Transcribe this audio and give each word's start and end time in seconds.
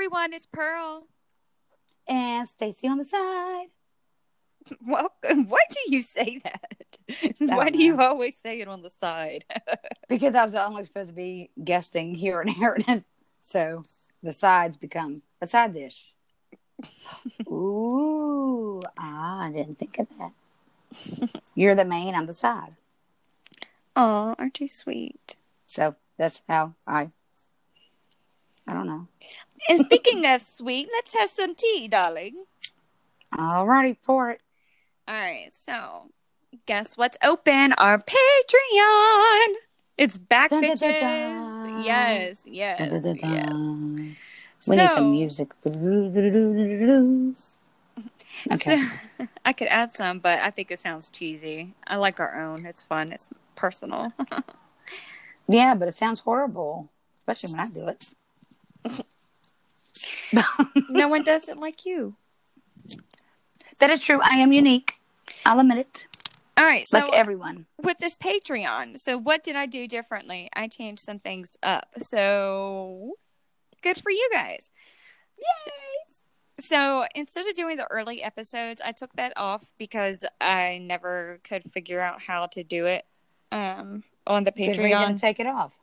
everyone. 0.00 0.32
It's 0.32 0.46
Pearl. 0.46 1.06
And 2.08 2.48
Stacy 2.48 2.88
on 2.88 2.96
the 2.96 3.04
side. 3.04 3.66
Welcome. 4.86 5.46
Why 5.50 5.60
do 5.70 5.94
you 5.94 6.00
say 6.00 6.40
that? 6.42 7.36
Why 7.38 7.68
do 7.68 7.82
you 7.82 8.00
always 8.00 8.38
say 8.38 8.62
it 8.62 8.68
on 8.68 8.80
the 8.80 8.88
side? 8.88 9.44
because 10.08 10.34
I 10.34 10.42
was 10.42 10.54
only 10.54 10.84
supposed 10.84 11.10
to 11.10 11.14
be 11.14 11.50
guesting 11.62 12.14
here 12.14 12.40
and 12.40 12.50
Aaron. 12.62 13.04
So 13.42 13.82
the 14.22 14.32
sides 14.32 14.78
become 14.78 15.20
a 15.42 15.46
side 15.46 15.74
dish. 15.74 16.14
Ooh, 17.46 18.80
ah, 18.98 19.40
I 19.42 19.52
didn't 19.52 19.78
think 19.78 19.98
of 19.98 20.08
that. 20.18 21.42
You're 21.54 21.74
the 21.74 21.84
main, 21.84 22.14
I'm 22.14 22.24
the 22.24 22.32
side. 22.32 22.74
Oh, 23.94 24.34
aren't 24.38 24.60
you 24.62 24.68
sweet? 24.68 25.36
So 25.66 25.94
that's 26.16 26.40
how 26.48 26.72
I. 26.86 27.10
I 28.66 28.72
don't 28.72 28.86
know. 28.86 29.08
And 29.68 29.80
speaking 29.80 30.26
of 30.26 30.42
sweet, 30.42 30.88
let's 30.92 31.14
have 31.14 31.28
some 31.28 31.54
tea, 31.54 31.88
darling. 31.88 32.44
Alrighty, 33.36 33.96
pour 34.02 34.30
it. 34.30 34.40
All 35.06 35.14
right, 35.14 35.48
so 35.52 36.10
guess 36.66 36.96
what's 36.96 37.18
open? 37.22 37.72
Our 37.74 37.98
Patreon. 37.98 39.54
It's 39.98 40.18
back, 40.18 40.50
dun, 40.50 40.62
bitches. 40.62 40.80
Dun, 40.80 41.62
dun, 41.62 41.84
yes, 41.84 42.44
yes, 42.46 43.04
yes. 43.22 43.52
We 44.66 44.76
so, 44.76 44.82
need 44.82 44.90
some 44.90 45.10
music. 45.12 45.52
Okay. 48.52 48.82
So, 49.18 49.26
I 49.44 49.52
could 49.52 49.68
add 49.68 49.94
some, 49.94 50.18
but 50.18 50.40
I 50.40 50.50
think 50.50 50.70
it 50.70 50.78
sounds 50.78 51.10
cheesy. 51.10 51.74
I 51.86 51.96
like 51.96 52.20
our 52.20 52.40
own. 52.40 52.64
It's 52.64 52.82
fun. 52.82 53.12
It's 53.12 53.30
personal. 53.56 54.12
yeah, 55.48 55.74
but 55.74 55.88
it 55.88 55.96
sounds 55.96 56.20
horrible, 56.20 56.88
especially 57.20 57.52
when 57.52 57.60
I 57.60 57.68
do 57.68 57.88
it. 57.88 59.04
no 60.88 61.08
one 61.08 61.22
does 61.22 61.48
it 61.48 61.56
like 61.56 61.84
you. 61.84 62.16
That 63.78 63.90
is 63.90 64.00
true. 64.00 64.20
I 64.22 64.36
am 64.36 64.52
unique. 64.52 64.94
I'll 65.44 65.58
admit 65.58 65.78
it. 65.78 66.06
All 66.56 66.66
right, 66.66 66.86
so 66.86 66.98
like 66.98 67.14
everyone 67.14 67.64
with 67.82 67.98
this 67.98 68.14
Patreon. 68.14 68.98
So 68.98 69.16
what 69.16 69.42
did 69.42 69.56
I 69.56 69.64
do 69.64 69.88
differently? 69.88 70.50
I 70.54 70.68
changed 70.68 71.02
some 71.02 71.18
things 71.18 71.50
up. 71.62 71.88
So 71.98 73.14
good 73.82 73.96
for 73.96 74.10
you 74.10 74.28
guys. 74.30 74.68
Yay! 75.38 75.72
So 76.60 77.06
instead 77.14 77.46
of 77.46 77.54
doing 77.54 77.78
the 77.78 77.90
early 77.90 78.22
episodes, 78.22 78.82
I 78.84 78.92
took 78.92 79.14
that 79.14 79.32
off 79.36 79.72
because 79.78 80.22
I 80.38 80.78
never 80.82 81.40
could 81.44 81.64
figure 81.72 82.00
out 82.00 82.20
how 82.20 82.46
to 82.48 82.62
do 82.62 82.84
it 82.84 83.06
um, 83.50 84.04
on 84.26 84.44
the 84.44 84.52
Patreon. 84.52 84.76
Good 84.76 84.82
reason 84.82 85.14
to 85.14 85.18
take 85.18 85.40
it 85.40 85.46
off. 85.46 85.79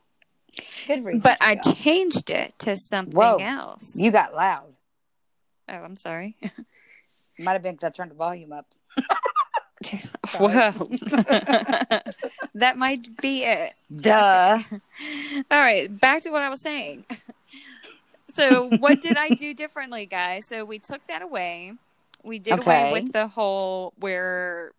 Good 0.88 1.06
reason. 1.06 1.20
But 1.20 1.38
I 1.42 1.56
changed 1.56 2.30
it 2.30 2.58
to 2.60 2.76
something 2.78 3.16
Whoa, 3.16 3.38
esse. 3.40 3.96
You 3.98 4.12
got 4.12 4.34
loud. 4.34 4.74
Oh, 5.70 5.76
I'm 5.76 5.98
sorry. 5.98 6.38
Might 7.40 7.54
have 7.54 7.64
been 7.64 7.76
because 7.76 7.88
I 7.88 7.92
turned 7.92 8.12
the 8.12 8.16
volume 8.16 8.54
up. 8.54 8.66
Whoa. 10.38 10.72
that 12.56 12.78
might 12.78 13.16
be 13.22 13.44
it. 13.44 13.74
Duh. 13.96 14.60
All 15.52 15.60
right, 15.60 16.00
back 16.00 16.24
to 16.24 16.32
what 16.32 16.42
I 16.42 16.50
was 16.50 16.62
saying. 16.62 17.06
so, 18.30 18.70
what 18.80 19.02
did 19.02 19.18
I 19.18 19.30
do 19.30 19.54
differently, 19.54 20.08
guys? 20.08 20.48
So, 20.48 20.66
we 20.66 20.80
took 20.80 21.06
that 21.08 21.22
away. 21.22 21.74
We 22.24 22.40
did 22.40 22.56
okay. 22.56 22.90
away 22.90 23.02
with 23.02 23.14
the 23.14 23.28
whole 23.28 23.94
we're 24.00 24.74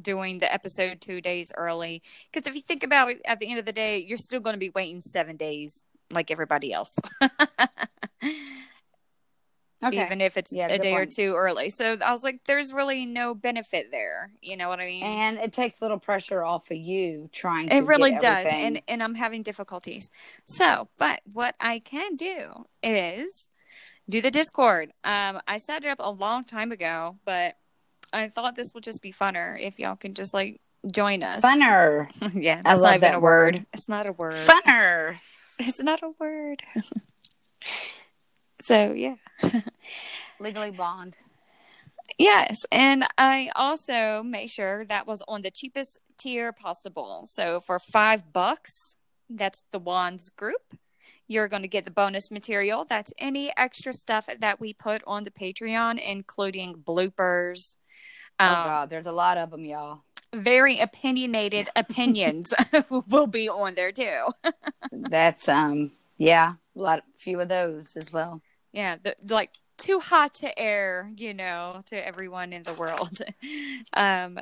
doing 0.00 0.38
the 0.38 0.52
episode 0.52 1.00
two 1.00 1.20
days 1.20 1.52
early. 1.56 2.02
Because 2.32 2.48
if 2.48 2.54
you 2.54 2.60
think 2.60 2.82
about 2.82 3.10
it, 3.10 3.20
at 3.26 3.38
the 3.38 3.48
end 3.48 3.58
of 3.58 3.66
the 3.66 3.72
day, 3.72 3.98
you're 3.98 4.18
still 4.18 4.40
going 4.40 4.54
to 4.54 4.60
be 4.60 4.70
waiting 4.70 5.00
seven 5.00 5.36
days 5.36 5.84
like 6.10 6.30
everybody 6.30 6.72
else. 6.72 6.96
okay. 9.84 10.04
even 10.04 10.20
if 10.20 10.36
it's 10.36 10.52
yeah, 10.52 10.68
a 10.68 10.78
day 10.78 10.92
point. 10.92 11.02
or 11.02 11.06
two 11.06 11.34
early. 11.34 11.70
So 11.70 11.96
I 12.04 12.12
was 12.12 12.22
like, 12.22 12.40
there's 12.46 12.72
really 12.72 13.06
no 13.06 13.34
benefit 13.34 13.90
there. 13.90 14.30
You 14.40 14.56
know 14.56 14.68
what 14.68 14.80
I 14.80 14.86
mean? 14.86 15.04
And 15.04 15.38
it 15.38 15.52
takes 15.52 15.80
a 15.80 15.84
little 15.84 15.98
pressure 15.98 16.44
off 16.44 16.70
of 16.70 16.76
you 16.76 17.28
trying 17.32 17.68
to 17.68 17.76
It 17.76 17.84
really 17.84 18.16
does. 18.16 18.48
And 18.50 18.80
and 18.88 19.02
I'm 19.02 19.14
having 19.14 19.42
difficulties. 19.42 20.10
So, 20.46 20.88
but 20.98 21.20
what 21.32 21.54
I 21.60 21.78
can 21.80 22.16
do 22.16 22.66
is 22.82 23.48
do 24.08 24.20
the 24.20 24.30
Discord. 24.30 24.92
Um, 25.04 25.40
I 25.46 25.56
set 25.56 25.84
it 25.84 25.88
up 25.88 25.98
a 26.00 26.10
long 26.10 26.44
time 26.44 26.72
ago, 26.72 27.16
but 27.24 27.56
I 28.12 28.28
thought 28.28 28.56
this 28.56 28.74
would 28.74 28.84
just 28.84 29.02
be 29.02 29.12
funner 29.12 29.58
if 29.60 29.78
y'all 29.78 29.96
can 29.96 30.14
just 30.14 30.34
like 30.34 30.60
join 30.90 31.22
us. 31.22 31.44
Funner. 31.44 32.08
yeah, 32.34 32.62
that's 32.62 32.82
not 32.82 32.96
even 32.96 33.14
a 33.14 33.20
word. 33.20 33.54
word. 33.54 33.66
It's 33.72 33.88
not 33.88 34.06
a 34.06 34.12
word. 34.12 34.46
Funner. 34.46 35.18
It's 35.58 35.82
not 35.82 36.02
a 36.02 36.10
word. 36.18 36.62
So 38.60 38.92
yeah. 38.92 39.16
Legally 40.38 40.70
blonde. 40.70 41.16
Yes, 42.16 42.64
and 42.70 43.04
I 43.18 43.50
also 43.56 44.22
made 44.22 44.50
sure 44.50 44.84
that 44.84 45.06
was 45.06 45.20
on 45.26 45.42
the 45.42 45.50
cheapest 45.50 45.98
tier 46.16 46.52
possible. 46.52 47.24
So 47.26 47.58
for 47.58 47.80
five 47.80 48.32
bucks, 48.32 48.96
that's 49.28 49.64
the 49.72 49.80
Wands 49.80 50.30
group. 50.30 50.62
You're 51.26 51.48
going 51.48 51.62
to 51.62 51.68
get 51.68 51.86
the 51.86 51.90
bonus 51.90 52.30
material. 52.30 52.84
That's 52.84 53.12
any 53.18 53.52
extra 53.56 53.92
stuff 53.92 54.28
that 54.38 54.60
we 54.60 54.74
put 54.74 55.02
on 55.08 55.24
the 55.24 55.30
Patreon, 55.30 55.98
including 56.00 56.74
bloopers. 56.74 57.76
Oh 58.40 58.46
um, 58.46 58.64
God, 58.64 58.90
there's 58.90 59.06
a 59.06 59.12
lot 59.12 59.38
of 59.38 59.50
them, 59.50 59.64
y'all. 59.64 60.02
Very 60.34 60.80
opinionated 60.80 61.68
opinions 61.76 62.54
will 63.08 63.26
be 63.26 63.48
on 63.48 63.74
there 63.74 63.92
too. 63.92 64.28
that's 64.90 65.48
um, 65.48 65.92
yeah, 66.18 66.54
a 66.76 66.80
lot, 66.80 67.02
few 67.18 67.40
of 67.40 67.48
those 67.48 67.96
as 67.96 68.12
well. 68.12 68.42
Yeah 68.72 68.96
the, 69.02 69.14
like 69.28 69.58
too 69.76 70.00
hot 70.00 70.34
to 70.36 70.58
air 70.58 71.10
you 71.16 71.34
know 71.34 71.82
to 71.86 72.06
everyone 72.06 72.52
in 72.52 72.62
the 72.62 72.74
world. 72.74 73.18
Um 73.94 74.38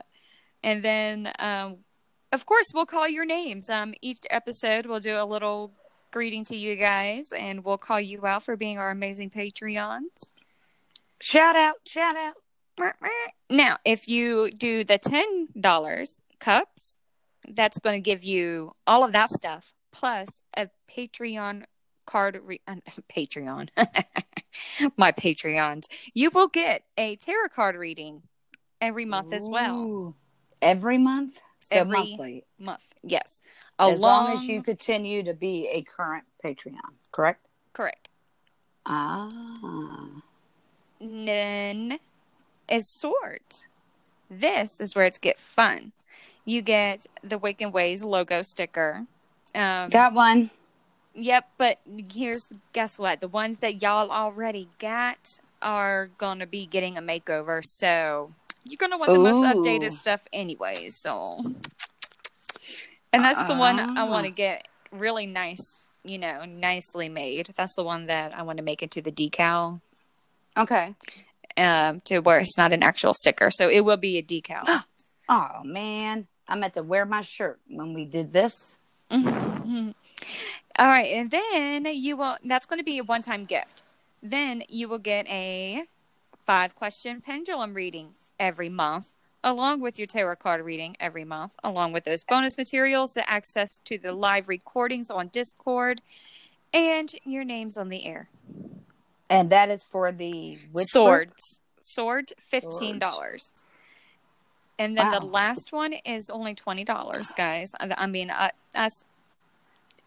and 0.63 0.83
then 0.83 1.33
um 1.39 1.79
of 2.33 2.47
course 2.47 2.67
we'll 2.75 2.87
call 2.87 3.09
your 3.09 3.25
names. 3.25 3.69
Um 3.71 3.95
each 4.01 4.21
episode 4.31 4.87
we'll 4.87 5.01
do 5.01 5.17
a 5.17 5.25
little 5.25 5.73
greeting 6.11 6.45
to 6.47 6.57
you 6.57 6.77
guys 6.77 7.33
and 7.33 7.65
we'll 7.65 7.79
call 7.79 8.01
you 8.01 8.25
out 8.27 8.45
for 8.45 8.57
being 8.57 8.79
our 8.79 8.91
amazing 8.91 9.31
patreons. 9.31 10.29
Shout 11.21 11.57
out 11.57 11.77
shout 11.87 12.17
out 12.17 12.35
now 13.49 13.77
if 13.85 14.09
you 14.09 14.51
do 14.51 14.85
the 14.85 14.99
ten 14.99 15.49
dollars 15.59 16.17
cups 16.39 16.97
that's 17.49 17.79
going 17.79 17.97
to 17.97 18.01
give 18.01 18.25
you 18.25 18.73
all 18.87 19.05
of 19.05 19.13
that 19.13 19.29
stuff 19.29 19.73
plus 19.93 20.43
a 20.57 20.69
patreon 20.89 21.65
card 22.11 22.41
re- 22.45 22.61
uh, 22.67 22.77
Patreon, 23.09 23.69
my 24.97 25.13
Patreons, 25.13 25.87
you 26.13 26.31
will 26.31 26.49
get 26.49 26.83
a 26.99 27.17
tarot 27.17 27.49
card 27.55 27.77
reading 27.77 28.23
every 28.81 29.05
month 29.05 29.33
Ooh. 29.33 29.37
as 29.37 29.49
well. 29.49 30.17
Every 30.61 30.99
month? 30.99 31.41
So 31.65 31.77
every 31.77 31.93
monthly. 31.93 32.45
Month, 32.59 32.95
yes. 33.03 33.41
As 33.79 34.01
long 34.01 34.37
as 34.37 34.47
you 34.47 34.63
continue 34.63 35.23
to 35.23 35.35
be 35.35 35.69
a 35.69 35.83
current 35.83 36.25
Patreon, 36.45 36.79
correct? 37.13 37.47
Correct. 37.73 38.09
Ah. 38.85 39.29
Then 41.01 41.99
is 42.71 42.89
sort. 42.89 43.67
This 44.31 44.81
is 44.81 44.95
where 44.95 45.05
it's 45.05 45.19
get 45.19 45.41
fun. 45.41 45.93
You 46.45 46.63
get 46.63 47.07
the 47.23 47.39
Wiccan 47.39 47.73
Ways 47.73 48.05
logo 48.05 48.43
sticker. 48.43 49.07
Um, 49.55 49.89
Got 49.89 50.15
one. 50.15 50.51
Yep, 51.15 51.51
but 51.59 51.79
here's 52.13 52.49
guess 52.73 52.99
what? 52.99 53.21
The 53.21 53.29
ones 53.29 53.59
that 53.59 53.83
y'all 53.83 54.11
already 54.11 54.69
got 54.79 55.41
are 55.61 56.11
gonna 56.19 56.47
be 56.47 56.67
getting 56.67 56.97
a 56.97 57.03
makeover, 57.03 57.65
so 57.65 58.33
you're 58.65 58.77
gonna 58.79 58.97
want 58.97 59.13
the 59.13 59.19
most 59.19 59.45
updated 59.57 59.91
stuff 59.91 60.23
anyways. 60.33 60.97
So, 60.97 61.43
and 63.13 63.25
that's 63.25 63.43
the 63.47 63.57
one 63.57 63.99
I 63.99 64.05
want 64.05 64.27
to 64.27 64.33
ah. 64.33 64.35
get 64.35 64.69
really 64.93 65.27
nice, 65.27 65.89
you 66.05 66.19
know, 66.19 66.45
nicely 66.45 67.09
made. 67.09 67.51
That's 67.57 67.75
the 67.75 67.85
one 67.85 68.07
that 68.07 68.37
I 68.37 68.43
want 68.43 68.59
to 68.59 68.65
make 68.65 68.83
into 68.83 69.03
the 69.03 69.13
decal. 69.13 69.81
Okay. 70.57 70.95
Um, 71.57 72.01
to 72.03 72.21
where 72.21 72.39
it's 72.39 72.57
not 72.57 72.73
an 72.73 72.83
actual 72.83 73.15
sticker, 73.15 73.51
so 73.51 73.69
it 73.69 73.85
will 73.85 73.97
be 73.97 74.19
a 74.19 74.23
decal. 74.23 74.85
oh 75.29 75.63
man, 75.65 76.27
I 76.49 76.57
meant 76.57 76.75
to 76.75 76.83
wear 76.83 77.05
my 77.05 77.23
shirt 77.23 77.61
when 77.69 77.93
we 77.93 78.05
did 78.05 78.33
this. 78.33 78.79
All 79.11 80.87
right, 80.89 81.07
and 81.07 81.31
then 81.31 81.85
you 81.87 82.17
will. 82.17 82.37
That's 82.45 82.67
going 82.67 82.79
to 82.79 82.85
be 82.85 82.99
a 82.99 83.05
one-time 83.05 83.45
gift. 83.45 83.83
Then 84.23 84.63
you 84.69 84.89
will 84.89 84.99
get 84.99 85.27
a 85.29 85.85
five-question 86.47 87.21
pendulum 87.23 87.75
reading 87.75 88.11
every 88.39 88.69
month, 88.69 89.15
along 89.43 89.81
with 89.81 89.99
your 89.99 90.07
tarot 90.07 90.37
card 90.37 90.65
reading 90.65 90.97
every 91.01 91.25
month, 91.25 91.55
along 91.65 91.93
with 91.93 92.05
those 92.05 92.25
bonus 92.25 92.57
materials, 92.57 93.15
the 93.15 93.29
access 93.29 93.79
to 93.85 93.99
the 93.99 94.13
live 94.13 94.49
recordings 94.49 95.11
on 95.11 95.29
Discord, 95.29 96.03
and 96.73 97.13
your 97.25 97.45
names 97.45 97.77
on 97.77 97.89
the 97.89 98.05
air. 98.05 98.29
And 99.31 99.49
that 99.51 99.71
is 99.71 99.85
for 99.85 100.13
the 100.13 100.59
swords. 100.77 101.61
Swords, 101.81 102.35
fifteen 102.45 102.99
dollars. 102.99 103.53
And 104.79 104.97
then 104.97 105.11
wow. 105.13 105.19
the 105.21 105.27
last 105.27 105.73
one 105.73 105.95
is 106.05 106.29
only 106.29 106.55
twenty 106.55 106.85
dollars, 106.85 107.29
guys. 107.37 107.75
I 107.81 108.07
mean, 108.07 108.31
uh, 108.31 108.51
us 108.75 109.05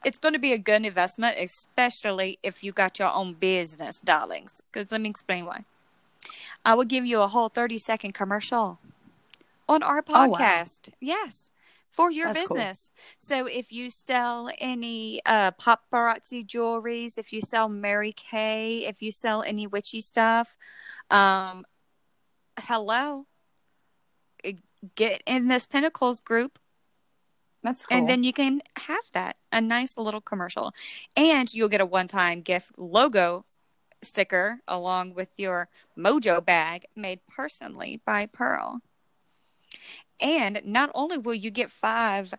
it's 0.04 0.20
going 0.20 0.34
to 0.34 0.40
be 0.40 0.54
a 0.54 0.58
good 0.58 0.86
investment, 0.86 1.38
especially 1.40 2.38
if 2.44 2.64
you 2.64 2.72
got 2.72 3.00
your 3.00 3.12
own 3.14 3.34
business, 3.34 4.00
darlings. 4.00 4.54
Because 4.72 4.92
let 4.92 5.02
me 5.02 5.10
explain 5.10 5.46
why. 5.46 5.64
I 6.66 6.76
will 6.76 6.86
give 6.86 7.06
you 7.06 7.22
a 7.22 7.28
whole 7.28 7.50
30 7.50 7.78
second 7.78 8.14
commercial 8.14 8.80
on 9.68 9.84
our 9.84 10.04
Oh, 10.10 10.28
wow. 10.28 10.38
podcast. 10.38 10.90
Yes. 11.00 11.50
For 11.94 12.12
your 12.12 12.34
That's 12.34 12.48
cool. 12.48 12.58
business. 12.58 12.92
So 13.20 13.46
if 13.46 13.72
you 13.72 13.90
sell 13.92 14.50
any 14.58 15.22
uh, 15.26 15.52
paparazzi 15.52 16.46
jewelries, 16.46 17.18
if 17.20 17.32
you 17.32 17.40
sell 17.40 17.70
Mary 17.70 18.12
Kay, 18.12 18.86
if 18.88 19.02
you 19.02 19.12
sell 19.12 19.44
any 19.44 19.68
witchy 19.68 20.02
stuff, 20.02 20.58
um, 21.12 21.64
hello. 22.60 23.28
Get 24.96 25.24
in 25.26 25.48
this 25.48 25.66
Pentacles 25.66 26.20
group 26.20 26.60
That's 27.64 27.86
cool. 27.86 27.98
and 27.98 28.10
then 28.10 28.24
you 28.26 28.34
can 28.34 28.62
have 28.76 29.06
that 29.14 29.38
a 29.50 29.62
nice 29.62 29.98
little 29.98 30.20
commercial 30.20 30.74
and 31.16 31.54
you'll 31.54 31.70
get 31.70 31.80
a 31.80 31.86
one-time 31.86 32.42
gift 32.42 32.72
logo 32.78 33.46
sticker 34.02 34.60
along 34.68 35.14
with 35.14 35.30
your 35.38 35.70
mojo 35.98 36.44
bag 36.44 36.86
made 36.98 37.22
personally 37.28 38.02
by 38.06 38.26
pearl 38.26 38.82
and 40.20 40.62
not 40.64 40.90
only 40.94 41.18
will 41.18 41.34
you 41.34 41.50
get 41.52 41.72
five 41.72 42.34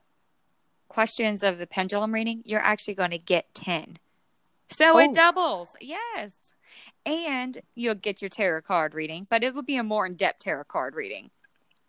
questions 0.89 1.43
of 1.43 1.59
the 1.59 1.67
pendulum 1.67 2.13
reading 2.15 2.43
you're 2.45 2.61
actually 2.61 2.95
going 2.95 3.11
to 3.11 3.19
get 3.19 3.53
10 3.55 3.99
so 4.69 4.95
Oh. 4.95 4.99
it 4.99 5.15
doubles 5.15 5.75
yes 5.81 6.55
and 7.07 7.59
you'll 7.75 7.95
get 7.95 8.23
your 8.23 8.29
tarot 8.29 8.63
card 8.63 8.95
reading 8.95 9.27
but 9.29 9.43
it 9.43 9.55
will 9.55 9.63
be 9.63 9.77
a 9.77 9.83
more 9.83 10.07
in-depth 10.07 10.41
tarot 10.41 10.65
card 10.65 10.95
reading 10.95 11.31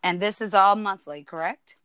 and 0.03 0.19
this 0.21 0.39
is 0.39 0.53
all 0.53 0.75
monthly, 0.75 1.23
correct? 1.23 1.77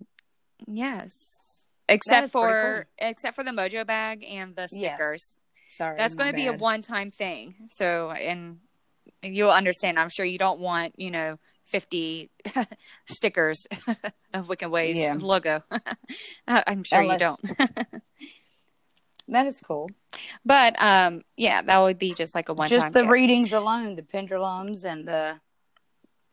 Yes. 0.67 1.65
Except 1.89 2.31
for 2.31 2.85
except 2.99 3.35
for 3.35 3.43
the 3.43 3.51
mojo 3.51 3.87
bag 3.87 4.23
and 4.29 4.55
the 4.55 4.69
Yes. 4.73 4.95
stickers. 4.95 5.39
Sorry. 5.71 5.97
That's 5.97 6.15
going 6.15 6.29
to 6.31 6.37
be 6.37 6.47
a 6.47 6.53
one-time 6.53 7.11
thing. 7.11 7.55
So 7.71 8.11
and 8.11 8.59
you'll 9.23 9.51
understand. 9.51 9.99
I'm 9.99 10.11
sure 10.11 10.27
you 10.27 10.37
don't 10.37 10.61
want, 10.61 10.99
you 10.99 11.11
know, 11.11 11.39
50 11.71 12.31
stickers 13.09 13.67
of 14.35 14.49
Wiccan 14.49 14.71
Ways 14.71 14.99
Yeah. 14.99 15.17
logo. 15.19 15.63
I'm 16.49 16.83
sure 16.85 17.01
Unless- 17.01 17.21
you 17.21 17.27
don't. 17.27 18.03
That 19.29 19.47
is 19.47 19.61
cool. 19.61 19.89
but 20.45 20.75
um 20.83 21.23
yeah, 21.37 21.63
that 21.63 21.79
would 21.81 21.99
be 21.99 22.13
just 22.15 22.35
like 22.35 22.49
a 22.49 22.53
one-time 22.55 22.79
Just 22.79 22.93
the 22.93 23.01
gift. 23.03 23.13
readings 23.13 23.53
alone, 23.53 23.95
the 23.95 24.03
pendulums 24.03 24.85
and 24.85 25.07
the 25.07 25.41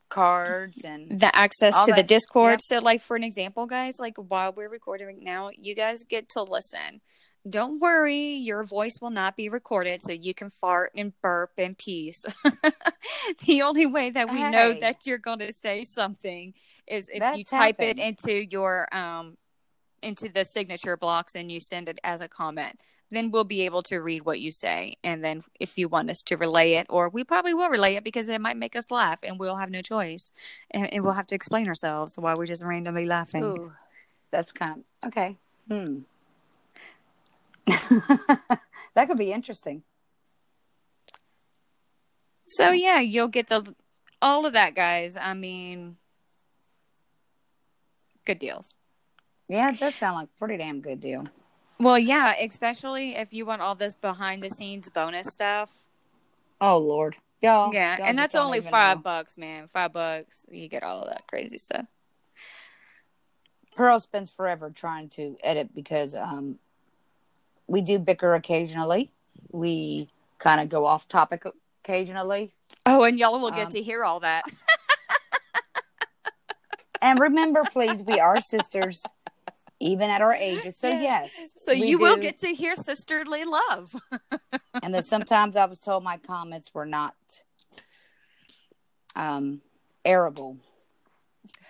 cards 0.10 0.82
and 0.84 1.20
the 1.20 1.36
access 1.36 1.78
to 1.86 1.94
the 1.94 2.02
Discord. 2.02 2.54
yep. 2.54 2.62
So, 2.62 2.80
like 2.80 3.02
for 3.04 3.16
an 3.16 3.24
example, 3.24 3.68
guys, 3.68 3.96
like 4.00 4.16
while 4.18 4.52
we're 4.52 4.70
recording 4.70 5.06
right 5.08 5.22
now, 5.22 5.52
you 5.56 5.76
guys 5.76 6.04
get 6.04 6.28
to 6.30 6.42
listen. 6.42 7.02
Don't 7.50 7.80
worry, 7.80 8.34
your 8.36 8.64
voice 8.64 9.00
will 9.02 9.10
not 9.10 9.36
be 9.36 9.50
recorded, 9.50 10.02
so 10.02 10.12
you 10.12 10.34
can 10.34 10.50
fart 10.50 10.92
and 10.96 11.14
burp 11.22 11.52
in 11.58 11.76
peace. 11.76 12.26
the 13.46 13.62
only 13.62 13.86
way 13.86 14.10
that 14.10 14.30
we 14.32 14.42
know 14.50 14.74
that 14.80 15.06
you're 15.06 15.18
going 15.18 15.40
to 15.40 15.54
say 15.54 15.84
something 15.84 16.54
is 16.88 17.10
if 17.14 17.24
you 17.36 17.44
type 17.44 17.80
it 17.80 18.00
into 18.00 18.34
your 18.34 18.88
um 18.94 19.38
into 20.02 20.30
the 20.30 20.46
signature 20.46 20.96
blocks 20.96 21.36
and 21.36 21.52
you 21.52 21.60
send 21.60 21.90
it 21.90 22.00
as 22.04 22.22
a 22.22 22.28
comment. 22.28 22.80
Then 23.10 23.32
we'll 23.32 23.46
be 23.46 23.62
able 23.62 23.82
to 23.84 24.00
read 24.00 24.26
what 24.26 24.42
you 24.42 24.52
say, 24.52 24.98
and 25.02 25.24
then 25.24 25.44
if 25.62 25.78
you 25.78 25.88
want 25.88 26.10
us 26.10 26.22
to 26.24 26.36
relay 26.36 26.74
it, 26.74 26.88
or 26.90 27.08
we 27.08 27.24
probably 27.24 27.54
will 27.54 27.70
relay 27.70 27.96
it 27.96 28.04
because 28.04 28.28
it 28.28 28.42
might 28.42 28.58
make 28.58 28.76
us 28.76 28.92
laugh, 28.92 29.20
and 29.24 29.40
we'll 29.40 29.56
have 29.56 29.70
no 29.70 29.82
choice, 29.82 30.34
and, 30.72 30.92
and 30.94 31.06
we'll 31.06 31.14
have 31.14 31.28
to 31.28 31.36
explain 31.36 31.70
ourselves 31.70 32.18
while 32.18 32.36
we're 32.36 32.46
just 32.46 32.66
randomly 32.66 33.06
laughing. 33.06 33.44
Ooh, 33.46 33.72
that's 34.30 34.52
kind 34.52 34.84
of 35.02 35.08
okay. 35.08 35.38
Hmm. 35.70 36.00
that 38.96 39.08
could 39.08 39.18
be 39.18 39.32
interesting. 39.32 39.84
So 42.48 42.72
yeah, 42.72 43.00
you'll 43.00 43.28
get 43.28 43.48
the 43.48 43.76
all 44.22 44.46
of 44.46 44.54
that, 44.54 44.74
guys. 44.74 45.18
I 45.18 45.34
mean, 45.34 45.98
good 48.26 48.40
deals. 48.40 48.76
Yeah, 49.50 49.70
it 49.70 49.80
does 49.80 49.96
sound 49.96 50.16
like 50.16 50.30
a 50.36 50.40
pretty 50.40 50.58
damn 50.58 50.82
good 50.82 51.00
deal. 51.00 51.26
Well, 51.80 52.00
yeah, 52.00 52.34
especially 52.42 53.16
if 53.16 53.34
you 53.34 53.46
want 53.46 53.62
all 53.62 53.76
this 53.76 53.96
behind 53.96 54.42
the 54.44 54.50
scenes 54.50 54.90
bonus 54.90 55.28
stuff. 55.28 55.72
Oh 56.60 56.78
Lord, 56.78 57.16
y'all. 57.42 57.74
yeah, 57.74 57.98
y'all 57.98 58.08
and 58.08 58.18
that's 58.18 58.36
only 58.36 58.62
five 58.62 58.98
know. 58.98 59.04
bucks, 59.04 59.38
man. 59.38 59.68
Five 59.68 59.94
bucks, 59.94 60.46
you 60.50 60.68
get 60.68 60.84
all 60.84 61.04
of 61.04 61.10
that 61.10 61.28
crazy 61.28 61.58
stuff. 61.58 61.86
Pearl 63.76 64.00
spends 64.00 64.32
forever 64.32 64.72
trying 64.72 65.10
to 65.10 65.38
edit 65.44 65.76
because 65.76 66.16
um, 66.16 66.58
we 67.68 67.82
do 67.82 68.00
bicker 68.00 68.34
occasionally. 68.34 69.12
We 69.52 70.10
kind 70.40 70.62
of 70.62 70.70
go 70.70 70.86
off 70.86 71.08
topic 71.08 71.44
occasionally. 71.84 72.54
Oh, 72.86 73.04
and 73.04 73.20
y'all 73.20 73.40
will 73.40 73.52
get 73.52 73.66
Um, 73.66 73.72
to 73.72 73.82
hear 73.82 74.04
all 74.04 74.20
that. 74.22 74.44
And 77.02 77.20
remember, 77.20 77.62
please, 77.72 78.02
we 78.02 78.20
are 78.20 78.42
sisters, 78.42 79.06
even 79.80 80.10
at 80.10 80.22
our 80.22 80.34
ages. 80.34 80.78
So 80.78 80.88
yes, 80.90 81.54
So 81.58 81.72
you 81.72 82.00
will 82.00 82.18
get 82.18 82.40
to 82.40 82.48
hear 82.48 82.76
sisterly 82.76 83.44
love. 83.46 83.96
and 84.82 84.96
then 84.96 85.04
sometimes 85.04 85.56
I 85.56 85.66
was 85.66 85.80
told 85.80 86.04
my 86.04 86.18
comments 86.18 86.74
were 86.74 86.86
not 86.86 87.14
um 89.16 89.62
arable. 90.04 90.58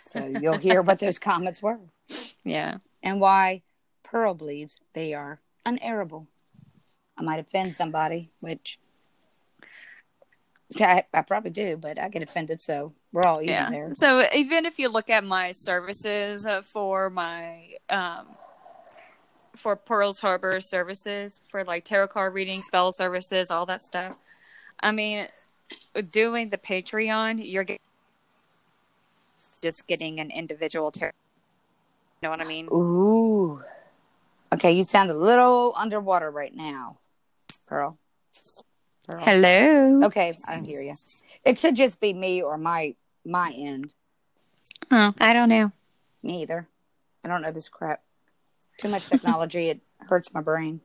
So 0.06 0.26
you'll 0.26 0.58
hear 0.58 0.82
what 0.82 1.00
those 1.00 1.20
comments 1.20 1.62
were 1.62 1.80
yeah. 2.46 2.78
and 3.04 3.20
why 3.20 3.64
Pearl 4.04 4.34
believes 4.34 4.78
they 4.94 5.14
are 5.14 5.42
unairable. 5.68 6.28
I 7.18 7.24
might 7.24 7.40
offend 7.40 7.76
somebody, 7.76 8.30
which 8.40 8.80
I, 10.80 11.04
I 11.14 11.22
probably 11.22 11.52
do, 11.52 11.78
but 11.78 12.00
I 12.00 12.10
get 12.10 12.22
offended, 12.22 12.62
so 12.62 12.94
we're 13.12 13.24
all 13.24 13.42
eating 13.42 13.56
yeah. 13.56 13.70
there. 13.70 13.90
So 13.94 14.26
even 14.36 14.66
if 14.66 14.80
you 14.80 14.90
look 14.90 15.10
at 15.10 15.24
my 15.24 15.52
services 15.52 16.46
uh, 16.46 16.62
for 16.62 17.10
my 17.10 17.76
um 17.90 18.28
for 19.56 19.76
Pearl's 19.76 20.20
Harbor 20.20 20.62
services 20.62 21.42
for 21.50 21.64
like 21.64 21.84
tarot 21.84 22.10
card 22.10 22.34
reading, 22.34 22.62
spell 22.62 22.92
services, 22.92 23.50
all 23.50 23.66
that 23.66 23.82
stuff. 23.82 24.16
I 24.80 24.92
mean, 24.92 25.28
doing 26.12 26.50
the 26.50 26.58
Patreon, 26.60 27.42
you're 27.44 27.64
get- 27.64 27.82
just 29.62 29.88
getting 29.88 30.20
an 30.20 30.30
individual 30.30 30.92
tarot. 30.92 31.14
You 32.22 32.28
know 32.28 32.30
what 32.30 32.42
I 32.42 32.46
mean? 32.46 32.68
Ooh. 32.72 33.64
Okay, 34.54 34.72
you 34.72 34.84
sound 34.84 35.10
a 35.10 35.14
little 35.14 35.74
underwater 35.76 36.32
right 36.32 36.56
now, 36.56 36.98
Pearl. 37.68 37.98
Pearl. 39.06 39.20
Hello. 39.24 40.04
Okay, 40.06 40.34
I 40.48 40.62
hear 40.66 40.82
you. 40.82 40.96
It 41.44 41.60
could 41.60 41.76
just 41.76 42.00
be 42.00 42.14
me 42.14 42.42
or 42.42 42.58
my 42.58 42.96
my 43.26 43.52
end. 43.52 43.94
Oh, 44.92 45.14
I 45.20 45.34
don't 45.34 45.50
know. 45.50 45.72
Me 46.24 46.42
either. 46.42 46.68
I 47.24 47.28
don't 47.28 47.42
know 47.42 47.52
this 47.52 47.70
crap. 47.70 48.02
Too 48.78 48.90
much 48.90 49.08
technology. 49.08 49.70
it 49.70 49.82
hurts 50.00 50.34
my 50.34 50.42
brain. 50.42 50.82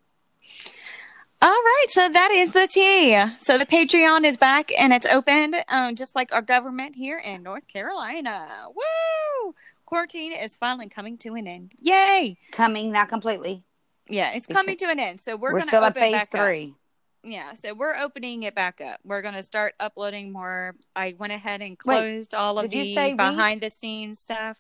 All 1.41 1.49
right, 1.51 1.87
so 1.89 2.09
that 2.09 2.31
is 2.31 2.53
the 2.53 2.69
tea. 2.69 3.21
So 3.39 3.59
the 3.59 3.67
Patreon 3.67 4.25
is 4.25 4.37
back 4.37 4.71
and 4.79 4.93
it's 4.93 5.07
open, 5.07 5.57
um, 5.69 5.97
just 5.97 6.15
like 6.15 6.33
our 6.33 6.41
government 6.41 6.95
here 6.95 7.19
in 7.19 7.43
North 7.43 7.67
Carolina. 7.67 8.47
Woo! 8.69 9.55
Quarantine 9.93 10.33
is 10.33 10.57
finally 10.57 10.89
coming 10.89 11.19
to 11.19 11.35
an 11.35 11.47
end. 11.47 11.75
Yay! 11.79 12.39
Coming, 12.51 12.93
not 12.93 13.11
completely. 13.11 13.63
Yeah, 14.09 14.33
it's 14.33 14.47
coming 14.47 14.75
to 14.79 14.87
an 14.87 14.99
end. 14.99 15.21
So 15.21 15.37
we're, 15.37 15.53
We're, 15.53 15.59
gonna 15.59 15.69
still 15.69 15.85
at 15.85 15.93
phase 15.95 16.29
three. 16.29 16.69
up. 16.69 17.31
Yeah, 17.31 17.53
so 17.53 17.75
we're 17.75 17.97
opening 17.97 18.45
it 18.45 18.55
back 18.55 18.81
up. 18.81 19.01
We're 19.05 19.21
gonna 19.21 19.43
start 19.43 19.75
uploading 19.79 20.33
more. 20.33 20.77
I 20.97 21.15
went 21.19 21.35
ahead 21.35 21.61
and 21.61 21.73
Wait, 21.73 21.79
closed 21.79 22.33
all 22.33 22.59
of 22.59 22.71
the 22.71 22.95
say 22.95 23.11
we? 23.11 23.17
behind 23.17 23.61
the 23.61 23.69
scenes 23.69 24.19
stuff. 24.19 24.57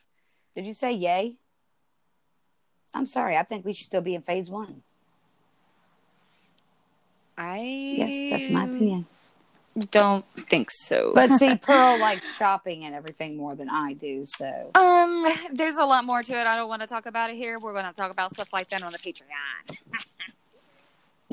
Did 0.54 0.66
you 0.66 0.74
say 0.74 0.92
yay? 0.92 1.36
I'm 2.92 3.06
sorry. 3.06 3.38
I 3.38 3.42
think 3.42 3.64
we 3.64 3.72
should 3.72 3.86
still 3.86 4.02
be 4.02 4.14
in 4.14 4.20
phase 4.20 4.50
one. 4.50 4.82
I 7.38 7.94
Yes, 7.96 8.30
that's 8.32 8.50
my 8.50 8.66
opinion. 8.66 9.06
Don't 9.90 10.24
think 10.50 10.68
so. 10.70 11.12
But 11.14 11.30
see, 11.30 11.56
Pearl 11.62 11.98
likes 11.98 12.34
shopping 12.36 12.84
and 12.84 12.94
everything 12.94 13.36
more 13.36 13.54
than 13.54 13.70
I 13.70 13.94
do. 13.94 14.24
So 14.26 14.70
Um, 14.74 15.26
there's 15.52 15.76
a 15.76 15.84
lot 15.84 16.04
more 16.04 16.22
to 16.22 16.32
it. 16.32 16.46
I 16.46 16.56
don't 16.56 16.68
want 16.68 16.82
to 16.82 16.88
talk 16.88 17.06
about 17.06 17.30
it 17.30 17.36
here. 17.36 17.58
We're 17.58 17.72
going 17.72 17.86
to 17.86 17.92
talk 17.92 18.12
about 18.12 18.32
stuff 18.32 18.52
like 18.52 18.68
that 18.68 18.82
on 18.82 18.92
the 18.92 18.98
Patreon. 18.98 19.76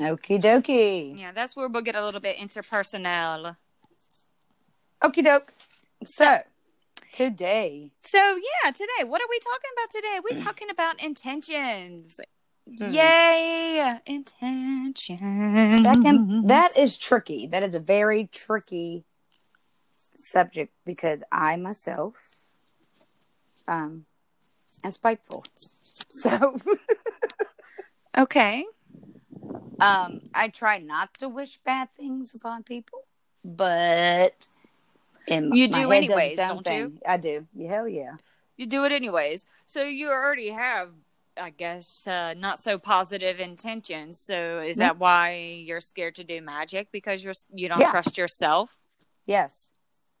okie 0.00 0.42
dokie. 0.42 1.18
Yeah, 1.18 1.32
that's 1.32 1.54
where 1.54 1.68
we'll 1.68 1.82
get 1.82 1.94
a 1.94 2.04
little 2.04 2.20
bit 2.20 2.38
interpersonal. 2.38 3.56
Okie 5.02 5.24
doke. 5.24 5.52
So 6.06 6.38
today, 7.12 7.90
So 8.02 8.18
yeah, 8.64 8.70
today, 8.70 9.04
what 9.04 9.20
are 9.20 9.28
we 9.28 9.38
talking 9.40 9.70
about 9.76 9.90
today? 9.90 10.20
We're 10.30 10.42
talking 10.42 10.70
about 10.70 11.02
intentions. 11.02 12.20
Hmm. 12.68 12.92
Yay, 12.92 13.98
intentions. 14.06 15.02
that 15.84 16.00
can 16.02 16.46
that 16.46 16.76
is 16.78 16.96
tricky. 16.96 17.46
That 17.46 17.62
is 17.62 17.74
a 17.74 17.80
very 17.80 18.28
tricky 18.32 19.04
subject 20.14 20.72
because 20.84 21.22
I 21.32 21.56
myself 21.56 22.14
um 23.66 24.04
am 24.84 24.90
spiteful. 24.92 25.44
So 26.08 26.58
Okay. 28.16 28.64
Um, 29.80 30.20
I 30.34 30.48
try 30.48 30.78
not 30.78 31.14
to 31.20 31.28
wish 31.30 31.58
bad 31.64 31.88
things 31.94 32.34
upon 32.34 32.64
people, 32.64 33.00
but 33.42 34.46
in 35.26 35.52
You 35.54 35.68
do 35.68 35.90
anyways, 35.90 36.36
don't 36.36 36.66
you? 36.66 36.98
I 37.06 37.16
do. 37.16 37.46
Hell 37.66 37.88
yeah. 37.88 38.16
You 38.58 38.66
do 38.66 38.84
it 38.84 38.92
anyways. 38.92 39.46
So 39.64 39.84
you 39.84 40.10
already 40.10 40.50
have, 40.50 40.90
I 41.36 41.50
guess, 41.50 42.06
uh, 42.06 42.34
not 42.34 42.58
so 42.58 42.78
positive 42.78 43.40
intentions. 43.40 44.20
So 44.20 44.58
is 44.60 44.78
Yeah. 44.78 44.88
that 44.88 44.98
why 44.98 45.36
you're 45.36 45.80
scared 45.80 46.16
to 46.16 46.24
do 46.24 46.40
magic 46.42 46.90
because 46.92 47.22
you're 47.22 47.34
you 47.52 47.68
don't 47.68 47.80
Yeah. 47.80 47.90
trust 47.90 48.18
yourself? 48.18 48.76
Yes. 49.26 49.72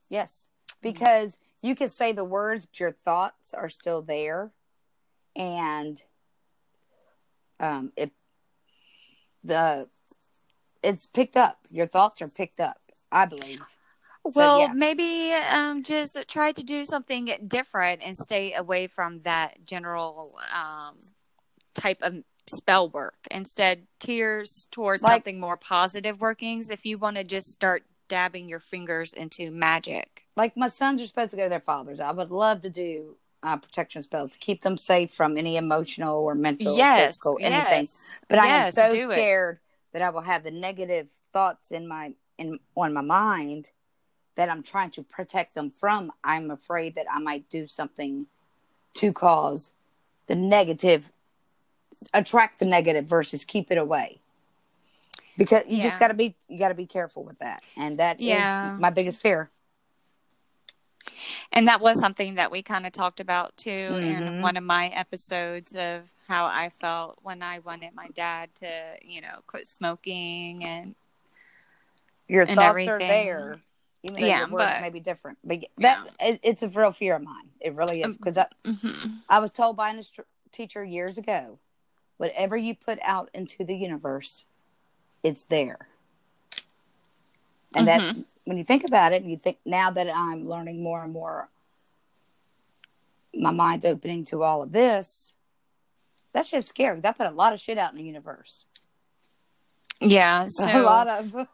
Yes. 0.08 0.48
Mm-hmm. 0.70 0.78
Because 0.82 1.36
you 1.62 1.74
can 1.74 1.88
say 1.88 2.12
the 2.12 2.24
words, 2.24 2.66
but 2.66 2.80
your 2.80 2.92
thoughts 2.92 3.54
are 3.54 3.68
still 3.68 4.02
there. 4.02 4.52
And 5.36 6.02
um 7.58 7.92
it 7.96 8.12
the 9.44 9.88
it's 10.82 11.06
picked 11.06 11.36
up. 11.36 11.58
Your 11.70 11.86
thoughts 11.86 12.22
are 12.22 12.28
picked 12.28 12.60
up, 12.60 12.80
I 13.12 13.26
believe. 13.26 13.60
So, 14.28 14.32
Well, 14.40 14.60
yeah. 14.60 14.72
maybe 14.74 15.32
um, 15.32 15.82
just 15.82 16.18
try 16.28 16.52
to 16.52 16.62
do 16.62 16.84
something 16.84 17.30
different 17.46 18.02
and 18.04 18.16
stay 18.16 18.52
away 18.54 18.86
from 18.86 19.20
that 19.20 19.64
general 19.64 20.34
um, 20.54 20.98
type 21.74 21.98
of 22.02 22.22
spell 22.48 22.88
work. 22.88 23.16
Instead, 23.30 23.86
tears 23.98 24.68
towards 24.70 25.02
Like- 25.02 25.12
something 25.14 25.40
more 25.40 25.56
positive 25.56 26.20
workings. 26.20 26.70
If 26.70 26.84
you 26.84 26.98
want 26.98 27.16
to 27.16 27.24
just 27.24 27.48
start 27.48 27.84
dabbing 28.08 28.48
your 28.48 28.60
fingers 28.60 29.12
into 29.12 29.50
magic. 29.52 30.26
Like 30.36 30.56
my 30.56 30.68
sons 30.68 31.00
are 31.00 31.06
supposed 31.06 31.30
to 31.30 31.36
go 31.36 31.44
to 31.44 31.48
their 31.48 31.60
fathers. 31.60 32.00
I 32.00 32.10
would 32.10 32.30
love 32.32 32.62
to 32.62 32.70
do 32.70 33.16
uh, 33.42 33.56
protection 33.56 34.02
spells 34.02 34.32
to 34.32 34.38
keep 34.38 34.60
them 34.62 34.76
safe 34.76 35.12
from 35.12 35.38
any 35.38 35.56
emotional 35.56 36.18
or 36.18 36.34
mental, 36.34 36.74
or 36.74 36.76
yes, 36.76 37.06
physical, 37.12 37.38
anything. 37.40 37.84
yes, 37.84 38.24
But 38.28 38.38
I 38.40 38.46
am 38.48 38.72
so 38.72 38.90
do 38.90 39.10
it. 39.10 39.14
scared 39.14 39.60
that 39.92 40.02
I 40.02 40.10
will 40.10 40.20
have 40.22 40.42
the 40.42 40.50
negative 40.50 41.08
thoughts 41.32 41.70
in 41.70 41.86
my 41.88 42.12
in 42.36 42.58
on 42.76 42.92
my 42.92 43.00
mind 43.00 43.70
that 44.40 44.48
I'm 44.48 44.62
trying 44.62 44.90
to 44.92 45.02
protect 45.02 45.54
them 45.54 45.70
from. 45.70 46.10
I'm 46.24 46.50
afraid 46.50 46.94
that 46.94 47.04
I 47.12 47.18
might 47.20 47.50
do 47.50 47.68
something 47.68 48.24
to 48.94 49.12
cause 49.12 49.74
the 50.28 50.34
negative 50.34 51.12
attract 52.14 52.58
the 52.58 52.64
negative 52.64 53.04
versus 53.04 53.44
keep 53.44 53.70
it 53.70 53.76
away. 53.76 54.18
Because 55.36 55.64
you 55.66 55.76
Yeah. 55.76 55.82
just 55.82 56.00
got 56.00 56.08
to 56.08 56.14
be 56.14 56.34
you 56.48 56.58
got 56.58 56.68
to 56.70 56.74
be 56.74 56.86
careful 56.86 57.22
with 57.22 57.38
that. 57.40 57.62
And 57.76 57.98
that 57.98 58.18
is 58.18 58.24
Yeah. 58.24 58.76
my 58.78 58.88
biggest 58.88 59.20
fear. 59.20 59.50
And 61.52 61.68
that 61.68 61.82
was 61.82 62.00
something 62.00 62.36
that 62.36 62.50
we 62.50 62.62
kind 62.62 62.86
of 62.86 62.92
talked 62.92 63.20
about 63.20 63.54
too 63.58 63.70
in 64.02 64.22
Mhm. 64.24 64.40
one 64.40 64.56
of 64.56 64.64
my 64.64 64.88
episodes 64.88 65.74
of 65.74 66.10
how 66.28 66.46
I 66.46 66.70
felt 66.70 67.18
when 67.20 67.42
I 67.42 67.58
wanted 67.58 67.92
my 67.92 68.08
dad 68.14 68.54
to, 68.54 68.96
you 69.02 69.20
know, 69.20 69.40
quit 69.46 69.66
smoking 69.66 70.64
and 70.64 70.94
Your 72.28 72.42
And 72.46 72.54
thoughts 72.54 72.68
everything. 72.70 72.90
are 72.90 72.98
there. 73.00 73.60
Even 74.02 74.20
though 74.20 74.26
Yeah, 74.26 74.38
your 74.40 74.48
words 74.48 74.64
but- 74.64 74.80
may 74.82 74.90
be 74.90 75.00
different, 75.00 75.38
but 75.44 75.58
that 75.78 76.06
it, 76.20 76.40
it's 76.42 76.62
a 76.62 76.68
real 76.68 76.92
fear 76.92 77.16
of 77.16 77.22
mine. 77.22 77.50
It 77.60 77.74
really 77.74 78.02
Um, 78.02 78.12
is 78.12 78.16
because 78.16 78.38
I, 78.38 78.46
Mhm. 78.64 79.18
I 79.28 79.38
was 79.40 79.52
told 79.52 79.76
by 79.76 79.90
an 79.90 80.02
teacher 80.52 80.82
years 80.84 81.18
ago, 81.18 81.58
whatever 82.16 82.56
you 82.56 82.74
put 82.74 82.98
out 83.02 83.28
into 83.34 83.62
the 83.64 83.76
universe, 83.76 84.44
it's 85.22 85.44
there. 85.44 85.86
And 87.74 87.86
that 87.86 88.00
Mm-hmm. 88.00 88.22
when 88.44 88.56
you 88.58 88.64
think 88.64 88.84
about 88.84 89.12
it, 89.12 89.22
and 89.22 89.30
you 89.30 89.36
think 89.36 89.58
now 89.64 89.90
that 89.90 90.08
I'm 90.08 90.48
learning 90.48 90.82
more 90.82 91.04
and 91.04 91.12
more, 91.12 91.48
my 93.34 93.50
mind's 93.52 93.84
opening 93.84 94.24
to 94.26 94.42
all 94.42 94.62
of 94.62 94.72
this. 94.72 95.34
That's 96.32 96.50
just 96.50 96.68
scary. 96.68 97.00
That 97.00 97.16
put 97.18 97.26
a 97.26 97.30
lot 97.30 97.52
of 97.52 97.60
shit 97.60 97.78
out 97.78 97.92
in 97.92 97.98
the 97.98 98.04
universe. 98.04 98.64
yeah. 100.00 100.46
So 100.48 100.64
a 100.72 100.82
lot 100.82 101.06
of. 101.06 101.34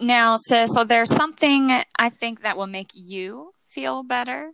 now, 0.00 0.36
so 0.38 0.66
so 0.66 0.84
there's 0.84 1.10
something 1.10 1.70
I 1.98 2.08
think 2.08 2.42
that 2.42 2.56
will 2.56 2.66
make 2.66 2.90
you 2.94 3.52
feel 3.70 4.02
better, 4.02 4.52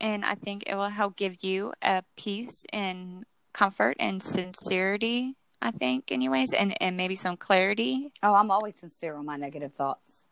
and 0.00 0.24
I 0.24 0.34
think 0.34 0.64
it 0.66 0.76
will 0.76 0.88
help 0.88 1.16
give 1.16 1.42
you 1.42 1.72
a 1.82 2.02
peace 2.16 2.66
and 2.72 3.24
comfort 3.52 3.96
and 4.00 4.22
sincerity. 4.22 5.36
I 5.62 5.70
think, 5.70 6.12
anyways, 6.12 6.52
and 6.52 6.80
and 6.80 6.96
maybe 6.96 7.14
some 7.14 7.36
clarity. 7.36 8.12
oh, 8.22 8.34
I'm 8.34 8.50
always 8.50 8.78
sincere 8.78 9.16
on 9.16 9.24
my 9.24 9.36
negative 9.36 9.74
thoughts. 9.74 10.26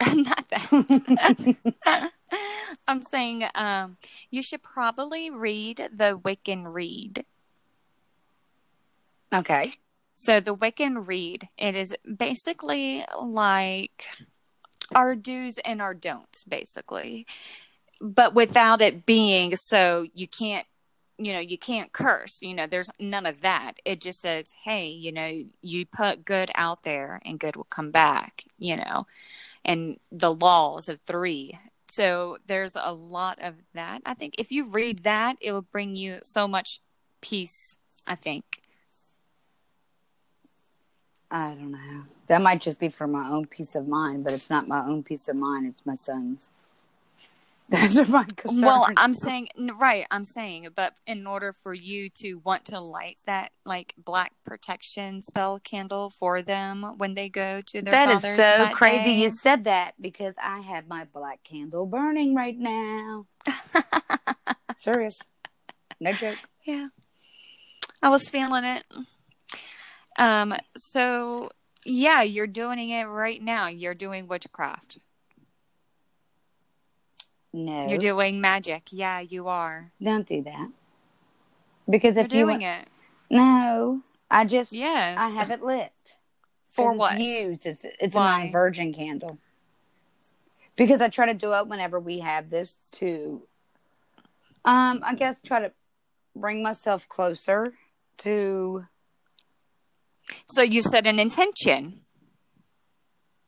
Not 0.14 0.48
that. 0.50 2.12
I'm 2.88 3.02
saying 3.02 3.44
um, 3.54 3.96
you 4.30 4.42
should 4.42 4.62
probably 4.62 5.30
read 5.30 5.88
the 5.94 6.18
Wiccan 6.18 6.72
Rede. 6.72 7.24
Okay. 9.32 9.74
So 10.14 10.40
the 10.40 10.54
Wiccan 10.54 11.06
Rede, 11.06 11.48
it 11.58 11.74
is 11.74 11.94
basically 12.16 13.04
like 13.20 14.06
our 14.94 15.14
do's 15.14 15.58
and 15.64 15.80
our 15.80 15.94
don'ts, 15.94 16.44
basically, 16.44 17.26
but 18.00 18.34
without 18.34 18.80
it 18.80 19.06
being 19.06 19.56
so 19.56 20.06
you 20.14 20.28
can't, 20.28 20.66
you 21.18 21.32
know, 21.32 21.40
you 21.40 21.58
can't 21.58 21.92
curse. 21.92 22.38
You 22.40 22.54
know, 22.54 22.66
there's 22.66 22.90
none 22.98 23.26
of 23.26 23.42
that. 23.42 23.74
It 23.84 24.00
just 24.00 24.20
says, 24.20 24.52
hey, 24.64 24.88
you 24.88 25.12
know, 25.12 25.44
you 25.60 25.86
put 25.86 26.24
good 26.24 26.50
out 26.54 26.82
there 26.82 27.20
and 27.24 27.38
good 27.38 27.56
will 27.56 27.64
come 27.64 27.90
back. 27.90 28.44
You 28.58 28.76
know, 28.76 29.06
and 29.64 29.98
the 30.10 30.32
laws 30.32 30.88
of 30.88 31.00
three. 31.06 31.58
So 31.88 32.38
there's 32.46 32.76
a 32.76 32.92
lot 32.92 33.38
of 33.40 33.54
that. 33.74 34.02
I 34.06 34.14
think 34.14 34.34
if 34.38 34.50
you 34.50 34.66
read 34.66 35.04
that, 35.04 35.36
it 35.40 35.52
will 35.52 35.62
bring 35.62 35.96
you 35.96 36.20
so 36.24 36.48
much 36.48 36.80
peace. 37.20 37.76
I 38.06 38.14
think. 38.14 38.61
I 41.32 41.54
don't 41.54 41.72
know. 41.72 42.02
That 42.26 42.42
might 42.42 42.60
just 42.60 42.78
be 42.78 42.90
for 42.90 43.06
my 43.06 43.26
own 43.30 43.46
peace 43.46 43.74
of 43.74 43.88
mind, 43.88 44.22
but 44.22 44.34
it's 44.34 44.50
not 44.50 44.68
my 44.68 44.84
own 44.84 45.02
peace 45.02 45.28
of 45.28 45.36
mind. 45.36 45.66
It's 45.66 45.84
my 45.86 45.94
son's. 45.94 46.50
Those 47.70 47.96
are 47.96 48.04
my 48.04 48.24
concerns. 48.24 48.62
Well, 48.62 48.86
I'm 48.98 49.14
saying 49.14 49.48
right. 49.78 50.06
I'm 50.10 50.26
saying, 50.26 50.68
but 50.74 50.92
in 51.06 51.26
order 51.26 51.54
for 51.54 51.72
you 51.72 52.10
to 52.16 52.34
want 52.44 52.66
to 52.66 52.80
light 52.80 53.16
that 53.24 53.50
like 53.64 53.94
black 53.96 54.32
protection 54.44 55.22
spell 55.22 55.58
candle 55.58 56.10
for 56.10 56.42
them 56.42 56.82
when 56.98 57.14
they 57.14 57.30
go 57.30 57.62
to 57.68 57.80
their 57.80 57.92
that 57.92 58.10
is 58.10 58.20
so 58.20 58.36
that 58.36 58.74
crazy 58.74 59.04
day- 59.04 59.22
you 59.22 59.30
said 59.30 59.64
that 59.64 59.94
because 59.98 60.34
I 60.42 60.60
have 60.60 60.86
my 60.86 61.04
black 61.14 61.44
candle 61.44 61.86
burning 61.86 62.34
right 62.34 62.58
now. 62.58 63.26
Serious. 64.78 65.18
No 65.98 66.12
joke. 66.12 66.38
Yeah, 66.66 66.88
I 68.02 68.10
was 68.10 68.28
feeling 68.28 68.64
it. 68.64 68.84
Um. 70.18 70.54
So 70.76 71.50
yeah, 71.84 72.22
you're 72.22 72.46
doing 72.46 72.90
it 72.90 73.04
right 73.04 73.42
now. 73.42 73.68
You're 73.68 73.94
doing 73.94 74.28
witchcraft. 74.28 74.98
No. 77.52 77.86
You're 77.86 77.98
doing 77.98 78.40
magic. 78.40 78.88
Yeah, 78.90 79.20
you 79.20 79.48
are. 79.48 79.92
don't 80.02 80.26
do 80.26 80.42
that. 80.42 80.70
Because 81.88 82.16
if 82.16 82.32
You're 82.32 82.40
you 82.40 82.46
doing 82.46 82.62
want, 82.62 82.82
it. 82.82 82.88
No. 83.30 84.00
I 84.30 84.44
just 84.44 84.72
Yes. 84.72 85.18
I 85.18 85.28
have 85.30 85.50
it 85.50 85.62
lit. 85.62 85.92
For 86.72 86.94
what? 86.94 87.14
It's 87.18 87.22
used. 87.22 87.66
It's 87.66 87.84
it's 88.00 88.16
Why? 88.16 88.40
a 88.40 88.44
non-virgin 88.44 88.94
candle. 88.94 89.38
Because 90.76 91.02
I 91.02 91.08
try 91.08 91.26
to 91.26 91.34
do 91.34 91.52
it 91.52 91.66
whenever 91.66 92.00
we 92.00 92.20
have 92.20 92.48
this 92.48 92.78
to, 92.92 93.42
um, 94.64 95.00
I 95.04 95.14
guess 95.14 95.42
try 95.42 95.60
to 95.60 95.72
bring 96.34 96.62
myself 96.62 97.06
closer 97.08 97.74
to. 98.18 98.86
So 100.46 100.62
you 100.62 100.82
set 100.82 101.06
an 101.06 101.18
intention. 101.18 102.00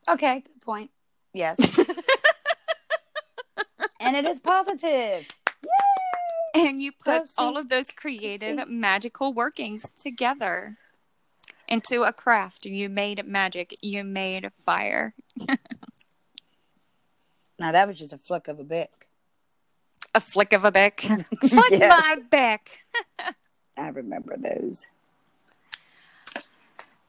Okay, 0.08 0.40
good 0.40 0.60
point. 0.62 0.90
Yes. 1.32 1.58
and 4.00 4.16
it 4.16 4.24
is 4.26 4.40
positive. 4.40 5.26
Yay! 5.62 5.68
and 6.54 6.82
you 6.82 6.92
put 6.92 7.30
all 7.36 7.56
of 7.58 7.68
those 7.68 7.90
creative 7.90 8.68
magical 8.68 9.32
workings 9.32 9.84
together 9.96 10.76
into 11.66 12.02
a 12.04 12.12
craft 12.12 12.66
you 12.66 12.88
made 12.88 13.26
magic 13.26 13.76
you 13.80 14.04
made 14.04 14.50
fire 14.64 15.14
Now 17.58 17.72
that 17.72 17.88
was 17.88 17.98
just 17.98 18.12
a 18.12 18.18
flick 18.18 18.46
of 18.48 18.60
a 18.60 18.64
bic. 18.64 19.08
a 20.14 20.20
flick 20.20 20.52
of 20.52 20.64
a 20.64 20.70
beck 20.70 21.00
flick 21.00 21.70
Yes. 21.70 21.88
my 21.90 22.16
beck 22.30 22.84
I 23.76 23.88
remember 23.88 24.36
those. 24.36 24.86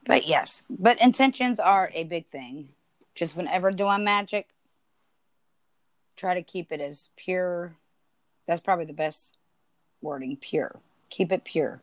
But 0.06 0.28
yes, 0.28 0.62
but 0.70 1.02
intentions 1.02 1.60
are 1.60 1.90
a 1.94 2.04
big 2.04 2.28
thing. 2.28 2.70
Just 3.16 3.36
whenever 3.36 3.72
doing 3.72 4.04
magic, 4.04 4.48
try 6.16 6.36
to 6.36 6.44
keep 6.44 6.72
it 6.72 6.80
as 6.80 7.10
pure. 7.16 7.76
That's 8.48 8.62
probably 8.62 8.86
the 8.86 8.94
best 8.94 9.36
wording 10.02 10.38
pure. 10.38 10.80
Keep 11.10 11.32
it 11.32 11.44
pure, 11.44 11.82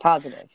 positive. 0.00 0.48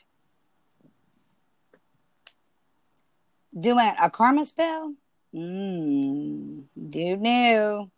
Doing 3.58 3.92
a 4.00 4.10
karma 4.10 4.44
spell? 4.44 4.94
Mmm, 5.34 6.64
dude 6.88 7.20
new. 7.20 7.90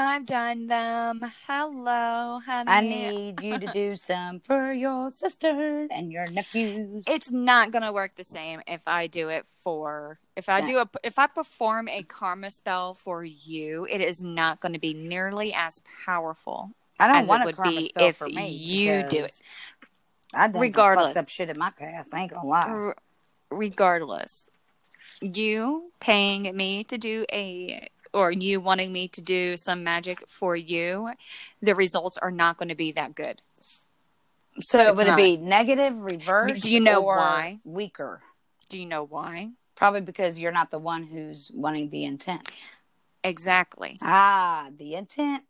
I've 0.00 0.26
done 0.26 0.68
them. 0.68 1.20
Hello, 1.48 2.38
honey. 2.46 2.70
I 2.70 2.80
need 2.80 3.42
you 3.42 3.58
to 3.58 3.66
do 3.66 3.96
some 3.96 4.38
for 4.38 4.72
your 4.72 5.10
sister 5.10 5.88
and 5.90 6.12
your 6.12 6.24
nephews. 6.30 7.02
It's 7.08 7.32
not 7.32 7.72
gonna 7.72 7.92
work 7.92 8.14
the 8.14 8.22
same 8.22 8.60
if 8.68 8.86
I 8.86 9.08
do 9.08 9.28
it 9.28 9.44
for 9.58 10.20
if 10.36 10.48
I 10.48 10.60
do 10.60 10.78
a 10.78 10.88
if 11.02 11.18
I 11.18 11.26
perform 11.26 11.88
a 11.88 12.04
karma 12.04 12.50
spell 12.50 12.94
for 12.94 13.24
you. 13.24 13.88
It 13.90 14.00
is 14.00 14.22
not 14.22 14.60
going 14.60 14.74
to 14.74 14.78
be 14.78 14.94
nearly 14.94 15.52
as 15.52 15.82
powerful. 16.06 16.70
I 17.00 17.08
don't 17.08 17.16
as 17.16 17.24
it 17.24 17.28
want 17.28 17.42
a 17.42 17.46
would 17.46 17.62
be 17.64 17.88
spell 17.88 18.08
if 18.08 18.16
for 18.18 18.28
me. 18.28 18.50
you 18.52 19.02
do 19.02 19.24
it. 19.24 19.42
I 20.32 20.46
done 20.46 20.62
Regardless. 20.62 21.16
up 21.16 21.28
shit 21.28 21.50
in 21.50 21.58
my 21.58 21.70
past. 21.76 22.14
I 22.14 22.20
ain't 22.20 22.30
gonna 22.30 22.46
lie. 22.46 22.68
R- 22.68 22.96
regardless, 23.50 24.48
you 25.20 25.90
paying 25.98 26.56
me 26.56 26.84
to 26.84 26.96
do 26.98 27.26
a 27.32 27.88
or 28.18 28.32
you 28.32 28.58
wanting 28.60 28.92
me 28.92 29.06
to 29.06 29.20
do 29.20 29.56
some 29.56 29.84
magic 29.84 30.24
for 30.26 30.56
you, 30.56 31.12
the 31.62 31.74
results 31.74 32.18
are 32.18 32.32
not 32.32 32.56
going 32.58 32.68
to 32.68 32.74
be 32.74 32.90
that 32.92 33.14
good. 33.14 33.40
So 34.60 34.88
It's 34.88 34.96
would 34.96 35.06
not. 35.06 35.18
it 35.20 35.22
be 35.22 35.36
negative, 35.36 35.96
reverse? 35.96 36.60
Do 36.62 36.72
you 36.72 36.80
know 36.80 37.00
or 37.04 37.16
why? 37.16 37.58
Weaker. 37.64 38.20
Do 38.68 38.78
you 38.78 38.86
know 38.86 39.04
why? 39.04 39.50
Probably 39.76 40.00
because 40.00 40.36
you're 40.40 40.50
not 40.50 40.72
the 40.72 40.80
one 40.80 41.04
who's 41.04 41.50
wanting 41.54 41.90
the 41.90 42.04
intent. 42.04 42.50
Exactly. 43.22 43.98
Ah, 44.02 44.68
the 44.76 44.94
intent. 44.96 45.44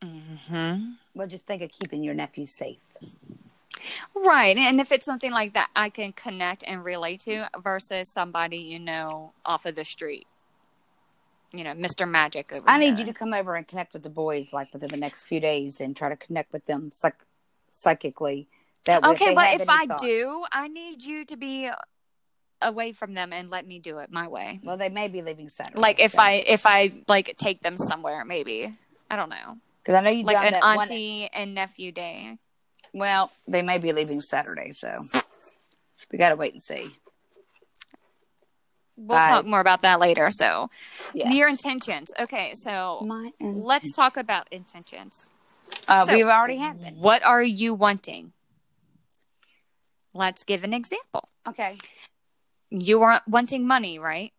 hmm 0.00 0.92
Well, 1.14 1.26
just 1.26 1.44
think 1.44 1.60
of 1.62 1.72
keeping 1.72 2.04
your 2.04 2.14
nephew 2.14 2.46
safe. 2.46 2.78
Right. 4.14 4.56
And 4.56 4.80
if 4.80 4.92
it's 4.92 5.04
something 5.04 5.32
like 5.32 5.54
that 5.54 5.70
I 5.74 5.90
can 5.90 6.12
connect 6.12 6.62
and 6.66 6.84
relate 6.84 7.20
to 7.22 7.48
versus 7.60 8.08
somebody, 8.12 8.58
you 8.58 8.78
know, 8.78 9.32
off 9.44 9.66
of 9.66 9.74
the 9.74 9.84
street. 9.84 10.26
You 11.56 11.64
know, 11.64 11.72
Mr. 11.74 12.08
Magic 12.08 12.52
over 12.52 12.64
I 12.66 12.78
need 12.78 12.98
you 12.98 13.04
to 13.04 13.12
come 13.12 13.32
over 13.32 13.54
and 13.54 13.66
connect 13.66 13.92
with 13.92 14.02
the 14.02 14.10
boys 14.10 14.48
like 14.52 14.72
within 14.72 14.90
the 14.90 14.96
next 14.96 15.24
few 15.24 15.38
days 15.40 15.80
and 15.80 15.96
try 15.96 16.08
to 16.08 16.16
connect 16.16 16.52
with 16.52 16.64
them 16.66 16.90
psych- 16.90 17.24
psychically. 17.70 18.48
That 18.86 19.02
way 19.02 19.10
Okay, 19.10 19.26
they 19.28 19.34
but 19.34 19.60
if 19.60 19.68
I 19.68 19.86
thoughts- 19.86 20.02
do, 20.02 20.44
I 20.52 20.68
need 20.68 21.02
you 21.02 21.24
to 21.26 21.36
be 21.36 21.70
away 22.60 22.92
from 22.92 23.14
them 23.14 23.32
and 23.32 23.50
let 23.50 23.66
me 23.66 23.78
do 23.78 23.98
it 23.98 24.10
my 24.10 24.26
way. 24.26 24.60
well, 24.64 24.76
they 24.76 24.88
may 24.88 25.08
be 25.08 25.22
leaving 25.22 25.48
Saturday. 25.48 25.78
Like 25.80 26.00
if 26.00 26.18
I 26.18 26.32
if 26.46 26.66
I 26.66 26.92
like 27.08 27.34
take 27.36 27.62
them 27.62 27.76
somewhere 27.78 28.24
maybe. 28.24 28.72
I 29.10 29.16
don't 29.16 29.28
know. 29.28 29.58
because 29.82 29.94
I 29.94 30.00
know 30.00 30.10
you 30.10 30.24
Like 30.24 30.36
done 30.36 30.46
an 30.46 30.52
that 30.54 30.62
one. 30.62 30.78
auntie 30.80 31.28
and 31.32 31.54
nephew 31.54 31.92
day. 31.92 32.38
Well, 32.92 33.30
they 33.46 33.62
may 33.62 33.78
be 33.78 33.92
leaving 33.92 34.20
Saturday, 34.22 34.72
so 34.72 35.04
we 36.10 36.18
got 36.18 36.30
to 36.30 36.36
wait 36.36 36.52
and 36.52 36.62
see. 36.62 36.96
We'll 38.96 39.18
Bye. 39.18 39.28
talk 39.28 39.46
more 39.46 39.60
about 39.60 39.82
that 39.82 39.98
later. 40.00 40.30
So 40.30 40.70
Yes. 41.12 41.34
your 41.34 41.48
intentions. 41.48 42.12
Okay, 42.18 42.52
so 42.54 43.02
My 43.04 43.32
let's 43.40 43.94
talk 43.94 44.16
about 44.16 44.46
intentions. 44.52 45.30
Uh, 45.88 46.06
so- 46.06 46.12
we've 46.14 46.26
already 46.26 46.58
had. 46.58 46.94
What 46.96 47.22
are 47.24 47.42
you 47.42 47.74
wanting? 47.74 48.32
Let's 50.14 50.44
give 50.44 50.62
an 50.62 50.72
example. 50.72 51.28
Okay. 51.46 51.76
You 52.70 53.02
are 53.02 53.20
wanting 53.26 53.66
money, 53.66 53.98
right? 53.98 54.32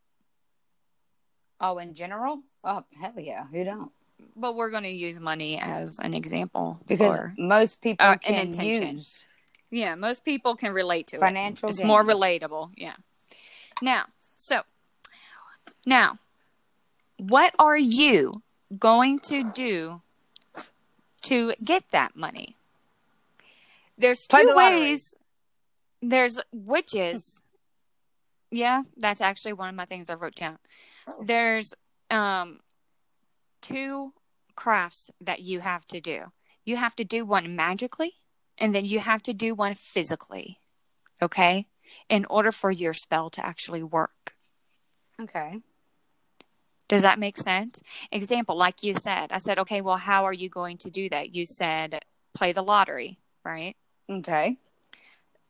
Oh, 1.60 1.78
in 1.78 1.94
general? 1.94 2.42
Oh, 2.64 2.84
hell 3.00 3.14
yeah. 3.18 3.48
Who 3.48 3.64
don't? 3.64 3.92
But 4.36 4.56
we're 4.56 4.70
going 4.70 4.84
to 4.84 4.90
use 4.90 5.20
money 5.20 5.60
as 5.60 5.98
an 6.02 6.14
example. 6.14 6.80
Because 6.88 7.20
most 7.38 7.82
people 7.82 8.06
uh, 8.06 8.16
can 8.18 8.54
use 8.54 9.26
yeah, 9.72 9.96
most 9.96 10.24
people 10.24 10.56
can 10.56 10.72
relate 10.74 11.08
to 11.08 11.18
it. 11.18 11.20
financial 11.20 11.68
It's 11.70 11.80
gain. 11.80 11.88
more 11.88 12.04
relatable. 12.04 12.72
Yeah. 12.78 12.96
Now, 13.82 14.06
so 14.46 14.62
now, 15.86 16.20
what 17.18 17.54
are 17.58 17.78
you 17.78 18.32
going 18.78 19.20
to 19.20 19.52
do 19.52 20.02
to 21.24 21.54
get 21.64 21.90
that 21.92 22.16
money? 22.16 22.56
There's 23.98 24.28
Play 24.28 24.42
two 24.42 24.50
the 24.50 24.56
ways. 24.56 25.16
There's 26.02 26.40
witches. 26.52 27.42
yeah, 28.52 28.84
that's 28.98 29.22
actually 29.22 29.54
one 29.54 29.70
of 29.70 29.76
my 29.76 29.86
things 29.86 30.10
I 30.10 30.14
wrote 30.14 30.36
down. 30.36 30.60
There's 31.22 31.74
um 32.12 32.60
two 33.62 34.14
crafts 34.56 35.10
that 35.20 35.40
you 35.42 35.62
have 35.62 35.88
to 35.88 36.00
do. 36.00 36.32
You 36.64 36.78
have 36.78 36.96
to 36.98 37.04
do 37.04 37.26
one 37.26 37.56
magically 37.56 38.14
and 38.58 38.74
then 38.76 38.86
you 38.86 39.00
have 39.00 39.24
to 39.24 39.34
do 39.34 39.56
one 39.56 39.74
physically. 39.74 40.60
Okay? 41.22 41.68
In 42.10 42.26
order 42.26 42.52
for 42.52 42.72
your 42.72 42.94
spell 42.94 43.30
to 43.32 43.46
actually 43.46 43.84
work. 43.84 44.35
Okay. 45.22 45.62
Does 46.88 47.02
that 47.02 47.18
make 47.20 47.38
sense? 47.38 47.82
Example, 48.12 48.56
like 48.56 48.84
you 48.84 48.94
said, 48.94 49.32
I 49.32 49.40
said, 49.40 49.58
okay, 49.60 49.82
well, 49.82 49.98
how 49.98 50.24
are 50.26 50.34
you 50.34 50.50
going 50.50 50.78
to 50.80 50.92
do 50.92 51.10
that? 51.10 51.34
You 51.34 51.46
said 51.46 52.00
play 52.34 52.52
the 52.52 52.62
lottery, 52.62 53.18
right? 53.44 53.76
Okay. 54.10 54.58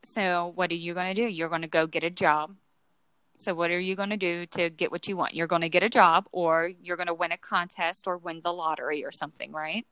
So, 0.04 0.54
what 0.56 0.72
are 0.72 0.76
you 0.76 0.94
going 0.94 1.14
to 1.14 1.14
do? 1.14 1.28
You're 1.28 1.50
going 1.50 1.64
to 1.64 1.68
go 1.68 1.88
get 1.88 2.04
a 2.04 2.10
job. 2.10 2.56
So, 3.40 3.54
what 3.54 3.72
are 3.72 3.80
you 3.80 3.96
going 3.96 4.12
to 4.12 4.18
do 4.18 4.46
to 4.48 4.70
get 4.70 4.92
what 4.92 5.08
you 5.08 5.18
want? 5.18 5.34
You're 5.34 5.48
going 5.48 5.64
to 5.64 5.70
get 5.70 5.84
a 5.84 5.90
job, 5.90 6.28
or 6.32 6.72
you're 6.82 6.96
going 6.96 7.08
to 7.08 7.14
win 7.14 7.32
a 7.32 7.38
contest 7.38 8.08
or 8.08 8.18
win 8.18 8.42
the 8.44 8.54
lottery 8.54 9.04
or 9.04 9.12
something, 9.12 9.52
right? 9.52 9.86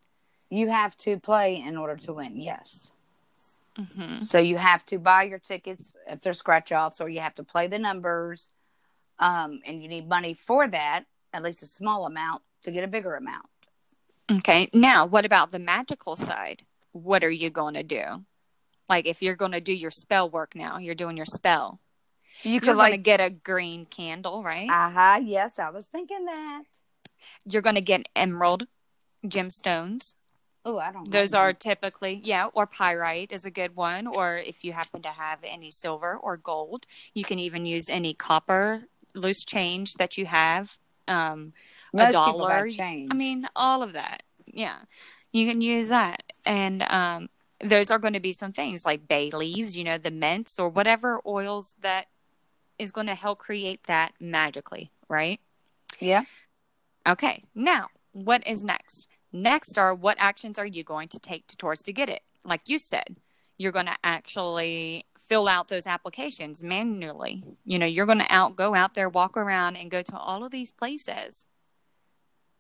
You 0.50 0.70
have 0.70 0.96
to 0.98 1.20
play 1.20 1.56
in 1.56 1.78
order 1.78 1.98
to 1.98 2.14
win. 2.14 2.40
Yes. 2.40 2.92
hmm 3.76 4.20
So 4.20 4.38
you 4.38 4.58
have 4.58 4.86
to 4.88 5.00
buy 5.00 5.24
your 5.24 5.40
tickets 5.40 5.92
if 6.08 6.22
they're 6.22 6.34
scratch 6.34 6.72
offs, 6.72 7.02
or 7.02 7.10
you 7.10 7.20
have 7.20 7.34
to 7.36 7.44
play 7.44 7.68
the 7.68 7.80
numbers. 7.80 8.54
Um, 9.24 9.62
and 9.66 9.82
you 9.82 9.88
need 9.88 10.10
money 10.10 10.34
for 10.34 10.68
that, 10.68 11.06
at 11.32 11.44
least 11.44 11.64
a 11.64 11.66
small 11.66 12.06
amount, 12.06 12.42
to 12.64 12.72
get 12.72 12.84
a 12.84 12.88
bigger 12.88 13.16
amount. 13.16 13.46
Okay. 14.30 14.70
Now, 14.74 15.06
what 15.06 15.24
about 15.24 15.52
the 15.52 15.60
magical 15.60 16.18
side? 16.18 16.64
What 16.92 17.24
are 17.24 17.32
you 17.32 17.50
going 17.50 17.76
to 17.76 17.84
do? 17.84 18.26
Like, 18.90 19.06
if 19.06 19.22
you're 19.22 19.38
going 19.38 19.54
to 19.54 19.62
do 19.62 19.74
your 19.74 19.92
spell 19.92 20.30
work 20.30 20.56
now, 20.56 20.78
you're 20.78 20.94
doing 20.94 21.16
your 21.16 21.26
spell. 21.26 21.80
You 22.42 22.52
You're 22.52 22.60
could 22.60 22.66
going 22.66 22.78
to 22.78 22.92
like, 22.98 23.04
get 23.04 23.22
a 23.22 23.30
green 23.30 23.86
candle, 23.86 24.44
right? 24.44 24.70
Uh 24.70 24.90
huh. 24.90 25.20
yes, 25.24 25.58
I 25.58 25.70
was 25.70 25.86
thinking 25.86 26.26
that. 26.26 26.64
You're 27.46 27.62
going 27.62 27.76
to 27.76 27.82
get 27.82 28.10
emerald 28.16 28.68
gemstones. 29.26 30.16
Oh, 30.66 30.80
I 30.80 30.92
don't. 30.92 31.10
Those 31.10 31.34
are 31.34 31.54
typically, 31.54 32.22
yeah, 32.24 32.48
or 32.54 32.66
pyrite 32.68 33.32
is 33.32 33.46
a 33.46 33.52
good 33.52 33.76
one. 33.76 34.08
Or 34.08 34.38
if 34.38 34.64
you 34.64 34.74
happen 34.74 35.02
to 35.04 35.10
have 35.10 35.40
any 35.44 35.72
silver 35.72 36.16
or 36.16 36.38
gold, 36.38 36.86
you 37.14 37.24
can 37.24 37.40
even 37.40 37.66
use 37.66 37.90
any 37.90 38.14
copper 38.14 38.88
loose 39.14 39.44
change 39.44 39.96
that 39.96 40.18
you 40.18 40.26
have. 40.26 40.78
Um, 41.08 41.54
Most 41.94 42.10
a 42.10 42.12
dollar. 42.12 42.70
change. 42.70 43.10
I 43.12 43.16
mean, 43.16 43.48
all 43.56 43.84
of 43.84 43.94
that. 43.94 44.24
Yeah, 44.46 44.78
you 45.32 45.48
can 45.50 45.62
use 45.62 45.90
that, 45.90 46.24
and 46.46 46.84
um, 46.84 47.30
those 47.60 47.90
are 47.92 48.00
going 48.00 48.14
to 48.14 48.20
be 48.20 48.34
some 48.34 48.52
things 48.52 48.86
like 48.86 49.08
bay 49.08 49.30
leaves, 49.32 49.78
you 49.78 49.84
know, 49.84 49.98
the 49.98 50.12
mints 50.12 50.60
or 50.60 50.70
whatever 50.70 51.22
oils 51.26 51.76
that 51.82 52.08
is 52.78 52.92
going 52.92 53.08
to 53.08 53.16
help 53.16 53.40
create 53.40 53.84
that 53.86 54.14
magically, 54.20 54.92
right? 55.08 55.40
yeah. 56.00 56.24
Okay, 57.08 57.44
now 57.54 57.88
what 58.12 58.46
is 58.48 58.64
next? 58.64 59.08
Next 59.32 59.78
are 59.78 59.94
what 59.94 60.18
actions 60.20 60.60
are 60.60 60.66
you 60.66 60.84
going 60.84 61.08
to 61.10 61.20
take 61.20 61.48
to, 61.48 61.58
towards 61.58 61.84
to 61.84 61.94
get 61.94 62.10
it? 62.10 62.22
Like 62.46 62.62
you 62.68 62.78
said, 62.78 63.18
you're 63.58 63.72
going 63.72 63.88
to 63.88 63.98
actually 64.04 65.06
fill 65.28 65.48
out 65.48 65.68
those 65.68 65.88
applications 65.88 66.64
manually. 66.64 67.44
You 67.66 67.80
know, 67.80 67.86
you're 67.86 68.06
going 68.06 68.20
to 68.20 68.34
out 68.34 68.56
go 68.56 68.76
out 68.76 68.96
there, 68.96 69.10
walk 69.10 69.38
around, 69.38 69.76
and 69.76 69.92
go 69.92 70.02
to 70.02 70.18
all 70.18 70.44
of 70.44 70.52
these 70.52 70.72
places. 70.72 71.46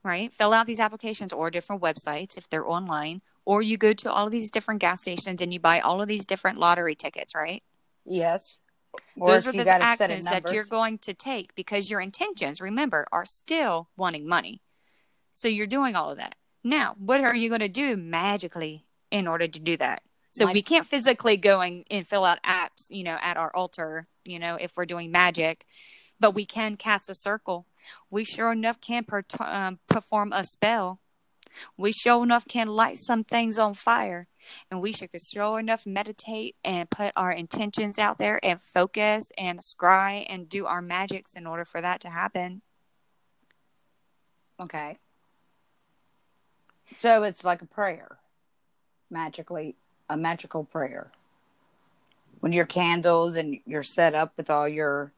Right? 0.03 0.33
Fill 0.33 0.53
out 0.53 0.65
these 0.65 0.81
applications 0.81 1.31
or 1.31 1.49
different 1.49 1.81
websites 1.81 2.37
if 2.37 2.49
they're 2.49 2.67
online, 2.67 3.21
or 3.45 3.61
you 3.61 3.77
go 3.77 3.93
to 3.93 4.11
all 4.11 4.25
of 4.25 4.31
these 4.31 4.51
different 4.51 4.81
gas 4.81 4.99
stations 4.99 5.41
and 5.41 5.53
you 5.53 5.59
buy 5.59 5.79
all 5.79 6.01
of 6.01 6.09
these 6.09 6.25
different 6.25 6.59
lottery 6.59 6.95
tickets. 6.95 7.33
Right? 7.33 7.63
Yes. 8.05 8.57
Or 9.15 9.31
those 9.31 9.47
are 9.47 9.51
the 9.51 9.63
got 9.63 9.81
a 9.81 9.97
set 9.97 10.09
of 10.09 10.17
actions 10.17 10.25
that 10.25 10.51
you're 10.51 10.65
going 10.65 10.97
to 10.99 11.13
take 11.13 11.55
because 11.55 11.89
your 11.89 12.01
intentions, 12.01 12.61
remember, 12.61 13.07
are 13.11 13.25
still 13.25 13.89
wanting 13.95 14.27
money. 14.27 14.61
So 15.33 15.47
you're 15.47 15.65
doing 15.65 15.95
all 15.95 16.11
of 16.11 16.17
that. 16.17 16.35
Now, 16.63 16.95
what 16.97 17.21
are 17.21 17.35
you 17.35 17.49
going 17.49 17.61
to 17.61 17.67
do 17.67 17.97
magically 17.97 18.85
in 19.09 19.27
order 19.27 19.47
to 19.47 19.59
do 19.59 19.77
that? 19.77 20.03
So 20.33 20.45
Like- 20.45 20.55
we 20.55 20.61
can't 20.63 20.87
physically 20.87 21.37
go 21.37 21.61
and, 21.61 21.85
and 21.91 22.07
fill 22.07 22.25
out 22.25 22.41
apps, 22.43 22.85
you 22.89 23.03
know, 23.03 23.17
at 23.21 23.37
our 23.37 23.55
altar, 23.55 24.07
you 24.25 24.39
know, 24.39 24.55
if 24.55 24.75
we're 24.75 24.85
doing 24.85 25.11
magic, 25.11 25.65
but 26.19 26.31
we 26.31 26.45
can 26.45 26.75
cast 26.75 27.09
a 27.09 27.13
circle. 27.13 27.67
We 28.09 28.23
sure 28.23 28.51
enough 28.51 28.81
can 28.81 29.03
per- 29.03 29.23
um, 29.39 29.79
perform 29.87 30.33
a 30.33 30.43
spell. 30.43 30.99
We 31.77 31.91
sure 31.91 32.23
enough 32.23 32.47
can 32.47 32.67
light 32.67 32.97
some 32.97 33.23
things 33.23 33.59
on 33.59 33.75
fire. 33.75 34.27
And 34.71 34.81
we 34.81 34.91
should 34.91 35.11
sure 35.31 35.59
enough 35.59 35.85
meditate 35.85 36.55
and 36.63 36.89
put 36.89 37.13
our 37.15 37.31
intentions 37.31 37.99
out 37.99 38.17
there 38.17 38.39
and 38.43 38.59
focus 38.59 39.31
and 39.37 39.59
scry 39.59 40.25
and 40.27 40.49
do 40.49 40.65
our 40.65 40.81
magics 40.81 41.35
in 41.35 41.45
order 41.45 41.63
for 41.63 41.79
that 41.79 42.01
to 42.01 42.09
happen. 42.09 42.63
Okay. 44.59 44.97
So 46.95 47.23
it's 47.23 47.43
like 47.43 47.61
a 47.61 47.65
prayer, 47.67 48.17
magically, 49.09 49.75
a 50.13 50.17
magical 50.17 50.63
prayer. 50.63 51.11
When 52.39 52.53
your 52.53 52.65
candles 52.65 53.35
and 53.35 53.59
you're 53.65 53.83
set 53.83 54.13
up 54.13 54.33
with 54.37 54.49
all 54.49 54.67
your 54.67 55.11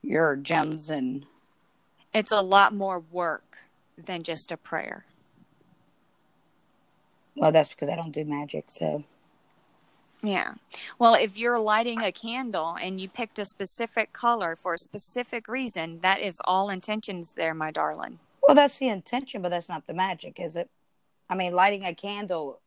your 0.00 0.36
gems 0.36 0.90
and 0.90 1.26
It's 2.14 2.32
a 2.32 2.40
lot 2.40 2.74
more 2.74 3.00
work 3.10 3.58
than 3.96 4.22
just 4.22 4.50
a 4.50 4.56
prayer. 4.56 5.04
Well, 7.36 7.52
that's 7.52 7.68
because 7.68 7.88
I 7.88 7.96
don't 7.96 8.12
do 8.12 8.24
magic, 8.24 8.64
so. 8.68 9.04
Yeah. 10.22 10.54
Well, 10.98 11.14
if 11.14 11.36
you're 11.36 11.58
lighting 11.58 12.00
a 12.00 12.12
candle 12.12 12.76
and 12.80 13.00
you 13.00 13.08
picked 13.08 13.38
a 13.38 13.44
specific 13.44 14.12
color 14.12 14.54
for 14.54 14.74
a 14.74 14.78
specific 14.78 15.48
reason, 15.48 16.00
that 16.02 16.20
is 16.20 16.40
all 16.44 16.70
intentions 16.70 17.32
there, 17.32 17.54
my 17.54 17.70
darling. 17.70 18.18
Well, 18.42 18.54
that's 18.54 18.78
the 18.78 18.88
intention, 18.88 19.42
but 19.42 19.48
that's 19.48 19.68
not 19.68 19.86
the 19.86 19.94
magic, 19.94 20.38
is 20.38 20.56
it? 20.56 20.68
I 21.28 21.34
mean, 21.34 21.54
lighting 21.54 21.84
a 21.84 21.94
candle 21.94 22.60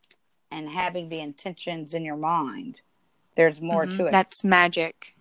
and 0.51 0.69
having 0.69 1.10
the 1.10 1.19
intentions 1.19 1.93
in 1.93 2.03
your 2.03 2.17
mind, 2.17 2.81
there's 3.36 3.62
more 3.62 3.86
Mhm. 3.86 3.97
to 3.97 4.05
it. 4.08 4.12
That's 4.12 4.43
magic. 4.43 5.15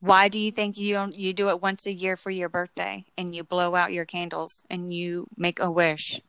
Why 0.00 0.28
do 0.28 0.38
you 0.38 0.52
think 0.52 0.76
you 0.76 0.92
don't- 0.94 1.14
you 1.14 1.32
do 1.32 1.48
it 1.48 1.60
once 1.62 1.86
a 1.86 1.92
year 1.92 2.16
for 2.16 2.30
your 2.30 2.48
birthday 2.50 3.06
and 3.16 3.34
you 3.34 3.42
blow 3.42 3.74
out 3.74 3.92
your 3.92 4.04
candles 4.04 4.62
and 4.68 4.92
you 4.92 5.26
make 5.36 5.58
a 5.58 5.70
wish? 5.70 6.20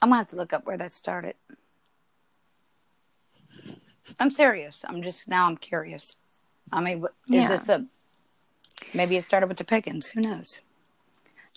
I'm 0.00 0.08
gonna 0.10 0.16
have 0.18 0.30
to 0.30 0.36
look 0.36 0.52
up 0.52 0.66
where 0.66 0.76
that 0.76 0.92
started. 0.92 1.36
I'm 4.18 4.30
serious. 4.30 4.84
I'm 4.86 5.02
just 5.02 5.28
now. 5.28 5.46
I'm 5.46 5.56
curious. 5.56 6.16
I 6.72 6.80
mean, 6.82 7.04
is 7.04 7.10
Yeah. 7.28 7.48
this 7.48 7.68
a? 7.68 7.86
Maybe 8.92 9.16
it 9.16 9.22
started 9.22 9.46
with 9.46 9.58
the 9.58 9.64
pagans. 9.64 10.08
Who 10.08 10.20
knows? 10.20 10.60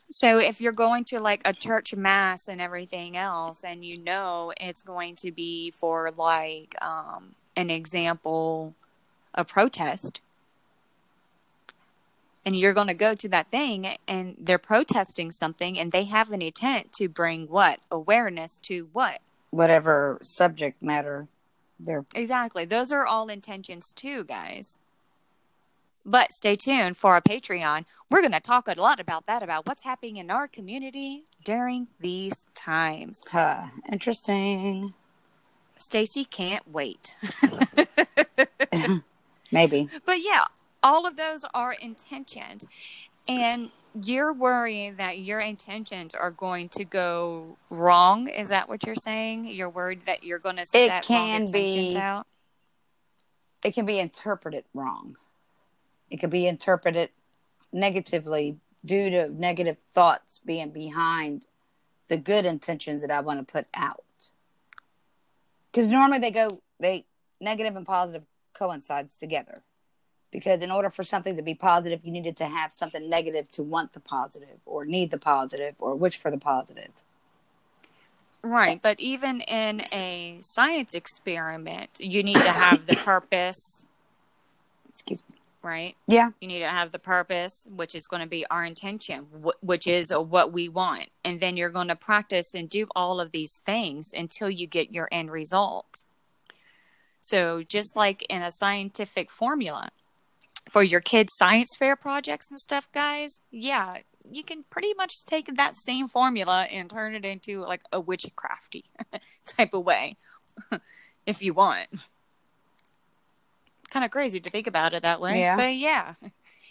So 0.09 0.37
if 0.37 0.61
you're 0.61 0.71
going 0.71 1.03
to 1.05 1.19
like 1.19 1.41
a 1.45 1.53
church 1.53 1.95
mass 1.95 2.47
and 2.47 2.61
everything 2.61 3.17
else 3.17 3.63
and 3.63 3.83
you 3.83 4.01
know 4.01 4.53
it's 4.59 4.83
going 4.83 5.15
to 5.17 5.31
be 5.31 5.71
for 5.71 6.11
like 6.15 6.75
um 6.81 7.35
an 7.55 7.69
example 7.69 8.75
a 9.33 9.43
protest 9.43 10.21
and 12.45 12.55
you're 12.55 12.73
going 12.73 12.87
to 12.87 12.93
go 12.93 13.15
to 13.15 13.27
that 13.29 13.49
thing 13.49 13.97
and 14.07 14.35
they're 14.39 14.59
protesting 14.59 15.31
something 15.31 15.79
and 15.79 15.91
they 15.91 16.03
have 16.03 16.31
an 16.31 16.41
intent 16.41 16.93
to 16.93 17.09
bring 17.09 17.47
what? 17.47 17.79
Awareness 17.89 18.59
to 18.61 18.89
what? 18.93 19.19
Whatever 19.49 20.19
subject 20.21 20.81
matter 20.81 21.27
they're. 21.79 22.05
exactly. 22.13 22.63
Those 22.63 22.91
are 22.91 23.05
all 23.05 23.27
intentions 23.27 23.91
too 23.91 24.23
guys 24.23 24.77
but 26.05 26.31
stay 26.31 26.55
tuned 26.55 26.97
for 26.97 27.13
our 27.13 27.21
patreon 27.21 27.85
we're 28.09 28.21
going 28.21 28.31
to 28.31 28.39
talk 28.39 28.67
a 28.67 28.73
lot 28.79 28.99
about 28.99 29.25
that 29.25 29.41
about 29.41 29.65
what's 29.65 29.83
happening 29.83 30.17
in 30.17 30.29
our 30.29 30.47
community 30.47 31.25
during 31.43 31.87
these 31.99 32.47
times 32.55 33.23
Huh, 33.31 33.67
interesting. 33.91 34.93
stacy 35.77 36.25
can't 36.25 36.67
wait 36.71 37.15
Maybe. 39.51 39.89
But 40.05 40.17
yeah, 40.21 40.45
all 40.83 41.05
of 41.07 41.17
those 41.17 41.45
are 41.53 41.73
intentions. 41.73 42.65
And 43.27 43.71
you're 44.03 44.33
worrying 44.33 44.95
that 44.97 45.19
your 45.19 45.39
intentions 45.39 46.13
are 46.13 46.31
going 46.31 46.69
to 46.69 46.83
go 46.83 47.57
wrong. 47.69 48.27
Is 48.27 48.49
that 48.49 48.67
what 48.67 48.85
you're 48.85 48.95
saying? 48.95 49.45
You're 49.45 49.69
worried 49.69 50.05
that 50.05 50.23
you're 50.23 50.39
going 50.39 50.57
to 50.57 50.65
set 50.65 50.89
wrong 50.89 51.01
can 51.03 51.41
intentions 51.41 51.95
be. 51.95 51.99
out? 51.99 52.27
It 53.63 53.73
can 53.73 53.85
be 53.85 53.99
interpreted 53.99 54.65
wrong. 54.73 55.15
It 56.09 56.17
could 56.17 56.29
be 56.29 56.47
interpreted 56.47 57.09
negatively 57.71 58.57
due 58.83 59.09
to 59.09 59.29
negative 59.29 59.77
thoughts 59.93 60.39
being 60.45 60.69
behind 60.69 61.41
the 62.07 62.17
good 62.17 62.45
intentions 62.45 63.01
that 63.01 63.11
I 63.11 63.21
want 63.21 63.45
to 63.45 63.51
put 63.51 63.65
out. 63.73 64.03
Because 65.71 65.87
normally 65.87 66.19
they 66.19 66.31
go, 66.31 66.61
they 66.79 67.05
negative 67.41 67.75
and 67.75 67.85
positive 67.85 68.23
coincides 68.53 69.17
together. 69.17 69.55
Because 70.31 70.61
in 70.61 70.71
order 70.71 70.89
for 70.89 71.03
something 71.03 71.35
to 71.37 71.43
be 71.43 71.55
positive, 71.55 72.01
you 72.03 72.11
needed 72.11 72.37
to 72.37 72.45
have 72.45 72.71
something 72.73 73.09
negative 73.09 73.49
to 73.51 73.63
want 73.63 73.93
the 73.93 73.99
positive, 73.99 74.59
or 74.65 74.85
need 74.85 75.11
the 75.11 75.17
positive, 75.17 75.75
or 75.79 75.95
wish 75.95 76.17
for 76.17 76.29
the 76.29 76.37
positive. 76.37 76.91
Right. 78.41 78.81
But 78.81 78.99
even 78.99 79.41
in 79.41 79.81
a 79.91 80.37
science 80.41 80.93
experiment, 80.93 81.99
you 81.99 82.21
need 82.21 82.35
to 82.35 82.51
have 82.51 82.85
the 82.85 82.95
purpose, 83.03 83.85
Excuse 84.89 85.21
me. 85.29 85.35
Right? 85.65 85.95
Yeah, 86.07 86.29
You 86.39 86.47
need 86.47 86.59
to 86.59 86.69
have 86.69 86.91
the 86.91 86.99
purpose, 86.99 87.67
which 87.69 87.95
is 87.95 88.07
going 88.07 88.21
to 88.21 88.27
be 88.27 88.45
our 88.49 88.63
intention, 88.63 89.27
wh- 89.43 89.63
which 89.63 89.87
is 89.87 90.13
what 90.13 90.53
we 90.53 90.69
want. 90.69 91.07
And 91.23 91.39
then 91.39 91.57
you're 91.57 91.69
going 91.69 91.87
to 91.87 91.95
practice 91.95 92.53
and 92.53 92.69
do 92.69 92.87
all 92.95 93.19
of 93.19 93.31
these 93.31 93.61
things 93.65 94.11
until 94.13 94.49
you 94.49 94.67
get 94.67 94.91
your 94.93 95.09
end 95.11 95.31
result. 95.31 96.03
So, 97.21 97.63
just 97.63 97.95
like 97.95 98.25
in 98.29 98.43
a 98.43 98.51
scientific 98.51 99.31
formula 99.31 99.89
for 100.69 100.83
your 100.83 101.01
kids' 101.01 101.33
science 101.35 101.75
fair 101.77 101.95
projects 101.95 102.47
and 102.49 102.59
stuff, 102.59 102.87
guys, 102.93 103.39
yeah, 103.51 103.97
you 104.29 104.43
can 104.43 104.63
pretty 104.69 104.93
much 104.93 105.25
take 105.25 105.55
that 105.55 105.75
same 105.75 106.07
formula 106.07 106.67
and 106.71 106.89
turn 106.89 107.15
it 107.15 107.25
into 107.25 107.61
like 107.61 107.81
a 107.91 108.01
witchcrafty 108.01 108.83
type 109.47 109.73
of 109.73 109.83
way 109.83 110.17
if 111.25 111.41
you 111.41 111.53
want. 111.53 111.87
Kind 113.95 114.03
of 114.03 114.11
crazy 114.11 114.41
to 114.41 114.49
think 114.49 114.67
about 114.67 114.93
it 114.93 115.03
that 115.03 115.21
way. 115.21 115.39
Yeah. 115.39 115.55
But 115.55 115.75
yeah, 115.77 116.15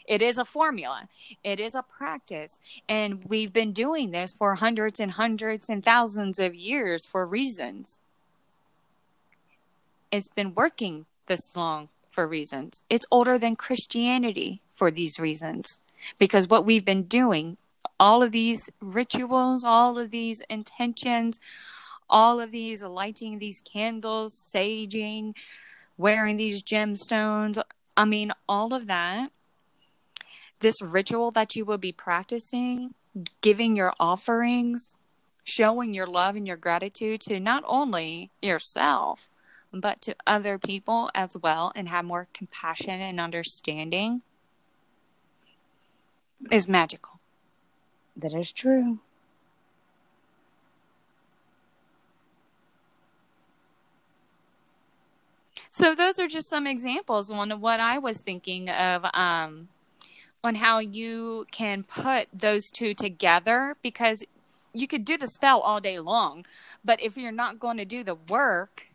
it 0.06 0.20
is 0.20 0.36
a 0.36 0.44
formula, 0.44 1.08
it 1.42 1.58
is 1.58 1.74
a 1.74 1.82
practice. 1.82 2.60
And 2.86 3.24
we've 3.24 3.50
been 3.50 3.72
doing 3.72 4.10
this 4.10 4.34
for 4.34 4.56
hundreds 4.56 5.00
and 5.00 5.12
hundreds 5.12 5.70
and 5.70 5.82
thousands 5.82 6.38
of 6.38 6.54
years 6.54 7.06
for 7.06 7.24
reasons. 7.24 7.98
It's 10.12 10.28
been 10.28 10.54
working 10.54 11.06
this 11.26 11.56
long 11.56 11.88
for 12.10 12.26
reasons. 12.26 12.82
It's 12.90 13.06
older 13.10 13.38
than 13.38 13.56
Christianity 13.56 14.60
for 14.74 14.90
these 14.90 15.18
reasons. 15.18 15.80
Because 16.18 16.46
what 16.46 16.66
we've 16.66 16.84
been 16.84 17.04
doing, 17.04 17.56
all 17.98 18.22
of 18.22 18.32
these 18.32 18.68
rituals, 18.82 19.64
all 19.64 19.98
of 19.98 20.10
these 20.10 20.42
intentions, 20.50 21.40
all 22.10 22.38
of 22.38 22.50
these 22.50 22.82
lighting 22.82 23.38
these 23.38 23.62
candles, 23.62 24.34
saging, 24.34 25.32
wearing 25.96 26.36
these 26.36 26.62
gemstones, 26.62 27.62
I 27.96 28.04
mean, 28.04 28.32
all 28.48 28.74
of 28.74 28.86
that, 28.86 29.30
this 30.60 30.80
ritual 30.82 31.30
that 31.32 31.54
you 31.54 31.64
will 31.64 31.78
be 31.78 31.92
practicing, 31.92 32.94
giving 33.40 33.76
your 33.76 33.92
offerings, 34.00 34.96
showing 35.44 35.94
your 35.94 36.06
love 36.06 36.36
and 36.36 36.46
your 36.46 36.56
gratitude 36.56 37.20
to 37.22 37.38
not 37.38 37.62
only 37.66 38.30
yourself, 38.40 39.28
but 39.72 40.00
to 40.02 40.14
other 40.26 40.58
people 40.58 41.10
as 41.14 41.36
well, 41.42 41.72
and 41.74 41.88
have 41.88 42.04
more 42.04 42.28
compassion 42.32 43.00
and 43.00 43.20
understanding 43.20 44.22
is 46.50 46.68
magical. 46.68 47.20
that 48.16 48.32
is 48.32 48.52
true. 48.52 49.00
So 55.76 55.92
those 55.92 56.20
are 56.20 56.28
just 56.28 56.48
some 56.48 56.68
examples 56.68 57.32
on 57.32 57.50
what 57.60 57.80
I 57.80 57.98
was 57.98 58.22
thinking 58.22 58.70
of 58.70 59.04
um, 59.12 59.66
on 60.44 60.54
how 60.54 60.78
you 60.78 61.46
can 61.50 61.82
put 61.82 62.28
those 62.32 62.70
two 62.72 62.94
together 62.94 63.76
because 63.82 64.22
you 64.72 64.86
could 64.86 65.04
do 65.04 65.18
the 65.18 65.26
spell 65.26 65.58
all 65.58 65.80
day 65.80 65.98
long, 65.98 66.46
but 66.84 67.02
if 67.02 67.16
you're 67.16 67.32
not 67.32 67.58
going 67.58 67.78
to 67.78 67.84
do 67.84 68.04
the 68.04 68.14
work, 68.14 68.86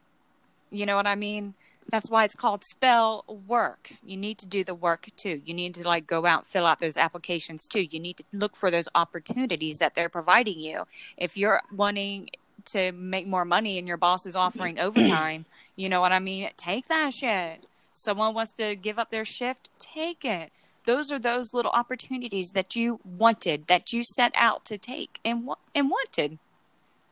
you 0.71 0.85
know 0.85 0.95
what 0.95 1.05
I 1.05 1.15
mean? 1.15 1.53
That's 1.91 2.09
why 2.09 2.23
it's 2.23 2.33
called 2.33 2.63
spell 2.63 3.25
work. 3.27 3.91
You 4.01 4.15
need 4.15 4.37
to 4.37 4.47
do 4.47 4.63
the 4.63 4.73
work 4.73 5.09
too. 5.17 5.41
You 5.43 5.53
need 5.53 5.73
to 5.73 5.83
like 5.85 6.07
go 6.07 6.25
out, 6.25 6.47
fill 6.47 6.65
out 6.65 6.79
those 6.79 6.95
applications 6.95 7.67
too. 7.67 7.81
You 7.81 7.99
need 7.99 8.15
to 8.17 8.23
look 8.31 8.55
for 8.55 8.71
those 8.71 8.87
opportunities 8.95 9.79
that 9.79 9.95
they're 9.95 10.07
providing 10.07 10.61
you. 10.61 10.87
If 11.17 11.35
you're 11.35 11.61
wanting 11.75 12.29
to 12.67 12.93
make 12.93 13.27
more 13.27 13.43
money 13.43 13.77
and 13.77 13.85
your 13.85 13.97
boss 13.97 14.25
is 14.25 14.37
offering 14.37 14.79
overtime, 14.79 15.45
you 15.79 15.87
know 15.87 16.01
what 16.01 16.11
I 16.11 16.19
mean? 16.19 16.49
Take 16.57 16.87
that 16.87 17.13
shit. 17.13 17.65
Someone 17.93 18.33
wants 18.33 18.51
to 18.55 18.75
give 18.75 18.99
up 18.99 19.11
their 19.11 19.23
shift, 19.23 19.69
take 19.79 20.25
it. 20.25 20.51
Those 20.83 21.09
are 21.09 21.19
those 21.19 21.53
little 21.53 21.71
opportunities 21.71 22.51
that 22.51 22.75
you 22.75 22.99
wanted, 23.05 23.67
that 23.67 23.93
you 23.93 24.03
set 24.03 24.33
out 24.35 24.65
to 24.65 24.77
take 24.77 25.21
and 25.23 25.47
wa- 25.47 25.55
and 25.73 25.89
wanted. 25.89 26.37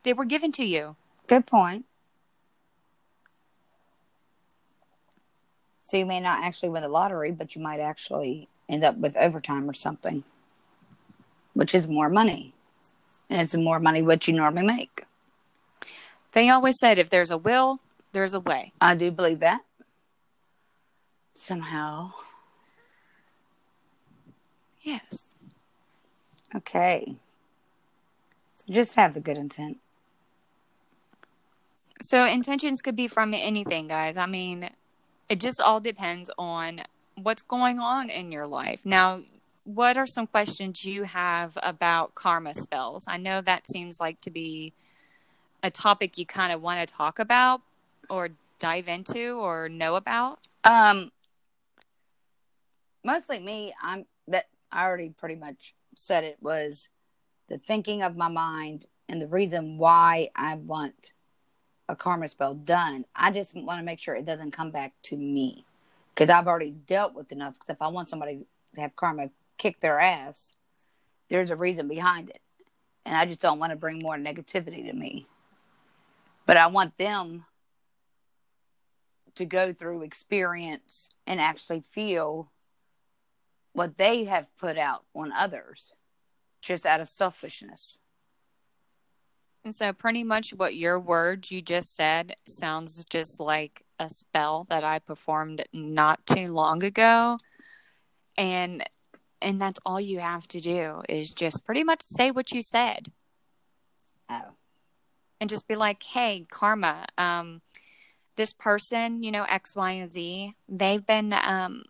They 0.04 0.12
were 0.12 0.26
given 0.26 0.52
to 0.52 0.66
you. 0.66 0.98
Good 1.28 1.46
point. 1.46 1.86
So 5.86 5.96
you 5.96 6.06
may 6.06 6.20
not 6.20 6.44
actually 6.44 6.68
win 6.68 6.82
the 6.82 6.90
lottery, 6.90 7.32
but 7.32 7.56
you 7.56 7.62
might 7.62 7.80
actually 7.80 8.50
end 8.68 8.84
up 8.84 8.98
with 8.98 9.16
overtime 9.16 9.70
or 9.70 9.74
something, 9.74 10.26
which 11.54 11.74
is 11.74 11.88
more 11.88 12.10
money. 12.10 12.54
And 13.30 13.40
it's 13.40 13.56
more 13.56 13.80
money 13.80 14.02
what 14.02 14.28
you 14.28 14.34
normally 14.34 14.66
make. 14.66 15.06
They 16.34 16.50
always 16.50 16.78
said 16.80 17.00
if 17.00 17.10
there's 17.10 17.32
a 17.32 17.38
will, 17.38 17.80
there's 18.18 18.34
a 18.34 18.40
way. 18.40 18.74
I 18.82 18.96
do 18.96 19.12
believe 19.12 19.42
that. 19.42 19.62
Somehow. 21.36 22.14
Yes. 24.82 25.36
Okay. 26.56 27.16
So 28.54 28.74
just 28.74 28.96
have 28.96 29.14
the 29.14 29.20
good 29.20 29.38
intent. 29.38 29.78
So 32.02 32.26
intentions 32.26 32.82
could 32.82 32.96
be 32.96 33.08
from 33.08 33.36
anything, 33.36 33.88
guys. 33.88 34.18
I 34.18 34.26
mean, 34.26 34.72
it 35.30 35.40
just 35.40 35.62
all 35.62 35.80
depends 35.80 36.32
on 36.40 36.82
what's 37.22 37.44
going 37.44 37.80
on 37.80 38.10
in 38.10 38.32
your 38.32 38.48
life. 38.48 38.82
Now, 38.84 39.22
what 39.64 39.96
are 39.96 40.08
some 40.08 40.26
questions 40.26 40.86
you 40.86 41.04
have 41.04 41.56
about 41.62 42.16
karma 42.16 42.56
spells? 42.56 43.06
I 43.08 43.18
know 43.18 43.42
that 43.42 43.70
seems 43.70 44.00
like 44.00 44.20
to 44.22 44.32
be 44.32 44.74
a 45.62 45.70
topic 45.70 46.18
you 46.18 46.26
kind 46.26 46.52
of 46.52 46.64
want 46.64 46.80
to 46.80 46.92
talk 46.92 47.20
about 47.20 47.62
or 48.10 48.30
dive 48.60 48.88
into 48.88 49.40
or 49.40 49.70
know 49.70 49.96
about. 49.96 50.40
Um, 50.64 51.12
mostly 53.04 53.40
me. 53.40 53.74
I'm 53.82 54.06
that 54.28 54.46
I 54.72 54.86
already 54.86 55.10
pretty 55.10 55.36
much 55.36 55.74
said 55.96 56.24
it 56.24 56.38
was 56.42 56.90
the 57.48 57.58
thinking 57.58 58.04
of 58.04 58.18
my 58.18 58.28
mind 58.28 58.86
and 59.10 59.22
the 59.22 59.28
reason 59.28 59.78
why 59.78 60.30
I 60.36 60.56
want 60.56 61.14
a 61.90 61.96
karma 61.96 62.28
spell 62.28 62.54
done. 62.54 63.06
I 63.16 63.32
just 63.32 63.56
want 63.56 63.80
to 63.80 63.86
make 63.86 64.00
sure 64.00 64.16
it 64.16 64.26
doesn't 64.26 64.52
come 64.52 64.72
back 64.72 64.94
to 65.04 65.16
me 65.16 65.66
because 66.14 66.30
I've 66.30 66.48
already 66.48 66.72
dealt 66.72 67.14
with 67.14 67.32
enough. 67.32 67.54
Because 67.54 67.70
if 67.70 67.82
I 67.82 67.88
want 67.88 68.10
somebody 68.10 68.46
to 68.76 68.82
have 68.82 68.96
karma 68.96 69.30
kick 69.58 69.80
their 69.80 70.00
ass, 70.00 70.54
there's 71.30 71.52
a 71.52 71.56
reason 71.56 71.88
behind 71.88 72.30
it. 72.30 72.40
And 73.06 73.16
I 73.16 73.26
just 73.26 73.40
don't 73.40 73.60
want 73.60 73.72
to 73.72 73.78
bring 73.78 74.00
more 74.00 74.18
negativity 74.18 74.86
to 74.86 74.94
me. 74.94 75.28
But 76.46 76.58
I 76.58 76.68
want 76.68 76.98
them 76.98 77.46
to 79.38 79.46
go 79.46 79.74
through 79.74 80.04
experience 80.04 81.10
and 81.26 81.40
actually 81.40 81.82
feel 81.82 82.52
what 83.74 83.98
they 83.98 84.26
have 84.26 84.48
put 84.58 84.78
out 84.78 85.06
on 85.14 85.32
others 85.32 85.92
just 86.62 86.86
out 86.86 87.00
of 87.00 87.10
selfishness. 87.10 88.00
And 89.64 89.76
so, 89.76 89.94
pretty 89.94 90.24
much 90.24 90.52
what 90.52 90.76
your 90.76 91.00
words 91.00 91.52
you 91.52 91.62
just 91.62 91.96
said 91.96 92.36
sounds 92.48 93.04
just 93.10 93.40
like 93.40 93.84
a 94.00 94.10
spell 94.10 94.66
that 94.70 94.84
I 94.84 95.00
performed 95.00 95.64
not 95.74 96.26
too 96.26 96.48
long 96.48 96.84
ago. 96.84 97.38
And 98.38 98.84
and 99.42 99.62
that's 99.62 99.80
all 99.86 100.00
you 100.02 100.20
have 100.20 100.48
to 100.50 100.60
do 100.60 101.02
is 101.08 101.30
just 101.30 101.66
pretty 101.66 101.84
much 101.84 102.02
say 102.06 102.32
what 102.32 102.52
you 102.52 102.62
said. 102.62 103.12
Oh. 104.30 104.56
And 105.40 105.50
just 105.50 105.68
be 105.68 105.76
like, 105.76 106.02
"Hey, 106.02 106.48
karma, 106.50 107.06
um 107.18 107.62
this 108.38 108.54
person, 108.54 109.24
you 109.24 109.32
know, 109.32 109.44
X, 109.44 109.76
Y, 109.76 109.92
and 109.92 110.14
Z, 110.14 110.54
they've 110.70 111.06
been 111.06 111.34
um 111.34 111.84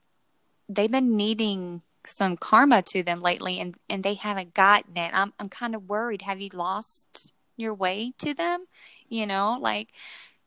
they've 0.67 0.91
been 0.91 1.15
needing 1.15 1.83
some 2.05 2.38
karma 2.38 2.81
to 2.81 3.03
them 3.03 3.21
lately 3.21 3.60
and 3.60 3.75
and 3.89 4.03
they 4.03 4.15
haven't 4.15 4.53
gotten 4.53 4.97
it. 4.97 5.12
I'm 5.13 5.33
I'm 5.39 5.49
kind 5.49 5.75
of 5.75 5.88
worried. 5.88 6.23
Have 6.23 6.41
you 6.41 6.49
lost 6.53 7.33
your 7.55 7.73
way 7.73 8.13
to 8.19 8.33
them? 8.33 8.65
You 9.07 9.27
know, 9.27 9.57
like 9.62 9.89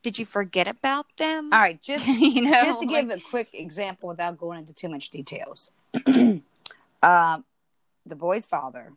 did 0.02 0.18
you 0.18 0.24
forget 0.24 0.66
about 0.66 1.06
them? 1.18 1.50
All 1.52 1.60
right, 1.60 1.80
just 1.80 2.06
you 2.06 2.42
know, 2.42 2.64
just 2.64 2.80
to 2.80 2.86
like, 2.88 3.08
give 3.08 3.18
a 3.18 3.22
quick 3.22 3.50
example 3.52 4.08
without 4.08 4.38
going 4.38 4.58
into 4.58 4.72
too 4.72 4.88
much 4.88 5.10
details. 5.10 5.70
Um, 7.02 7.44
the 8.04 8.16
boy's 8.16 8.46
father, 8.46 8.88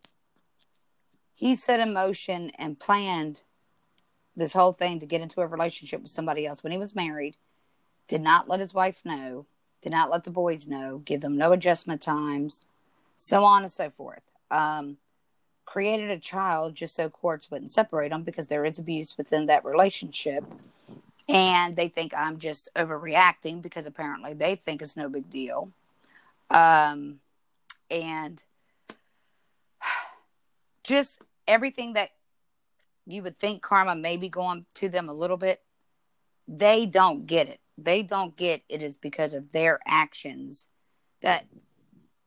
he 1.35 1.55
set 1.55 1.79
in 1.79 1.93
motion 1.93 2.51
and 2.57 2.77
planned 2.77 3.41
this 4.35 4.53
whole 4.53 4.73
thing 4.73 4.99
to 4.99 5.05
get 5.05 5.21
into 5.21 5.41
a 5.41 5.47
relationship 5.47 6.01
with 6.01 6.11
somebody 6.11 6.45
else 6.45 6.63
when 6.63 6.71
he 6.71 6.77
was 6.77 6.95
married. 6.95 7.35
Did 8.07 8.21
not 8.21 8.49
let 8.49 8.59
his 8.59 8.73
wife 8.73 9.01
know. 9.05 9.45
Did 9.81 9.91
not 9.91 10.09
let 10.09 10.23
the 10.23 10.31
boys 10.31 10.67
know. 10.67 10.99
Give 10.99 11.21
them 11.21 11.37
no 11.37 11.51
adjustment 11.51 12.01
times, 12.01 12.65
so 13.17 13.43
on 13.43 13.63
and 13.63 13.71
so 13.71 13.89
forth. 13.89 14.21
Um, 14.49 14.97
created 15.65 16.09
a 16.09 16.19
child 16.19 16.75
just 16.75 16.95
so 16.95 17.09
courts 17.09 17.49
wouldn't 17.49 17.71
separate 17.71 18.09
them 18.09 18.23
because 18.23 18.47
there 18.47 18.65
is 18.65 18.79
abuse 18.79 19.17
within 19.17 19.47
that 19.47 19.65
relationship. 19.65 20.43
And 21.29 21.75
they 21.75 21.87
think 21.87 22.13
I'm 22.15 22.37
just 22.37 22.69
overreacting 22.75 23.61
because 23.61 23.85
apparently 23.85 24.33
they 24.33 24.55
think 24.55 24.81
it's 24.81 24.97
no 24.97 25.09
big 25.09 25.29
deal. 25.29 25.69
Um, 26.49 27.19
and 27.89 28.43
just 30.83 31.19
everything 31.47 31.93
that 31.93 32.09
you 33.05 33.23
would 33.23 33.37
think 33.37 33.61
karma 33.61 33.95
may 33.95 34.17
be 34.17 34.29
going 34.29 34.65
to 34.75 34.89
them 34.89 35.09
a 35.09 35.13
little 35.13 35.37
bit, 35.37 35.61
they 36.47 36.85
don't 36.85 37.25
get 37.25 37.49
it. 37.49 37.59
They 37.77 38.03
don't 38.03 38.35
get 38.35 38.61
it 38.69 38.83
is 38.83 38.97
because 38.97 39.33
of 39.33 39.51
their 39.51 39.79
actions 39.85 40.67
that 41.21 41.45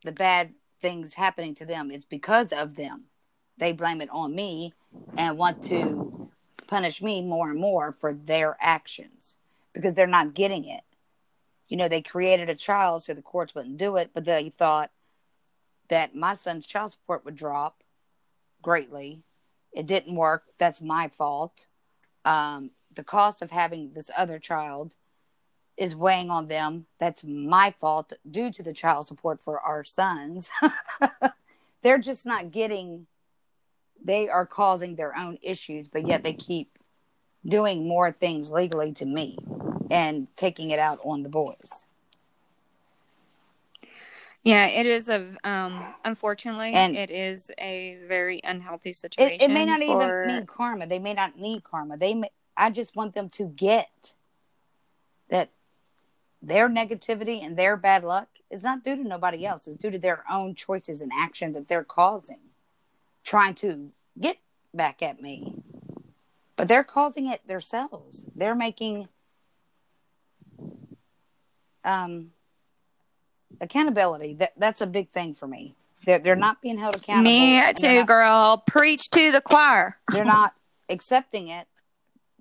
the 0.04 0.12
bad 0.12 0.54
things 0.80 1.14
happening 1.14 1.54
to 1.54 1.66
them 1.66 1.90
is 1.90 2.04
because 2.04 2.52
of 2.52 2.76
them. 2.76 3.04
They 3.58 3.72
blame 3.72 4.00
it 4.00 4.10
on 4.10 4.34
me 4.34 4.74
and 5.16 5.38
want 5.38 5.62
to 5.64 6.30
punish 6.66 7.00
me 7.00 7.22
more 7.22 7.50
and 7.50 7.60
more 7.60 7.92
for 7.92 8.12
their 8.12 8.56
actions 8.60 9.36
because 9.72 9.94
they're 9.94 10.06
not 10.06 10.34
getting 10.34 10.64
it. 10.64 10.82
You 11.68 11.76
know, 11.76 11.88
they 11.88 12.02
created 12.02 12.48
a 12.48 12.54
child 12.54 13.04
so 13.04 13.14
the 13.14 13.22
courts 13.22 13.54
wouldn't 13.54 13.78
do 13.78 13.96
it, 13.96 14.10
but 14.14 14.24
they 14.24 14.52
thought 14.58 14.90
that 15.88 16.14
my 16.14 16.34
son's 16.34 16.66
child 16.66 16.92
support 16.92 17.24
would 17.24 17.36
drop 17.36 17.82
greatly. 18.62 19.22
It 19.76 19.86
didn't 19.86 20.16
work. 20.16 20.44
That's 20.58 20.80
my 20.80 21.08
fault. 21.08 21.66
Um, 22.24 22.70
the 22.94 23.04
cost 23.04 23.42
of 23.42 23.50
having 23.50 23.92
this 23.92 24.10
other 24.16 24.38
child 24.38 24.96
is 25.76 25.94
weighing 25.94 26.30
on 26.30 26.48
them. 26.48 26.86
That's 26.98 27.22
my 27.22 27.74
fault 27.78 28.14
due 28.28 28.50
to 28.52 28.62
the 28.62 28.72
child 28.72 29.06
support 29.06 29.42
for 29.42 29.60
our 29.60 29.84
sons. 29.84 30.50
They're 31.82 31.98
just 31.98 32.24
not 32.24 32.50
getting, 32.50 33.06
they 34.02 34.30
are 34.30 34.46
causing 34.46 34.96
their 34.96 35.16
own 35.16 35.38
issues, 35.42 35.88
but 35.88 36.06
yet 36.06 36.24
they 36.24 36.32
keep 36.32 36.78
doing 37.44 37.86
more 37.86 38.10
things 38.10 38.50
legally 38.50 38.92
to 38.94 39.04
me 39.04 39.36
and 39.90 40.26
taking 40.36 40.70
it 40.70 40.78
out 40.78 41.00
on 41.04 41.22
the 41.22 41.28
boys. 41.28 41.86
Yeah, 44.46 44.66
it 44.66 44.86
is 44.86 45.08
a 45.08 45.26
um 45.42 45.84
unfortunately 46.04 46.72
and 46.72 46.96
it 46.96 47.10
is 47.10 47.50
a 47.58 47.98
very 48.06 48.40
unhealthy 48.44 48.92
situation. 48.92 49.40
It, 49.40 49.50
it 49.50 49.52
may 49.52 49.64
not 49.64 49.80
for... 49.80 50.24
even 50.24 50.36
need 50.36 50.46
karma. 50.46 50.86
They 50.86 51.00
may 51.00 51.14
not 51.14 51.36
need 51.36 51.64
karma. 51.64 51.96
They 51.96 52.14
may 52.14 52.30
I 52.56 52.70
just 52.70 52.94
want 52.94 53.16
them 53.16 53.28
to 53.30 53.46
get 53.46 54.14
that 55.30 55.50
their 56.40 56.68
negativity 56.68 57.44
and 57.44 57.56
their 57.56 57.76
bad 57.76 58.04
luck 58.04 58.28
is 58.48 58.62
not 58.62 58.84
due 58.84 58.94
to 58.94 59.02
nobody 59.02 59.44
else. 59.44 59.66
It's 59.66 59.76
due 59.76 59.90
to 59.90 59.98
their 59.98 60.22
own 60.30 60.54
choices 60.54 61.00
and 61.00 61.10
actions 61.12 61.56
that 61.56 61.66
they're 61.66 61.82
causing, 61.82 62.38
trying 63.24 63.56
to 63.56 63.90
get 64.20 64.36
back 64.72 65.02
at 65.02 65.20
me. 65.20 65.54
But 66.56 66.68
they're 66.68 66.84
causing 66.84 67.26
it 67.26 67.44
themselves. 67.48 68.26
They're 68.36 68.54
making 68.54 69.08
um 71.84 72.30
accountability 73.60 74.34
that 74.34 74.52
that's 74.56 74.80
a 74.80 74.86
big 74.86 75.10
thing 75.10 75.34
for 75.34 75.46
me. 75.46 75.74
They're, 76.04 76.18
they're 76.18 76.36
not 76.36 76.62
being 76.62 76.78
held 76.78 76.96
accountable 76.96 77.24
me 77.24 77.60
too 77.74 77.98
not, 77.98 78.06
girl. 78.06 78.62
Preach 78.66 79.10
to 79.10 79.32
the 79.32 79.40
choir. 79.40 79.96
They're 80.12 80.24
not 80.24 80.54
accepting 80.88 81.48
it. 81.48 81.66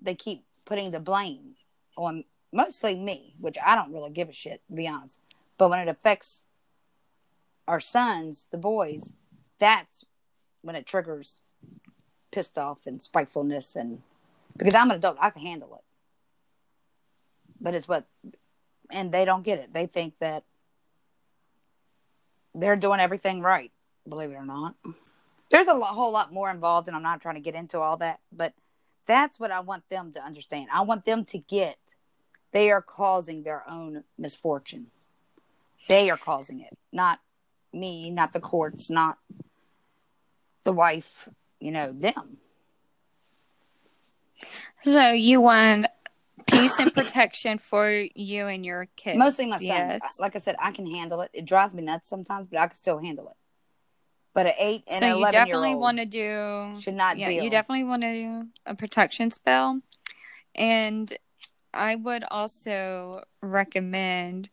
They 0.00 0.14
keep 0.14 0.44
putting 0.64 0.90
the 0.90 1.00
blame 1.00 1.54
on 1.96 2.24
mostly 2.52 2.94
me 2.94 3.34
which 3.40 3.56
i 3.64 3.74
don't 3.74 3.92
really 3.92 4.10
give 4.10 4.28
a 4.28 4.32
shit 4.32 4.60
to 4.68 4.74
be 4.74 4.86
honest. 4.86 5.18
But 5.58 5.70
when 5.70 5.80
it 5.80 5.88
affects 5.88 6.42
our 7.66 7.80
sons 7.80 8.46
the 8.50 8.58
boys 8.58 9.12
that's 9.58 10.04
when 10.62 10.76
it 10.76 10.86
triggers 10.86 11.40
pissed 12.30 12.58
off 12.58 12.78
and 12.86 13.00
spitefulness 13.00 13.76
and 13.76 14.02
because 14.56 14.74
i'm 14.74 14.90
an 14.90 14.96
adult 14.96 15.16
i 15.20 15.30
can 15.30 15.42
handle 15.42 15.74
it. 15.76 15.84
But 17.60 17.74
it's 17.74 17.88
what 17.88 18.06
and 18.90 19.12
they 19.12 19.24
don't 19.24 19.42
get 19.42 19.58
it. 19.58 19.72
They 19.72 19.86
think 19.86 20.14
that 20.20 20.44
they're 22.56 22.76
doing 22.76 23.00
everything 23.00 23.40
right, 23.40 23.70
believe 24.08 24.30
it 24.30 24.34
or 24.34 24.44
not. 24.44 24.74
There's 25.50 25.68
a 25.68 25.74
whole 25.74 26.10
lot 26.10 26.32
more 26.32 26.50
involved, 26.50 26.88
and 26.88 26.96
I'm 26.96 27.02
not 27.02 27.20
trying 27.20 27.36
to 27.36 27.40
get 27.40 27.54
into 27.54 27.78
all 27.78 27.96
that, 27.98 28.18
but 28.32 28.52
that's 29.06 29.38
what 29.38 29.50
I 29.50 29.60
want 29.60 29.88
them 29.88 30.12
to 30.12 30.24
understand. 30.24 30.68
I 30.72 30.82
want 30.82 31.04
them 31.04 31.24
to 31.26 31.38
get 31.38 31.78
they 32.52 32.70
are 32.70 32.82
causing 32.82 33.42
their 33.42 33.62
own 33.68 34.04
misfortune. 34.18 34.86
They 35.88 36.10
are 36.10 36.16
causing 36.16 36.60
it, 36.60 36.76
not 36.92 37.20
me, 37.72 38.10
not 38.10 38.32
the 38.32 38.40
courts, 38.40 38.88
not 38.88 39.18
the 40.64 40.72
wife, 40.72 41.28
you 41.60 41.70
know, 41.70 41.92
them. 41.92 42.38
So 44.82 45.12
you 45.12 45.40
want 45.40 45.86
peace 46.46 46.78
and 46.78 46.92
protection 46.94 47.58
for 47.58 48.06
you 48.14 48.46
and 48.46 48.64
your 48.64 48.88
kids. 48.96 49.18
Mostly 49.18 49.46
my 49.46 49.58
son. 49.58 49.66
Yes. 49.66 50.18
Like 50.20 50.36
I 50.36 50.38
said, 50.38 50.56
I 50.58 50.72
can 50.72 50.86
handle 50.86 51.20
it. 51.20 51.30
It 51.32 51.44
drives 51.44 51.74
me 51.74 51.82
nuts 51.82 52.08
sometimes, 52.08 52.48
but 52.48 52.58
I 52.58 52.66
can 52.66 52.76
still 52.76 52.98
handle 52.98 53.28
it. 53.28 53.36
But 54.34 54.46
an 54.46 54.52
eight 54.58 54.84
and 54.88 54.98
so 54.98 55.18
you 55.18 55.30
definitely 55.32 55.74
want 55.74 55.98
to 55.98 56.04
do 56.04 56.78
should 56.80 56.94
not. 56.94 57.16
Yeah, 57.16 57.30
deal. 57.30 57.44
you 57.44 57.50
definitely 57.50 57.84
want 57.84 58.02
to 58.02 58.12
do 58.12 58.46
a 58.66 58.74
protection 58.74 59.30
spell, 59.30 59.80
and 60.54 61.16
I 61.72 61.94
would 61.94 62.22
also 62.30 63.22
recommend 63.40 64.50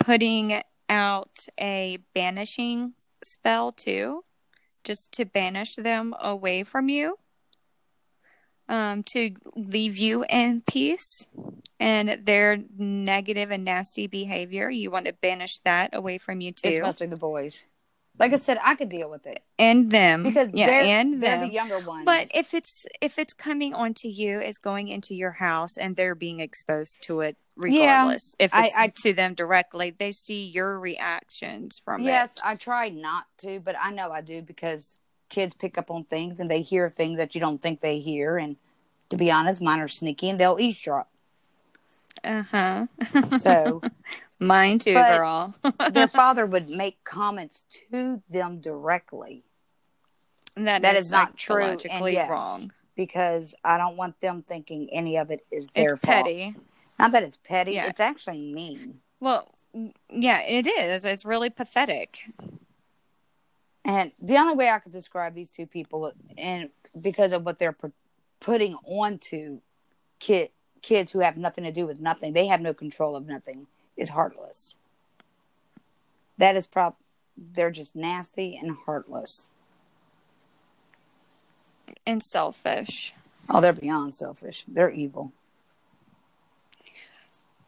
putting 0.00 0.60
out 0.88 1.46
a 1.60 1.98
banishing 2.12 2.94
spell 3.22 3.70
too, 3.70 4.24
just 4.82 5.12
to 5.12 5.24
banish 5.24 5.76
them 5.76 6.12
away 6.20 6.64
from 6.64 6.88
you 6.88 7.16
um, 8.70 9.02
to 9.02 9.34
leave 9.56 9.98
you 9.98 10.24
in 10.30 10.62
peace 10.62 11.26
and 11.78 12.24
their 12.24 12.58
negative 12.78 13.50
and 13.50 13.64
nasty 13.64 14.06
behavior. 14.06 14.70
You 14.70 14.90
want 14.90 15.06
to 15.06 15.12
banish 15.12 15.58
that 15.64 15.90
away 15.92 16.18
from 16.18 16.40
you 16.40 16.52
too. 16.52 16.68
Especially 16.68 17.08
the 17.08 17.16
boys. 17.16 17.64
Like 18.18 18.32
I 18.32 18.36
said, 18.36 18.58
I 18.62 18.74
could 18.74 18.90
deal 18.90 19.08
with 19.10 19.26
it 19.26 19.42
and 19.58 19.90
them 19.90 20.22
because 20.24 20.50
yeah, 20.52 20.66
they're, 20.66 20.82
and 20.82 21.22
they're 21.22 21.38
them. 21.38 21.48
the 21.48 21.54
younger 21.54 21.78
ones. 21.78 22.04
But 22.04 22.28
if 22.34 22.54
it's 22.54 22.86
if 23.00 23.18
it's 23.18 23.32
coming 23.32 23.74
onto 23.74 24.08
you, 24.08 24.38
it's 24.40 24.58
going 24.58 24.88
into 24.88 25.14
your 25.14 25.32
house, 25.32 25.76
and 25.78 25.96
they're 25.96 26.14
being 26.14 26.38
exposed 26.38 26.98
to 27.04 27.22
it 27.22 27.36
Yeah, 27.56 28.02
regardless. 28.02 28.34
if 28.38 28.54
I- 28.54 28.66
it's 28.66 28.76
I- 28.76 28.92
to 29.04 29.12
them 29.14 29.34
directly, 29.34 29.90
they 29.90 30.12
see 30.12 30.44
your 30.44 30.78
reactions 30.78 31.80
from 31.82 32.02
yes, 32.02 32.06
it. 32.06 32.12
Yes, 32.12 32.34
I 32.44 32.54
try 32.56 32.90
not 32.90 33.24
to, 33.38 33.58
but 33.58 33.74
I 33.80 33.90
know 33.90 34.10
I 34.10 34.20
do 34.20 34.42
because 34.42 34.98
kids 35.30 35.54
pick 35.54 35.78
up 35.78 35.90
on 35.90 36.04
things 36.04 36.40
and 36.40 36.50
they 36.50 36.60
hear 36.60 36.90
things 36.90 37.16
that 37.18 37.34
you 37.34 37.40
don't 37.40 37.62
think 37.62 37.80
they 37.80 37.98
hear. 38.00 38.36
And 38.36 38.56
to 39.08 39.16
be 39.16 39.30
honest, 39.30 39.62
mine 39.62 39.80
are 39.80 39.88
sneaky 39.88 40.28
and 40.30 40.38
they'll 40.38 40.60
eavesdrop. 40.60 41.08
Uh 42.22 42.42
huh. 42.42 42.86
So 43.38 43.80
Mine 44.38 44.78
too, 44.78 44.94
girl. 44.94 45.54
their 45.92 46.08
father 46.08 46.44
would 46.46 46.68
make 46.68 47.02
comments 47.04 47.64
to 47.90 48.22
them 48.30 48.60
directly. 48.60 49.42
that, 50.56 50.82
That 50.82 50.96
is 50.96 51.10
not 51.10 51.36
true. 51.36 51.62
And 51.90 52.12
yes, 52.12 52.30
wrong. 52.30 52.72
because 52.96 53.54
I 53.64 53.76
don't 53.78 53.96
want 53.96 54.20
them 54.20 54.42
thinking 54.46 54.88
any 54.92 55.16
of 55.18 55.30
it 55.30 55.44
is 55.50 55.68
their 55.68 55.94
It's 55.94 56.02
fault. 56.04 56.24
petty. 56.24 56.54
Not 56.98 57.12
that 57.12 57.22
it's 57.22 57.36
petty, 57.36 57.72
Yeah. 57.72 57.86
it's 57.88 58.00
actually 58.00 58.52
mean. 58.52 58.96
Well, 59.20 59.48
yeah, 60.10 60.40
it 60.42 60.66
is. 60.66 61.04
It's 61.04 61.24
really 61.24 61.50
pathetic. 61.50 62.20
And 63.84 64.12
the 64.20 64.36
only 64.36 64.54
way 64.54 64.68
I 64.68 64.78
could 64.78 64.92
describe 64.92 65.34
these 65.34 65.50
two 65.50 65.66
people, 65.66 66.12
and 66.36 66.70
because 67.00 67.32
of 67.32 67.44
what 67.44 67.58
they're 67.58 67.76
putting 68.40 68.74
onto 68.84 69.60
kid 70.18 70.50
kids 70.82 71.10
who 71.10 71.20
have 71.20 71.36
nothing 71.36 71.64
to 71.64 71.72
do 71.72 71.86
with 71.86 72.00
nothing, 72.00 72.32
they 72.32 72.46
have 72.46 72.60
no 72.60 72.72
control 72.72 73.14
of 73.16 73.26
nothing, 73.26 73.66
is 73.96 74.08
heartless. 74.08 74.76
That 76.38 76.56
is 76.56 76.66
prob. 76.66 76.94
They're 77.36 77.70
just 77.70 77.94
nasty 77.94 78.56
and 78.56 78.76
heartless. 78.86 79.50
and 82.06 82.22
selfish. 82.22 83.14
Oh, 83.48 83.60
they're 83.60 83.72
beyond 83.72 84.14
selfish. 84.14 84.64
They're 84.68 84.90
evil. 84.90 85.32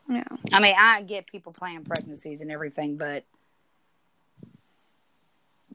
Yeah. 0.09 0.25
I 0.53 0.61
mean, 0.61 0.75
I 0.79 1.03
get 1.03 1.27
people 1.27 1.53
planning 1.53 1.85
pregnancies 1.85 2.41
and 2.41 2.51
everything, 2.51 2.97
but 2.97 3.25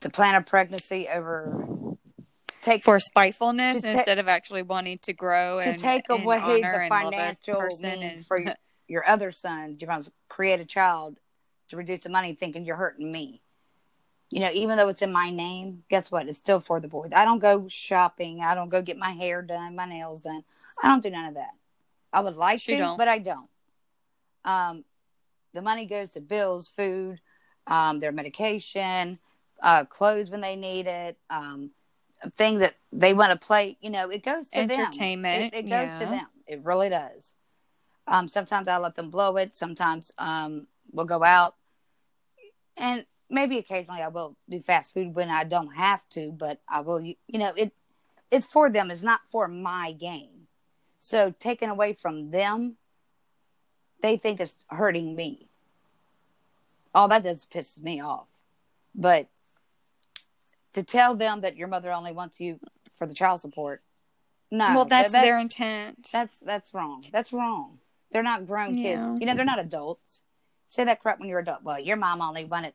to 0.01 0.09
plan 0.09 0.35
a 0.35 0.41
pregnancy 0.41 1.07
over 1.07 1.67
take 2.61 2.83
For 2.83 2.99
spitefulness 2.99 3.81
ta- 3.81 3.89
instead 3.89 4.19
of 4.19 4.27
actually 4.27 4.61
wanting 4.61 4.97
to 4.99 5.13
grow 5.13 5.59
to 5.59 5.69
and 5.69 5.79
take 5.79 6.09
away 6.09 6.39
the 6.61 6.67
and 6.67 6.85
a 6.85 6.89
financial 6.89 7.61
means 7.61 7.81
and- 7.81 8.25
for 8.25 8.37
your, 8.39 8.55
your 8.87 9.07
other 9.07 9.31
son, 9.31 9.77
you're 9.79 9.89
going 9.89 10.01
to 10.01 10.11
create 10.29 10.59
a 10.59 10.65
child 10.65 11.17
to 11.69 11.77
reduce 11.77 12.03
the 12.03 12.09
money, 12.09 12.33
thinking 12.33 12.65
you're 12.65 12.75
hurting 12.75 13.11
me. 13.11 13.41
You 14.29 14.41
know, 14.41 14.49
even 14.51 14.75
though 14.75 14.89
it's 14.89 15.01
in 15.01 15.11
my 15.11 15.29
name, 15.29 15.83
guess 15.89 16.11
what? 16.11 16.27
It's 16.27 16.37
still 16.37 16.59
for 16.59 16.79
the 16.81 16.87
boys. 16.89 17.11
I 17.15 17.23
don't 17.23 17.39
go 17.39 17.67
shopping. 17.69 18.41
I 18.41 18.55
don't 18.55 18.69
go 18.69 18.81
get 18.81 18.97
my 18.97 19.11
hair 19.11 19.41
done, 19.41 19.75
my 19.75 19.85
nails 19.85 20.23
done. 20.23 20.43
I 20.83 20.87
don't 20.89 21.01
do 21.01 21.09
none 21.09 21.25
of 21.25 21.33
that. 21.35 21.51
I 22.11 22.19
would 22.21 22.35
like 22.35 22.59
She 22.59 22.73
to, 22.73 22.77
don't. 22.79 22.97
but 22.97 23.07
I 23.07 23.19
don't. 23.19 23.49
Um, 24.43 24.83
the 25.53 25.61
money 25.61 25.85
goes 25.85 26.11
to 26.11 26.21
bills, 26.21 26.67
food, 26.67 27.21
um, 27.67 27.99
their 27.99 28.11
medication, 28.11 29.17
uh, 29.61 29.85
clothes 29.85 30.29
when 30.29 30.41
they 30.41 30.55
need 30.55 30.87
it, 30.87 31.17
um, 31.29 31.71
things 32.35 32.61
that 32.61 32.75
they 32.91 33.13
want 33.13 33.31
to 33.31 33.37
play. 33.47 33.77
You 33.81 33.89
know, 33.89 34.09
it 34.09 34.23
goes 34.23 34.49
to 34.49 34.67
them. 34.67 34.71
Entertainment, 34.71 35.53
It, 35.53 35.65
it 35.65 35.69
goes 35.69 35.91
to 35.99 36.05
them. 36.05 36.27
It 36.47 36.61
really 36.63 36.89
does. 36.89 37.33
Um, 38.07 38.27
sometimes 38.27 38.67
I 38.67 38.77
let 38.77 38.95
them 38.95 39.09
blow 39.09 39.35
it. 39.37 39.55
Sometimes 39.55 40.11
um, 40.17 40.67
we'll 40.91 41.05
go 41.05 41.23
out, 41.23 41.55
and 42.77 43.05
maybe 43.29 43.57
occasionally 43.57 44.01
I 44.01 44.07
will 44.07 44.37
do 44.49 44.61
fast 44.61 44.93
food 44.93 45.13
when 45.13 45.29
I 45.29 45.43
don't 45.43 45.75
have 45.75 46.07
to. 46.11 46.31
But 46.31 46.61
I 46.69 46.81
will. 46.81 47.01
You, 47.01 47.15
you 47.27 47.39
know, 47.39 47.51
it 47.55 47.73
it's 48.31 48.45
for 48.45 48.69
them. 48.69 48.91
It's 48.91 49.03
not 49.03 49.21
for 49.31 49.47
my 49.47 49.91
gain. 49.91 50.47
So 50.99 51.33
taken 51.39 51.69
away 51.69 51.93
from 51.93 52.31
them, 52.31 52.77
they 54.01 54.17
think 54.17 54.39
it's 54.39 54.57
hurting 54.69 55.15
me. 55.15 55.47
All 56.93 57.07
that 57.09 57.23
does 57.23 57.45
pisses 57.45 57.81
me 57.81 58.01
off. 58.01 58.27
But 58.95 59.27
to 60.73 60.83
tell 60.83 61.15
them 61.15 61.41
that 61.41 61.55
your 61.57 61.67
mother 61.67 61.91
only 61.91 62.11
wants 62.11 62.39
you 62.39 62.59
for 62.97 63.05
the 63.07 63.13
child 63.13 63.39
support, 63.39 63.81
no. 64.51 64.67
well, 64.75 64.85
that's, 64.85 65.11
that- 65.11 65.21
their 65.21 65.39
intent. 65.39 66.09
that's 66.11 66.39
that's 66.39 66.73
wrong. 66.73 67.03
That's 67.11 67.33
wrong. 67.33 67.79
They're 68.11 68.23
not 68.23 68.47
grown 68.47 68.77
Yeah. 68.77 69.03
kids. 69.03 69.19
You 69.19 69.25
know, 69.27 69.35
they're 69.35 69.45
not 69.45 69.59
adults. 69.59 70.21
Say 70.67 70.83
that 70.85 71.01
crap 71.01 71.19
when 71.19 71.29
you're 71.29 71.39
adult. 71.39 71.63
Well, 71.63 71.79
your 71.79 71.97
mom 71.97 72.21
only 72.21 72.45
wanted 72.45 72.73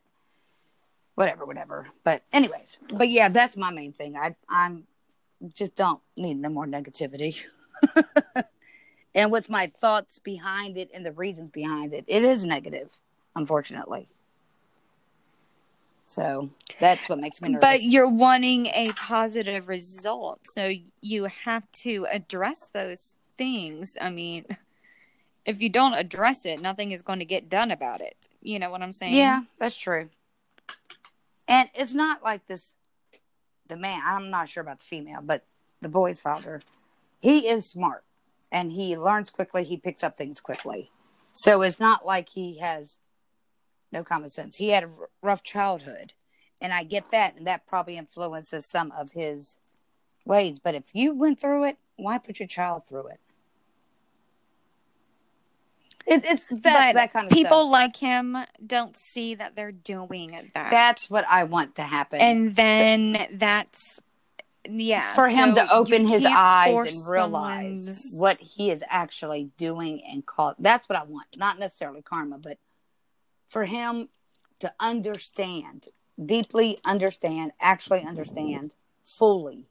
whatever, 1.15 1.45
whatever. 1.45 1.87
But 2.03 2.23
anyways, 2.31 2.77
but 2.93 3.09
yeah, 3.09 3.29
that's 3.29 3.57
my 3.57 3.71
main 3.71 3.93
thing. 3.93 4.15
I 4.17 4.35
I'm 4.49 4.85
just 5.53 5.75
don't 5.75 6.01
need 6.15 6.37
no 6.37 6.49
more 6.49 6.65
negativity. 6.65 7.41
and 9.15 9.31
with 9.31 9.49
my 9.49 9.71
thoughts 9.81 10.19
behind 10.19 10.77
it 10.77 10.89
and 10.93 11.05
the 11.05 11.11
reasons 11.11 11.49
behind 11.49 11.93
it, 11.93 12.05
it 12.07 12.23
is 12.23 12.45
negative, 12.45 12.89
unfortunately. 13.35 14.07
So 16.05 16.49
that's 16.79 17.07
what 17.07 17.19
makes 17.19 17.41
me 17.41 17.49
nervous. 17.49 17.61
But 17.61 17.83
you're 17.83 18.09
wanting 18.09 18.67
a 18.67 18.91
positive 18.93 19.67
result, 19.67 20.41
so 20.45 20.71
you 21.01 21.25
have 21.25 21.71
to 21.83 22.05
address 22.11 22.69
those 22.73 23.15
things. 23.37 23.97
I 23.99 24.09
mean, 24.09 24.45
if 25.45 25.61
you 25.61 25.69
don't 25.69 25.93
address 25.93 26.45
it, 26.45 26.61
nothing 26.61 26.91
is 26.91 27.01
going 27.01 27.19
to 27.19 27.25
get 27.25 27.49
done 27.49 27.71
about 27.71 28.01
it. 28.01 28.27
You 28.41 28.59
know 28.59 28.69
what 28.69 28.81
I'm 28.81 28.91
saying? 28.91 29.13
Yeah, 29.13 29.43
that's 29.57 29.77
true. 29.77 30.09
And 31.47 31.69
it's 31.73 31.93
not 31.93 32.23
like 32.23 32.47
this. 32.47 32.75
The 33.67 33.77
man, 33.77 34.01
I'm 34.05 34.29
not 34.29 34.49
sure 34.49 34.61
about 34.61 34.79
the 34.79 34.85
female, 34.85 35.21
but 35.23 35.45
the 35.81 35.89
boy's 35.89 36.19
father, 36.19 36.61
he 37.21 37.47
is 37.47 37.65
smart 37.65 38.03
and 38.51 38.71
he 38.71 38.97
learns 38.97 39.29
quickly. 39.29 39.63
He 39.63 39.77
picks 39.77 40.03
up 40.03 40.17
things 40.17 40.41
quickly. 40.41 40.91
So 41.33 41.61
it's 41.61 41.79
not 41.79 42.05
like 42.05 42.29
he 42.29 42.59
has 42.59 42.99
no 43.93 44.03
common 44.03 44.27
sense. 44.27 44.57
He 44.57 44.69
had 44.69 44.83
a 44.83 44.87
r- 44.87 45.09
rough 45.21 45.43
childhood, 45.43 46.13
and 46.59 46.73
I 46.73 46.83
get 46.83 47.11
that, 47.11 47.37
and 47.37 47.47
that 47.47 47.65
probably 47.67 47.95
influences 47.97 48.65
some 48.65 48.91
of 48.91 49.11
his 49.11 49.59
ways. 50.25 50.59
But 50.59 50.75
if 50.75 50.85
you 50.93 51.13
went 51.15 51.39
through 51.39 51.65
it, 51.65 51.77
why 51.95 52.17
put 52.17 52.39
your 52.39 52.47
child 52.47 52.85
through 52.85 53.07
it? 53.07 53.19
it 56.05 56.25
it's 56.25 56.47
that 56.47 56.61
but 56.61 56.93
that 56.95 57.13
kind 57.13 57.27
of 57.27 57.31
people 57.31 57.61
stuff. 57.63 57.71
like 57.71 57.95
him 57.95 58.35
don't 58.65 58.97
see 58.97 59.35
that 59.35 59.55
they're 59.55 59.71
doing 59.71 60.49
that. 60.53 60.69
That's 60.71 61.09
what 61.09 61.25
I 61.29 61.45
want 61.45 61.75
to 61.75 61.83
happen. 61.83 62.19
and 62.19 62.53
then 62.55 63.27
that's 63.33 64.01
yeah 64.69 65.13
for 65.13 65.27
him 65.27 65.53
so 65.55 65.65
to 65.65 65.73
open 65.73 66.07
his 66.07 66.25
eyes 66.25 66.73
and 66.73 67.11
realize 67.11 67.85
someone's- 67.85 68.15
what 68.17 68.37
he 68.37 68.71
is 68.71 68.81
actually 68.87 69.51
doing 69.57 70.01
and 70.09 70.25
call 70.25 70.55
that's 70.59 70.89
what 70.89 70.97
I 70.97 71.03
want. 71.03 71.37
Not 71.37 71.59
necessarily 71.59 72.01
karma, 72.01 72.37
but 72.37 72.57
for 73.53 73.65
him 73.65 74.09
to 74.57 74.73
understand, 74.79 75.89
deeply 76.25 76.79
understand, 76.83 77.51
actually 77.61 78.03
understand 78.03 78.73
fully 79.03 79.67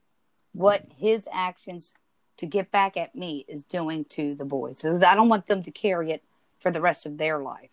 what 0.53 0.85
his 0.97 1.27
actions 1.33 1.93
to 2.37 2.45
get 2.45 2.71
back 2.71 2.95
at 2.95 3.13
me 3.13 3.43
is 3.47 3.61
doing 3.61 4.05
to 4.05 4.35
the 4.35 4.45
boys. 4.45 4.85
I 4.85 5.15
don't 5.15 5.27
want 5.27 5.47
them 5.47 5.61
to 5.63 5.71
carry 5.71 6.11
it 6.11 6.23
for 6.59 6.71
the 6.71 6.79
rest 6.79 7.05
of 7.05 7.17
their 7.17 7.39
life. 7.39 7.71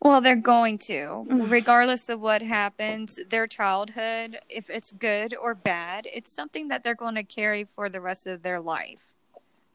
Well, 0.00 0.20
they're 0.20 0.34
going 0.34 0.78
to, 0.78 1.24
Mm. 1.28 1.50
regardless 1.50 2.08
of 2.08 2.20
what 2.20 2.42
happens, 2.42 3.20
their 3.28 3.46
childhood, 3.46 4.38
if 4.48 4.68
it's 4.68 4.90
good 4.92 5.34
or 5.36 5.54
bad, 5.54 6.08
it's 6.12 6.32
something 6.32 6.68
that 6.68 6.82
they're 6.82 6.94
going 6.94 7.14
to 7.14 7.22
carry 7.22 7.64
for 7.64 7.88
the 7.88 8.00
rest 8.00 8.26
of 8.26 8.42
their 8.42 8.60
life. 8.60 9.09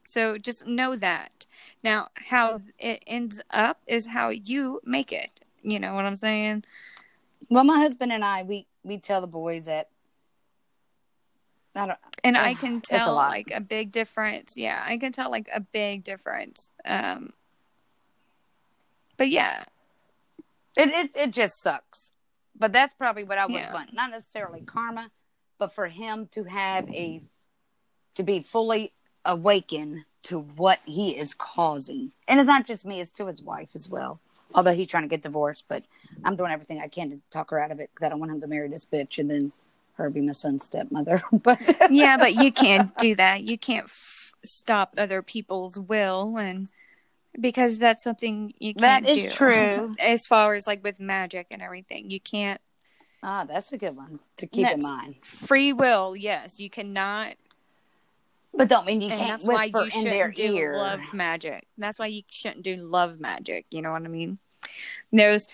So 0.06 0.38
just 0.38 0.66
know 0.66 0.96
that. 0.96 1.46
Now, 1.82 2.08
how 2.14 2.60
it 2.78 3.02
ends 3.06 3.40
up 3.50 3.80
is 3.86 4.06
how 4.06 4.30
you 4.30 4.80
make 4.84 5.12
it. 5.12 5.40
You 5.62 5.78
know 5.80 5.94
what 5.94 6.04
I'm 6.04 6.16
saying? 6.16 6.64
Well, 7.50 7.64
my 7.64 7.78
husband 7.78 8.12
and 8.12 8.24
I, 8.24 8.42
we 8.42 8.66
we 8.82 8.98
tell 8.98 9.20
the 9.20 9.26
boys 9.26 9.66
that 9.66 9.88
I 11.74 11.86
don't. 11.86 11.98
And 12.24 12.36
I 12.36 12.54
can 12.54 12.78
it's 12.78 12.90
a 12.90 12.98
tell 12.98 13.14
like 13.14 13.50
a 13.54 13.60
big 13.60 13.92
difference. 13.92 14.56
Yeah, 14.56 14.82
I 14.84 14.96
can 14.96 15.12
tell 15.12 15.30
like 15.30 15.48
a 15.52 15.60
big 15.60 16.04
difference. 16.04 16.70
Um, 16.84 17.30
but 19.16 19.28
yeah, 19.28 19.64
It, 20.76 20.88
it 20.88 21.10
it 21.14 21.30
just 21.30 21.60
sucks. 21.60 22.10
But 22.58 22.72
that's 22.72 22.94
probably 22.94 23.24
what 23.24 23.38
I 23.38 23.46
would 23.46 23.54
Yeah. 23.54 23.72
want. 23.72 23.92
Not 23.92 24.10
necessarily 24.10 24.62
karma, 24.62 25.10
but 25.58 25.74
for 25.74 25.88
him 25.88 26.28
to 26.32 26.44
have 26.44 26.88
a 26.88 27.22
to 28.14 28.22
be 28.22 28.40
fully 28.40 28.92
awakened 29.26 30.04
to 30.24 30.38
what 30.40 30.80
he 30.84 31.16
is 31.16 31.34
causing. 31.34 32.12
And 32.26 32.40
it's 32.40 32.46
not 32.46 32.66
just 32.66 32.84
me, 32.86 33.00
it's 33.00 33.10
to 33.12 33.26
his 33.26 33.42
wife 33.42 33.68
as 33.74 33.88
well. 33.88 34.20
Although 34.54 34.74
he's 34.74 34.88
trying 34.88 35.02
to 35.02 35.08
get 35.08 35.22
divorced, 35.22 35.64
but 35.68 35.84
I'm 36.24 36.36
doing 36.36 36.52
everything 36.52 36.80
I 36.80 36.88
can 36.88 37.10
to 37.10 37.20
talk 37.30 37.50
her 37.50 37.58
out 37.58 37.70
of 37.70 37.80
it 37.80 37.90
because 37.92 38.06
I 38.06 38.08
don't 38.08 38.20
want 38.20 38.32
him 38.32 38.40
to 38.40 38.46
marry 38.46 38.68
this 38.68 38.86
bitch 38.86 39.18
and 39.18 39.30
then 39.30 39.52
her 39.94 40.08
be 40.08 40.20
my 40.20 40.32
son's 40.32 40.64
stepmother. 40.64 41.22
but 41.32 41.58
yeah, 41.90 42.16
but 42.16 42.34
you 42.34 42.52
can't 42.52 42.96
do 42.98 43.14
that. 43.16 43.42
You 43.42 43.58
can't 43.58 43.84
f- 43.86 44.32
stop 44.44 44.94
other 44.96 45.20
people's 45.22 45.78
will, 45.78 46.36
and 46.38 46.68
because 47.38 47.78
that's 47.78 48.04
something 48.04 48.54
you 48.58 48.72
That 48.74 49.04
can't 49.04 49.08
is 49.18 49.24
do. 49.24 49.30
true. 49.30 49.96
As 50.00 50.26
far 50.26 50.54
as 50.54 50.66
like 50.66 50.82
with 50.82 51.00
magic 51.00 51.48
and 51.50 51.60
everything, 51.60 52.10
you 52.10 52.20
can't 52.20 52.60
Ah, 53.22 53.44
that's 53.48 53.72
a 53.72 53.78
good 53.78 53.96
one 53.96 54.20
to 54.36 54.46
keep 54.46 54.68
in 54.68 54.82
mind. 54.82 55.16
free 55.22 55.72
will. 55.72 56.14
Yes, 56.14 56.60
you 56.60 56.70
cannot, 56.70 57.34
But 58.56 58.68
don't 58.68 58.86
mean 58.86 59.00
you 59.00 59.10
and 59.10 59.20
can't 59.20 59.42
whisper 59.44 59.82
you 59.82 59.90
in 59.94 60.04
their 60.04 60.30
do 60.30 60.56
ear. 60.56 60.76
love 60.76 61.00
magic. 61.12 61.66
That's 61.76 61.98
why 61.98 62.06
you 62.06 62.22
shouldn't 62.30 62.62
do 62.62 62.76
love 62.76 63.20
magic. 63.20 63.66
You 63.70 63.82
know 63.82 63.90
what 63.90 64.02
I 64.02 64.08
mean? 64.08 64.38
There's 65.12 65.46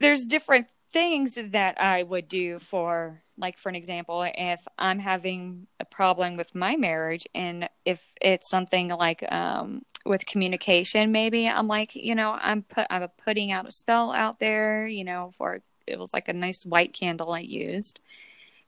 there's 0.00 0.24
different 0.24 0.68
things 0.92 1.36
that 1.36 1.80
I 1.80 2.02
would 2.02 2.28
do 2.28 2.58
for 2.58 3.22
like 3.36 3.58
for 3.58 3.68
an 3.68 3.74
example, 3.74 4.24
if 4.36 4.66
I'm 4.78 4.98
having 4.98 5.66
a 5.80 5.84
problem 5.84 6.36
with 6.36 6.54
my 6.54 6.76
marriage 6.76 7.26
and 7.34 7.68
if 7.84 8.00
it's 8.20 8.48
something 8.48 8.88
like 8.88 9.30
um 9.32 9.82
with 10.06 10.26
communication 10.26 11.12
maybe 11.12 11.48
I'm 11.48 11.66
like, 11.66 11.94
you 11.94 12.14
know, 12.14 12.38
I'm 12.40 12.62
put 12.62 12.86
I'm 12.90 13.08
putting 13.24 13.52
out 13.52 13.66
a 13.68 13.72
spell 13.72 14.12
out 14.12 14.38
there, 14.38 14.86
you 14.86 15.04
know, 15.04 15.32
for 15.36 15.60
it 15.86 15.98
was 15.98 16.14
like 16.14 16.28
a 16.28 16.32
nice 16.32 16.64
white 16.64 16.92
candle 16.92 17.32
I 17.32 17.40
used. 17.40 18.00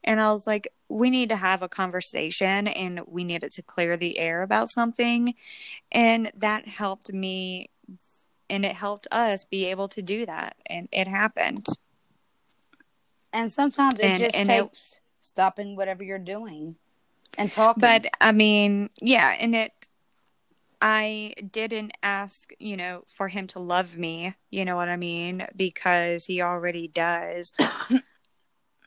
And 0.03 0.21
I 0.21 0.31
was 0.31 0.47
like, 0.47 0.67
we 0.89 1.09
need 1.09 1.29
to 1.29 1.35
have 1.35 1.61
a 1.61 1.69
conversation 1.69 2.67
and 2.67 3.01
we 3.07 3.23
needed 3.23 3.51
to 3.53 3.61
clear 3.61 3.97
the 3.97 4.17
air 4.17 4.41
about 4.41 4.69
something. 4.69 5.35
And 5.91 6.31
that 6.35 6.67
helped 6.67 7.11
me 7.11 7.69
and 8.49 8.63
it 8.63 8.73
helped 8.75 9.07
us 9.11 9.43
be 9.43 9.65
able 9.65 9.89
to 9.89 10.01
do 10.01 10.25
that. 10.25 10.55
And 10.65 10.87
it 10.93 11.07
happened. 11.07 11.67
And 13.33 13.51
sometimes 13.51 13.99
it 13.99 14.05
And- 14.05 14.19
just 14.19 14.35
and 14.35 14.49
it- 14.49 14.63
takes 14.63 14.99
stopping 15.19 15.75
whatever 15.75 16.03
you're 16.03 16.17
doing 16.19 16.75
and 17.37 17.51
talking. 17.51 17.81
But 17.81 18.05
I 18.21 18.31
mean, 18.31 18.89
yeah, 19.01 19.35
and 19.37 19.53
it, 19.53 19.89
I 20.81 21.33
didn't 21.51 21.91
ask, 22.01 22.51
you 22.59 22.77
know, 22.77 23.03
for 23.13 23.27
him 23.27 23.47
to 23.47 23.59
love 23.59 23.97
me, 23.97 24.35
you 24.49 24.63
know 24.63 24.77
what 24.77 24.87
I 24.87 24.95
mean? 24.95 25.45
Because 25.55 26.25
he 26.25 26.41
already 26.41 26.87
does. 26.87 27.51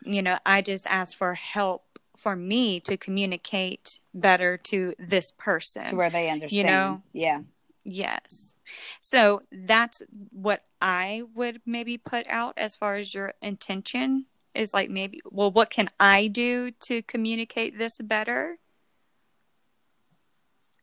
you 0.04 0.22
know, 0.22 0.38
I 0.46 0.62
just 0.62 0.86
asked 0.86 1.16
for 1.16 1.34
help 1.34 1.84
for 2.16 2.36
me 2.36 2.80
to 2.80 2.96
communicate 2.96 3.98
better 4.12 4.56
to 4.56 4.94
this 4.98 5.32
person. 5.32 5.86
to 5.86 5.96
where 5.96 6.10
they 6.10 6.28
understand. 6.28 6.52
you 6.52 6.64
know? 6.64 7.02
yeah. 7.12 7.40
Yes. 7.82 8.54
So 9.00 9.40
that's 9.50 10.02
what 10.30 10.62
I 10.80 11.22
would 11.34 11.62
maybe 11.64 11.96
put 11.96 12.26
out 12.28 12.54
as 12.56 12.76
far 12.76 12.96
as 12.96 13.14
your 13.14 13.32
intention 13.40 14.26
is 14.54 14.74
like 14.74 14.90
maybe, 14.90 15.20
well, 15.30 15.50
what 15.50 15.70
can 15.70 15.88
I 15.98 16.26
do 16.26 16.70
to 16.72 17.02
communicate 17.02 17.78
this 17.78 17.98
better? 17.98 18.58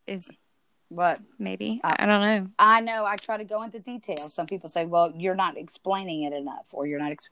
Is 0.08 0.30
what 0.90 1.20
maybe, 1.38 1.82
Uh, 1.84 1.96
I 2.00 2.06
don't 2.06 2.22
know. 2.24 2.48
I 2.58 2.82
know 2.82 3.06
I 3.06 3.18
try 3.18 3.38
to 3.38 3.44
go 3.44 3.62
into 3.64 3.80
detail. 3.80 4.30
Some 4.30 4.48
people 4.48 4.70
say, 4.70 4.86
"Well, 4.86 5.14
you're 5.16 5.36
not 5.36 5.58
explaining 5.58 6.24
it 6.24 6.32
enough," 6.34 6.70
or 6.72 6.88
"You're 6.88 7.00
not." 7.00 7.12
Ex-. 7.12 7.30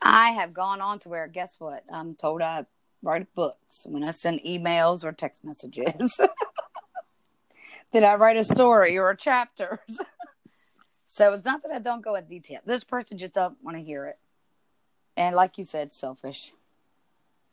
I 0.00 0.30
have 0.30 0.52
gone 0.52 0.80
on 0.80 0.98
to 1.00 1.08
where, 1.08 1.26
guess 1.26 1.56
what? 1.58 1.84
I'm 1.92 2.14
told 2.14 2.42
I 2.42 2.66
write 3.02 3.32
books 3.34 3.86
when 3.88 4.04
I 4.04 4.10
send 4.12 4.40
emails 4.40 5.04
or 5.04 5.12
text 5.12 5.44
messages. 5.44 6.20
Did 7.92 8.02
I 8.02 8.14
write 8.16 8.36
a 8.36 8.44
story 8.44 8.98
or 8.98 9.10
a 9.10 9.16
chapters? 9.16 9.78
so 11.04 11.32
it's 11.32 11.44
not 11.44 11.62
that 11.62 11.72
I 11.72 11.78
don't 11.78 12.04
go 12.04 12.14
in 12.14 12.26
detail. 12.26 12.60
This 12.64 12.84
person 12.84 13.18
just 13.18 13.34
doesn't 13.34 13.62
want 13.62 13.76
to 13.76 13.82
hear 13.82 14.06
it, 14.06 14.18
and 15.16 15.34
like 15.34 15.58
you 15.58 15.64
said, 15.64 15.92
selfish. 15.92 16.52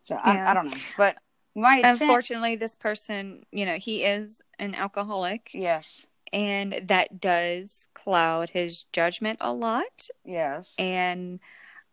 So 0.03 0.15
I, 0.15 0.35
Yeah. 0.35 0.51
I 0.51 0.53
don't 0.53 0.65
know, 0.69 0.77
but 0.97 1.17
my 1.55 1.77
intent- 1.77 2.01
Unfortunately, 2.01 2.55
this 2.57 2.75
person, 2.75 3.45
you 3.51 3.65
know, 3.65 3.77
he 3.77 4.03
is 4.03 4.41
an 4.59 4.75
alcoholic 4.75 5.51
yes, 5.53 6.05
and 6.33 6.81
that 6.83 7.21
does 7.21 7.87
cloud 7.93 8.49
his 8.49 8.83
judgment 8.91 9.37
a 9.41 9.53
lot. 9.53 10.09
yes, 10.25 10.73
and 10.77 11.39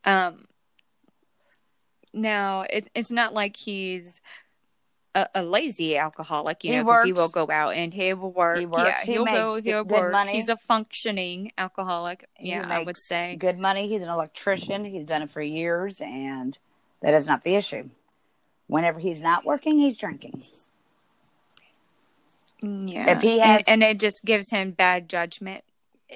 um 0.05 0.45
now 2.13 2.63
it, 2.69 2.89
it's 2.95 3.11
not 3.11 3.33
like 3.35 3.57
he's 3.57 4.21
a, 5.15 5.27
a 5.35 5.43
lazy 5.43 5.97
alcoholic 5.97 6.65
you 6.65 6.73
He 6.73 6.79
know 6.79 6.85
'cause 6.85 7.05
he 7.05 7.13
will 7.13 7.29
go 7.29 7.51
out 7.51 7.75
and 7.75 7.93
he 7.93 8.13
will 8.15 8.33
work 8.33 8.59
He 8.59 8.67
works. 8.67 8.85
yeah 8.87 9.01
He 9.05 9.13
he'll 9.13 9.25
go 9.25 9.61
he'll 9.63 9.85
good 9.85 10.01
work 10.01 10.13
money. 10.13 10.33
he's 10.33 10.49
a 10.49 10.57
functioning 10.57 11.53
alcoholic 11.59 12.29
yeah 12.41 12.67
i 12.69 12.83
would 12.83 12.97
say 12.99 13.37
good 13.37 13.59
money. 13.59 13.89
He's 13.89 14.03
an 14.03 14.09
electrician. 14.09 14.85
He's 14.85 15.05
done 15.07 15.23
it 15.23 15.31
for 15.31 15.41
years, 15.43 16.01
and 16.01 16.57
that 17.01 17.15
is 17.15 17.27
not 17.27 17.45
the 17.45 17.55
issue. 17.57 17.89
Whenever 18.69 19.01
he's 19.01 19.21
not 19.23 19.45
working, 19.45 19.79
he's 19.79 19.99
drinking. 19.99 20.45
Mm, 22.63 22.91
yeah 22.93 23.11
If 23.17 23.23
he 23.23 23.33
And- 23.41 23.43
has- 23.51 23.65
and, 23.67 23.83
it 23.83 23.99
just 24.01 24.25
gives 24.25 24.51
him 24.51 24.71
bad 24.71 25.09
judgment 25.09 25.65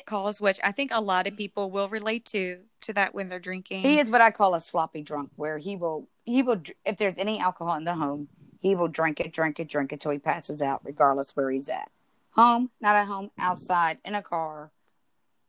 calls 0.04 0.40
which 0.40 0.60
i 0.62 0.70
think 0.72 0.90
a 0.92 1.00
lot 1.00 1.26
of 1.26 1.36
people 1.36 1.70
will 1.70 1.88
relate 1.88 2.24
to 2.24 2.58
to 2.86 2.92
that 2.92 3.14
when 3.14 3.28
they're 3.28 3.40
drinking 3.40 3.82
He 3.82 3.98
is 3.98 4.10
what 4.10 4.20
I 4.20 4.30
call 4.30 4.54
a 4.54 4.60
sloppy 4.60 5.02
drunk, 5.02 5.30
where 5.34 5.58
he 5.58 5.76
will 5.76 6.08
he 6.24 6.42
will 6.42 6.62
if 6.84 6.96
there's 6.96 7.18
any 7.18 7.40
alcohol 7.40 7.76
in 7.76 7.84
the 7.84 7.94
home, 7.94 8.28
he 8.60 8.76
will 8.76 8.88
drink 8.88 9.20
it, 9.20 9.32
drink 9.32 9.58
it, 9.58 9.68
drink 9.68 9.92
it 9.92 10.00
till 10.00 10.12
he 10.12 10.18
passes 10.18 10.62
out, 10.62 10.82
regardless 10.84 11.34
where 11.34 11.50
he's 11.50 11.68
at. 11.68 11.90
Home, 12.30 12.70
not 12.80 12.94
at 12.94 13.06
home, 13.06 13.30
outside, 13.38 13.98
in 14.04 14.14
a 14.14 14.22
car. 14.22 14.70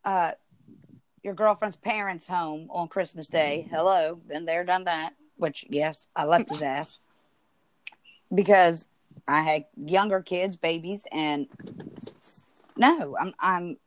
Uh, 0.03 0.31
your 1.21 1.35
girlfriend's 1.35 1.75
parents' 1.75 2.27
home 2.27 2.67
on 2.71 2.87
Christmas 2.87 3.27
Day. 3.27 3.67
Hello, 3.69 4.15
been 4.15 4.45
there, 4.45 4.63
done 4.63 4.85
that. 4.85 5.13
Which 5.35 5.65
yes, 5.69 6.07
I 6.15 6.25
left 6.25 6.49
his 6.49 6.61
ass 6.63 6.99
because 8.33 8.87
I 9.27 9.41
had 9.41 9.65
younger 9.75 10.21
kids, 10.21 10.55
babies, 10.55 11.05
and 11.11 11.47
no, 12.75 13.15
I'm 13.19 13.33
I'm 13.39 13.77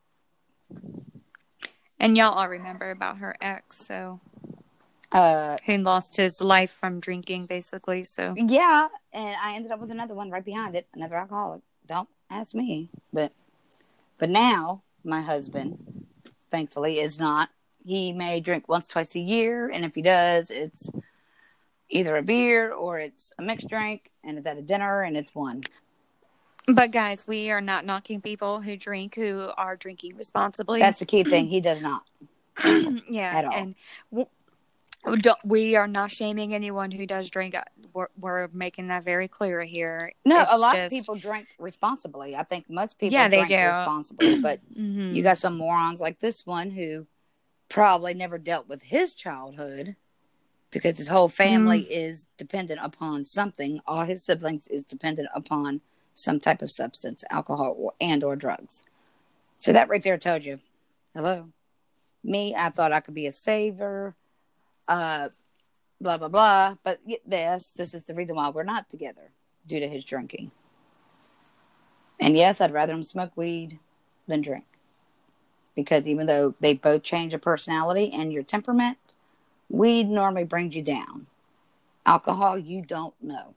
and 1.98 2.16
y'all 2.16 2.32
all 2.32 2.48
remember 2.48 2.90
about 2.90 3.18
her 3.18 3.36
ex 3.40 3.76
so 3.76 4.20
uh 5.12 5.56
who 5.66 5.76
lost 5.78 6.16
his 6.16 6.40
life 6.40 6.70
from 6.70 7.00
drinking 7.00 7.46
basically 7.46 8.04
so 8.04 8.34
Yeah, 8.36 8.88
and 9.12 9.36
I 9.42 9.54
ended 9.54 9.72
up 9.72 9.80
with 9.80 9.90
another 9.90 10.14
one 10.14 10.30
right 10.30 10.44
behind 10.44 10.74
it, 10.74 10.86
another 10.94 11.16
alcoholic. 11.16 11.62
Don't 11.86 12.08
ask 12.30 12.54
me, 12.54 12.88
but 13.12 13.32
but 14.18 14.30
now 14.30 14.82
my 15.04 15.20
husband, 15.20 16.06
thankfully, 16.50 17.00
is 17.00 17.18
not. 17.18 17.48
He 17.84 18.12
may 18.12 18.40
drink 18.40 18.68
once, 18.68 18.86
twice 18.86 19.14
a 19.16 19.20
year, 19.20 19.68
and 19.68 19.84
if 19.84 19.94
he 19.94 20.02
does, 20.02 20.50
it's 20.50 20.90
either 21.88 22.16
a 22.16 22.22
beer 22.22 22.70
or 22.72 23.00
it's 23.00 23.32
a 23.38 23.42
mixed 23.42 23.68
drink, 23.68 24.10
and 24.22 24.38
it's 24.38 24.46
at 24.46 24.58
a 24.58 24.62
dinner, 24.62 25.02
and 25.02 25.16
it's 25.16 25.34
one. 25.34 25.62
But 26.74 26.90
guys, 26.92 27.26
we 27.26 27.50
are 27.50 27.60
not 27.60 27.84
knocking 27.84 28.20
people 28.20 28.60
who 28.60 28.76
drink 28.76 29.14
who 29.14 29.50
are 29.56 29.76
drinking 29.76 30.16
responsibly. 30.16 30.80
That's 30.80 30.98
the 30.98 31.06
key 31.06 31.24
thing. 31.24 31.46
He 31.50 31.60
does 31.60 31.80
not. 31.80 32.02
yeah, 33.08 33.32
at 33.38 33.44
all. 33.46 33.52
and 33.54 33.74
w- 34.12 34.28
we 35.44 35.76
are 35.76 35.86
not 35.88 36.10
shaming 36.10 36.54
anyone 36.54 36.90
who 36.90 37.06
does 37.06 37.30
drink. 37.30 37.54
Uh, 37.54 37.62
We're, 37.94 38.08
we're 38.18 38.48
making 38.52 38.88
that 38.88 39.02
very 39.02 39.28
clear 39.28 39.62
here. 39.62 40.12
No, 40.26 40.42
It's 40.42 40.52
a 40.52 40.58
lot 40.58 40.74
just- 40.74 40.84
of 40.92 40.98
people 40.98 41.14
drink 41.16 41.48
responsibly. 41.58 42.36
I 42.36 42.42
think 42.42 42.68
most 42.68 42.98
people 42.98 43.14
Yeah, 43.14 43.28
they 43.28 43.44
do. 43.46 43.56
responsibly, 43.56 44.40
but 44.40 44.60
Mhm. 44.78 45.14
You 45.14 45.22
got 45.22 45.38
some 45.38 45.56
morons 45.56 46.00
like 46.00 46.20
this 46.20 46.44
one 46.46 46.70
who 46.70 47.06
probably 47.70 48.12
never 48.14 48.36
dealt 48.36 48.68
with 48.68 48.82
his 48.82 49.14
childhood 49.14 49.96
because 50.70 50.98
his 50.98 51.08
whole 51.08 51.28
family 51.28 51.80
is 51.80 52.26
dependent 52.36 52.80
upon 52.82 53.24
something. 53.24 53.80
All 53.86 54.04
his 54.04 54.22
siblings 54.24 54.66
is 54.68 54.84
dependent 54.84 55.28
upon 55.34 55.80
some 56.20 56.40
type 56.40 56.62
of 56.62 56.70
substance, 56.70 57.24
alcohol 57.30 57.74
or, 57.78 57.92
and 58.00 58.22
or 58.22 58.36
drugs. 58.36 58.84
So 59.56 59.72
that 59.72 59.88
right 59.88 60.02
there 60.02 60.18
tells 60.18 60.44
you, 60.44 60.58
hello. 61.14 61.48
Me, 62.22 62.54
I 62.54 62.68
thought 62.70 62.92
I 62.92 63.00
could 63.00 63.14
be 63.14 63.26
a 63.26 63.32
saver, 63.32 64.14
uh, 64.88 65.30
blah 66.00 66.18
blah 66.18 66.28
blah. 66.28 66.76
But 66.84 67.00
this, 67.26 67.72
this 67.76 67.94
is 67.94 68.04
the 68.04 68.14
reason 68.14 68.36
why 68.36 68.50
we're 68.50 68.62
not 68.62 68.90
together 68.90 69.30
due 69.66 69.80
to 69.80 69.88
his 69.88 70.04
drinking. 70.04 70.50
And 72.20 72.36
yes, 72.36 72.60
I'd 72.60 72.72
rather 72.72 72.92
him 72.92 73.04
smoke 73.04 73.32
weed 73.36 73.78
than 74.26 74.42
drink 74.42 74.64
because 75.74 76.06
even 76.06 76.26
though 76.26 76.54
they 76.60 76.74
both 76.74 77.02
change 77.02 77.32
your 77.32 77.38
personality 77.38 78.10
and 78.12 78.32
your 78.32 78.42
temperament, 78.42 78.98
weed 79.68 80.08
normally 80.08 80.44
brings 80.44 80.74
you 80.74 80.82
down. 80.82 81.26
Alcohol, 82.04 82.58
you 82.58 82.82
don't 82.82 83.14
know. 83.22 83.54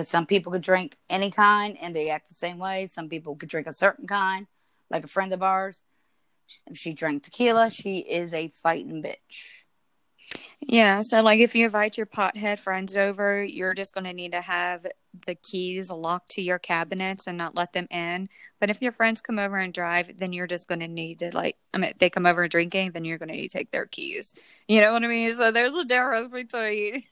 Because 0.00 0.08
some 0.08 0.24
people 0.24 0.50
could 0.50 0.62
drink 0.62 0.96
any 1.10 1.30
kind 1.30 1.76
and 1.78 1.94
they 1.94 2.08
act 2.08 2.30
the 2.30 2.34
same 2.34 2.58
way. 2.58 2.86
Some 2.86 3.10
people 3.10 3.36
could 3.36 3.50
drink 3.50 3.66
a 3.66 3.72
certain 3.74 4.06
kind, 4.06 4.46
like 4.88 5.04
a 5.04 5.08
friend 5.08 5.30
of 5.34 5.42
ours. 5.42 5.82
If 6.66 6.78
she 6.78 6.94
drank 6.94 7.24
tequila, 7.24 7.68
she 7.68 7.98
is 7.98 8.32
a 8.32 8.48
fighting 8.48 9.02
bitch. 9.02 10.40
Yeah, 10.62 11.02
so 11.02 11.20
like 11.20 11.40
if 11.40 11.54
you 11.54 11.66
invite 11.66 11.98
your 11.98 12.06
pothead 12.06 12.60
friends 12.60 12.96
over, 12.96 13.44
you're 13.44 13.74
just 13.74 13.92
going 13.92 14.04
to 14.04 14.14
need 14.14 14.32
to 14.32 14.40
have 14.40 14.86
the 15.26 15.34
keys 15.34 15.90
locked 15.90 16.30
to 16.30 16.40
your 16.40 16.58
cabinets 16.58 17.26
and 17.26 17.36
not 17.36 17.54
let 17.54 17.74
them 17.74 17.86
in. 17.90 18.30
But 18.58 18.70
if 18.70 18.80
your 18.80 18.92
friends 18.92 19.20
come 19.20 19.38
over 19.38 19.58
and 19.58 19.74
drive, 19.74 20.18
then 20.18 20.32
you're 20.32 20.46
just 20.46 20.66
going 20.66 20.80
to 20.80 20.88
need 20.88 21.18
to 21.18 21.30
like, 21.36 21.58
I 21.74 21.78
mean, 21.78 21.90
if 21.90 21.98
they 21.98 22.08
come 22.08 22.24
over 22.24 22.48
drinking, 22.48 22.92
then 22.92 23.04
you're 23.04 23.18
going 23.18 23.28
to 23.28 23.36
need 23.36 23.50
to 23.50 23.58
take 23.58 23.70
their 23.70 23.84
keys. 23.84 24.32
You 24.66 24.80
know 24.80 24.92
what 24.92 25.04
I 25.04 25.08
mean? 25.08 25.30
So 25.30 25.50
there's 25.50 25.74
a 25.74 25.84
difference 25.84 26.28
between 26.28 27.04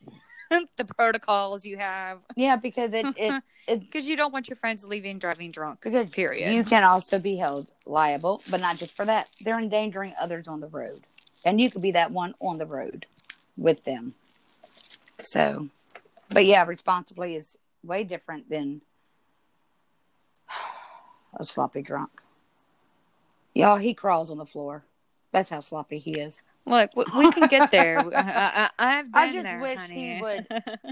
the 0.76 0.84
protocols 0.84 1.64
you 1.64 1.76
have. 1.76 2.18
Yeah, 2.36 2.56
because 2.56 2.92
it 2.92 3.06
it 3.16 3.42
it 3.66 3.80
Because 3.80 4.06
you 4.08 4.16
don't 4.16 4.32
want 4.32 4.48
your 4.48 4.56
friends 4.56 4.86
leaving 4.86 5.18
driving 5.18 5.50
drunk. 5.50 5.80
Good 5.80 6.12
Period. 6.12 6.52
you 6.52 6.64
can 6.64 6.84
also 6.84 7.18
be 7.18 7.36
held 7.36 7.66
liable, 7.86 8.42
but 8.50 8.60
not 8.60 8.76
just 8.76 8.96
for 8.96 9.04
that. 9.04 9.28
They're 9.40 9.58
endangering 9.58 10.14
others 10.20 10.48
on 10.48 10.60
the 10.60 10.68
road, 10.68 11.02
and 11.44 11.60
you 11.60 11.70
could 11.70 11.82
be 11.82 11.92
that 11.92 12.10
one 12.10 12.34
on 12.40 12.58
the 12.58 12.66
road 12.66 13.06
with 13.56 13.84
them. 13.84 14.14
So, 15.20 15.68
but 16.30 16.46
yeah, 16.46 16.64
responsibly 16.64 17.34
is 17.34 17.56
way 17.82 18.04
different 18.04 18.48
than 18.48 18.82
a 21.34 21.44
sloppy 21.44 21.82
drunk. 21.82 22.10
Y'all, 23.54 23.76
he 23.76 23.94
crawls 23.94 24.30
on 24.30 24.38
the 24.38 24.46
floor. 24.46 24.84
That's 25.32 25.50
how 25.50 25.60
sloppy 25.60 25.98
he 25.98 26.12
is. 26.12 26.40
Look, 26.68 26.90
we, 26.94 27.04
we 27.16 27.32
can 27.32 27.48
get 27.48 27.70
there. 27.70 28.00
I, 28.14 28.68
I, 28.78 28.92
have 28.92 29.06
been 29.12 29.22
I 29.22 29.32
just 29.32 29.42
there, 29.44 29.60
wish 29.60 29.78
honey. 29.78 30.16
he 30.16 30.20
would 30.22 30.46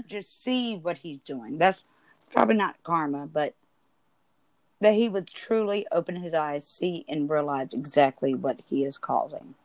just 0.07 0.43
see 0.43 0.77
what 0.77 0.97
he's 0.97 1.19
doing. 1.19 1.57
That's 1.57 1.83
probably 2.31 2.55
not 2.55 2.81
karma, 2.83 3.27
but 3.27 3.53
that 4.81 4.93
he 4.93 5.09
would 5.09 5.27
truly 5.27 5.85
open 5.91 6.15
his 6.17 6.33
eyes, 6.33 6.67
see, 6.67 7.05
and 7.07 7.29
realize 7.29 7.73
exactly 7.73 8.33
what 8.33 8.59
he 8.69 8.85
is 8.85 8.97
causing. 8.97 9.55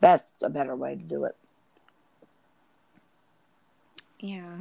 That's 0.00 0.24
a 0.42 0.50
better 0.50 0.74
way 0.76 0.96
to 0.96 1.02
do 1.02 1.24
it. 1.24 1.36
yeah. 4.18 4.56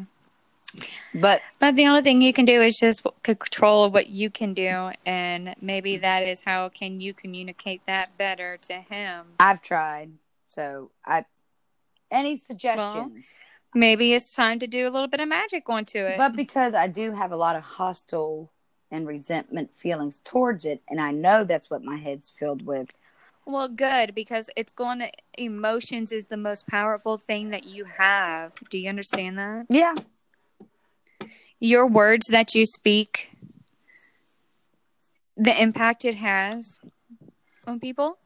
But 1.13 1.41
But 1.59 1.75
the 1.75 1.85
only 1.87 2.01
thing 2.01 2.21
you 2.21 2.31
can 2.31 2.45
do 2.45 2.61
is 2.61 2.77
just 2.79 3.05
control 3.23 3.89
what 3.89 4.07
you 4.07 4.29
can 4.29 4.53
do, 4.53 4.91
and 5.05 5.53
maybe 5.61 5.97
that 5.97 6.23
is 6.23 6.41
how 6.45 6.69
can 6.69 7.01
you 7.01 7.13
communicate 7.13 7.81
that 7.87 8.17
better 8.17 8.57
to 8.69 8.75
him. 8.75 9.25
I've 9.39 9.61
tried. 9.61 10.11
So 10.53 10.91
I 11.05 11.25
any 12.11 12.37
suggestions? 12.37 13.37
Maybe 13.73 14.13
it's 14.13 14.35
time 14.35 14.59
to 14.59 14.67
do 14.67 14.85
a 14.87 14.91
little 14.91 15.07
bit 15.07 15.21
of 15.21 15.29
magic 15.29 15.69
onto 15.69 15.99
it. 15.99 16.17
but 16.17 16.35
because 16.35 16.73
I 16.73 16.87
do 16.87 17.13
have 17.13 17.31
a 17.31 17.37
lot 17.37 17.55
of 17.55 17.63
hostile 17.63 18.51
and 18.91 19.07
resentment 19.07 19.73
feelings 19.73 20.21
towards 20.25 20.65
it, 20.65 20.81
and 20.89 20.99
I 20.99 21.11
know 21.11 21.45
that's 21.45 21.69
what 21.69 21.81
my 21.83 21.95
head's 21.95 22.29
filled 22.29 22.65
with. 22.65 22.89
well, 23.45 23.69
good 23.69 24.13
because 24.13 24.49
it's 24.57 24.73
going 24.73 24.99
to 24.99 25.09
emotions 25.37 26.11
is 26.11 26.25
the 26.25 26.37
most 26.37 26.67
powerful 26.67 27.17
thing 27.17 27.51
that 27.51 27.65
you 27.65 27.85
have. 27.85 28.53
Do 28.69 28.77
you 28.77 28.89
understand 28.89 29.39
that? 29.39 29.67
Yeah. 29.69 29.95
Your 31.59 31.87
words 31.87 32.27
that 32.27 32.53
you 32.55 32.65
speak, 32.65 33.29
the 35.37 35.59
impact 35.61 36.03
it 36.03 36.15
has 36.15 36.79
on 37.65 37.79
people. 37.79 38.17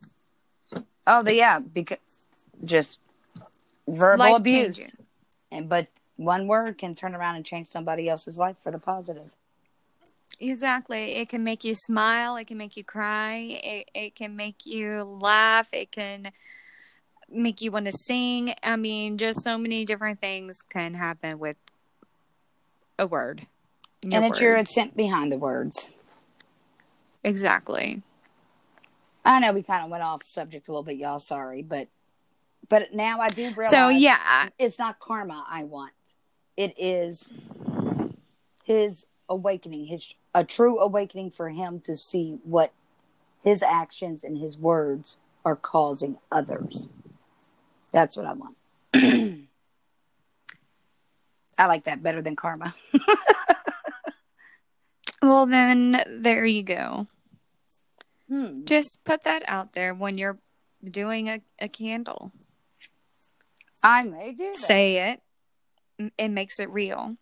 Oh, 1.08 1.22
the, 1.22 1.36
yeah. 1.36 1.60
Because 1.60 2.00
just 2.64 3.00
verbal 3.88 4.36
abuse. 4.36 4.78
Life-changing. 4.78 5.06
And 5.52 5.70
but 5.70 5.88
one 6.18 6.48
word 6.48 6.78
can 6.78 6.96
turn 6.96 7.16
around 7.16 7.36
and 7.36 7.46
change 7.46 7.68
somebody 7.68 8.10
else's 8.10 8.38
life 8.38 8.58
for 8.60 8.72
the 8.72 8.80
positive. 8.80 9.30
Exactly. 10.40 11.16
It 11.16 11.30
can 11.30 11.44
make 11.44 11.64
you 11.64 11.76
smile. 11.76 12.36
It 12.38 12.48
can 12.48 12.58
make 12.58 12.76
you 12.76 12.84
cry. 12.84 13.36
It, 13.36 13.90
it 13.94 14.16
can 14.16 14.36
make 14.36 14.66
you 14.66 15.04
laugh. 15.04 15.70
It 15.72 15.92
can 15.92 16.32
make 17.30 17.62
you 17.62 17.72
want 17.72 17.86
to 17.86 17.94
sing. 17.94 18.54
I 18.62 18.76
mean, 18.76 19.18
just 19.18 19.44
so 19.44 19.58
many 19.58 19.86
different 19.86 20.20
things 20.20 20.62
can 20.62 20.94
happen 20.94 21.40
with 21.40 21.58
a 23.00 23.08
word. 23.08 23.48
Your 24.04 24.14
and 24.14 24.26
it's 24.26 24.42
your 24.42 24.56
intent 24.56 24.96
behind 24.96 25.32
the 25.32 25.38
words. 25.38 25.90
Exactly. 27.24 28.04
I 29.24 29.40
know 29.40 29.54
we 29.54 29.64
kind 29.64 29.84
of 29.84 29.90
went 29.90 30.04
off 30.04 30.24
subject 30.24 30.68
a 30.68 30.72
little 30.72 30.84
bit, 30.84 30.98
y'all. 30.98 31.20
Sorry, 31.20 31.64
but 31.64 31.88
but 32.70 32.94
now 32.94 33.20
I 33.20 33.30
do 33.30 33.52
realize. 33.52 33.72
So, 33.72 33.90
yeah. 33.90 34.50
it's 34.58 34.80
not 34.80 35.00
karma 35.00 35.46
I 35.50 35.64
want. 35.64 35.94
It 36.58 36.74
is 36.78 37.28
his 38.64 39.06
awakening, 39.30 39.86
his 39.86 40.14
a 40.34 40.44
true 40.44 40.80
awakening 40.80 41.32
for 41.32 41.50
him 41.50 41.80
to 41.82 41.96
see 41.96 42.40
what 42.44 42.72
his 43.44 43.64
actions 43.64 44.24
and 44.24 44.38
his 44.38 44.58
words 44.58 45.18
are 45.44 45.56
causing 45.56 46.18
others. 46.32 46.90
That's 47.92 48.18
what 48.18 48.26
I 48.26 48.34
want. 48.34 48.56
I 51.58 51.68
like 51.68 51.86
that 51.86 52.04
better 52.04 52.22
than 52.22 52.36
karma. 52.36 52.76
Well, 55.26 55.48
then 55.48 56.04
there 56.08 56.46
you 56.46 56.62
go. 56.62 57.08
Hmm. 58.30 58.64
Just 58.66 59.04
put 59.06 59.24
that 59.24 59.42
out 59.48 59.74
there 59.74 59.96
when 59.96 60.20
you're 60.20 60.38
doing 60.84 61.30
a, 61.30 61.42
a 61.60 61.68
candle. 61.68 62.32
I 63.86 64.04
may 64.04 64.32
do 64.32 64.46
that. 64.46 64.56
say 64.56 65.12
it 65.12 66.12
it 66.18 66.30
makes 66.30 66.60
it 66.60 66.70
real. 66.70 67.16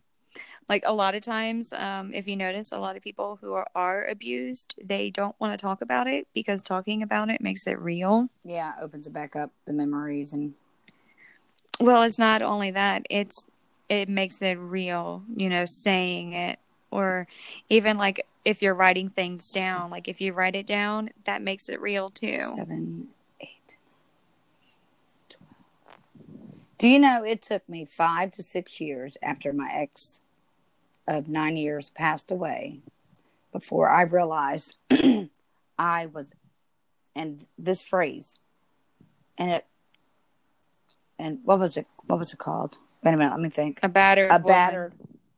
Like 0.69 0.83
a 0.85 0.93
lot 0.93 1.13
of 1.13 1.21
times 1.21 1.73
um, 1.73 2.13
if 2.13 2.25
you 2.27 2.35
notice 2.35 2.71
a 2.71 2.79
lot 2.79 2.95
of 2.95 3.03
people 3.03 3.37
who 3.41 3.53
are, 3.53 3.67
are 3.75 4.05
abused 4.05 4.75
they 4.81 5.09
don't 5.09 5.35
want 5.39 5.51
to 5.53 5.61
talk 5.61 5.81
about 5.81 6.07
it 6.07 6.25
because 6.33 6.63
talking 6.63 7.03
about 7.03 7.29
it 7.29 7.41
makes 7.41 7.67
it 7.67 7.77
real. 7.79 8.29
Yeah, 8.45 8.73
opens 8.81 9.07
it 9.07 9.13
back 9.13 9.35
up 9.35 9.51
the 9.65 9.73
memories 9.73 10.31
and 10.31 10.53
well 11.79 12.03
it's 12.03 12.17
not 12.17 12.41
only 12.41 12.71
that 12.71 13.05
it's 13.09 13.45
it 13.89 14.07
makes 14.07 14.41
it 14.41 14.53
real 14.53 15.23
you 15.35 15.49
know 15.49 15.65
saying 15.65 16.33
it 16.33 16.59
or 16.91 17.27
even 17.69 17.97
like 17.97 18.25
if 18.45 18.61
you're 18.61 18.75
writing 18.75 19.09
things 19.09 19.51
down 19.51 19.89
like 19.89 20.07
if 20.07 20.21
you 20.21 20.31
write 20.31 20.55
it 20.55 20.65
down 20.65 21.09
that 21.25 21.41
makes 21.41 21.67
it 21.67 21.81
real 21.81 22.09
too. 22.09 22.39
Seven, 22.39 23.09
eight, 23.41 23.77
Do 26.83 26.89
you 26.89 26.99
know 26.99 27.23
it 27.23 27.41
took 27.41 27.69
me 27.69 27.85
five 27.85 28.31
to 28.31 28.43
six 28.43 28.81
years 28.81 29.15
after 29.23 29.53
my 29.53 29.69
ex 29.71 30.19
of 31.07 31.29
nine 31.29 31.55
years 31.55 31.89
passed 31.89 32.29
away 32.29 32.81
before 33.53 33.89
I 33.89 34.01
realized 34.01 34.75
I 35.79 36.07
was, 36.07 36.33
and 37.15 37.47
this 37.57 37.83
phrase, 37.83 38.37
and 39.37 39.51
it, 39.51 39.65
and 41.17 41.39
what 41.45 41.57
was 41.57 41.77
it? 41.77 41.87
What 42.07 42.19
was 42.19 42.33
it 42.33 42.39
called? 42.39 42.75
Wait 43.01 43.13
a 43.13 43.15
minute, 43.17 43.31
let 43.31 43.39
me 43.39 43.49
think. 43.49 43.79
a 43.81 43.87
battered 43.87 44.29
A 44.29 44.39
woman. 44.39 44.45
battered 44.45 44.93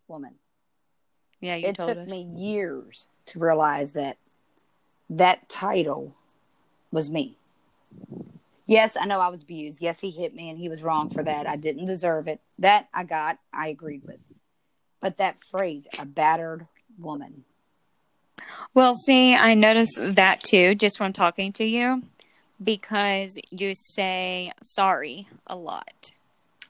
woman. 0.08 0.34
yeah 1.42 1.58
you 1.58 1.68
it 1.68 1.76
told 1.76 1.90
took 1.90 1.98
us 2.00 2.10
me 2.10 2.28
years 2.36 3.06
to 3.28 3.38
realize 3.38 3.92
that 3.92 4.18
that 5.12 5.48
title 5.48 6.16
was 6.92 7.12
me. 7.12 7.38
Yes, 8.66 8.98
I 9.00 9.06
know 9.06 9.20
I 9.20 9.30
was 9.30 9.44
abused. 9.44 9.82
Yes, 9.82 10.00
he 10.00 10.10
hit 10.10 10.34
me 10.34 10.50
and 10.50 10.58
he 10.58 10.70
was 10.70 10.82
wrong 10.82 11.10
for 11.10 11.24
that. 11.24 11.48
I 11.48 11.56
didn't 11.56 11.86
deserve 11.86 12.28
it. 12.28 12.42
That 12.60 12.88
I 12.94 13.04
got, 13.04 13.38
I 13.54 13.68
agreed 13.68 14.04
with. 14.04 14.20
But 15.00 15.18
that 15.18 15.38
phrase, 15.52 15.88
a 16.00 16.06
battered 16.06 16.68
woman. 16.98 17.44
Well, 18.74 18.96
see, 18.96 19.36
I 19.36 19.54
noticed 19.54 19.98
that 20.00 20.44
too 20.44 20.76
just 20.76 20.98
from 20.98 21.14
talking 21.14 21.52
to 21.54 21.66
you 21.66 22.04
because 22.64 23.38
you 23.52 23.74
say 23.76 24.52
sorry 24.64 25.28
a 25.48 25.56
lot. 25.56 26.12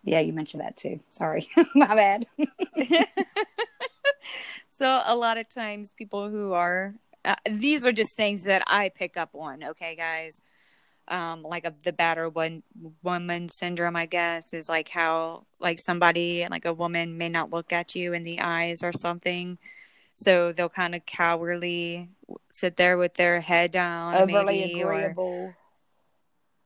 Yeah, 0.03 0.19
you 0.19 0.33
mentioned 0.33 0.61
that 0.61 0.77
too. 0.77 0.99
Sorry. 1.11 1.47
My 1.75 1.95
bad. 1.95 2.27
So, 4.77 5.01
a 5.05 5.15
lot 5.15 5.37
of 5.37 5.47
times, 5.47 5.91
people 5.91 6.29
who 6.29 6.51
are 6.51 6.93
uh, 7.23 7.35
these 7.49 7.85
are 7.85 7.93
just 7.93 8.17
things 8.17 8.43
that 8.43 8.61
I 8.67 8.89
pick 8.89 9.15
up 9.15 9.29
on, 9.33 9.63
okay, 9.63 9.95
guys? 9.95 10.41
Um, 11.07 11.43
like 11.43 11.65
a, 11.65 11.73
the 11.83 11.93
batter 11.93 12.29
one 12.29 12.63
woman 13.03 13.47
syndrome, 13.47 13.95
I 13.95 14.07
guess, 14.07 14.53
is 14.55 14.67
like 14.67 14.89
how 14.89 15.45
like 15.59 15.79
somebody 15.79 16.47
like 16.49 16.65
a 16.65 16.73
woman 16.73 17.17
may 17.17 17.29
not 17.29 17.51
look 17.51 17.71
at 17.71 17.93
you 17.95 18.13
in 18.13 18.23
the 18.23 18.39
eyes 18.41 18.81
or 18.83 18.91
something, 18.91 19.59
so 20.15 20.51
they'll 20.51 20.67
kind 20.69 20.95
of 20.95 21.05
cowardly 21.05 22.09
sit 22.49 22.75
there 22.77 22.97
with 22.97 23.13
their 23.13 23.39
head 23.39 23.71
down, 23.71 24.15
Overly 24.15 24.61
maybe, 24.61 24.83
or- 24.83 24.91
agreeable, 24.93 25.55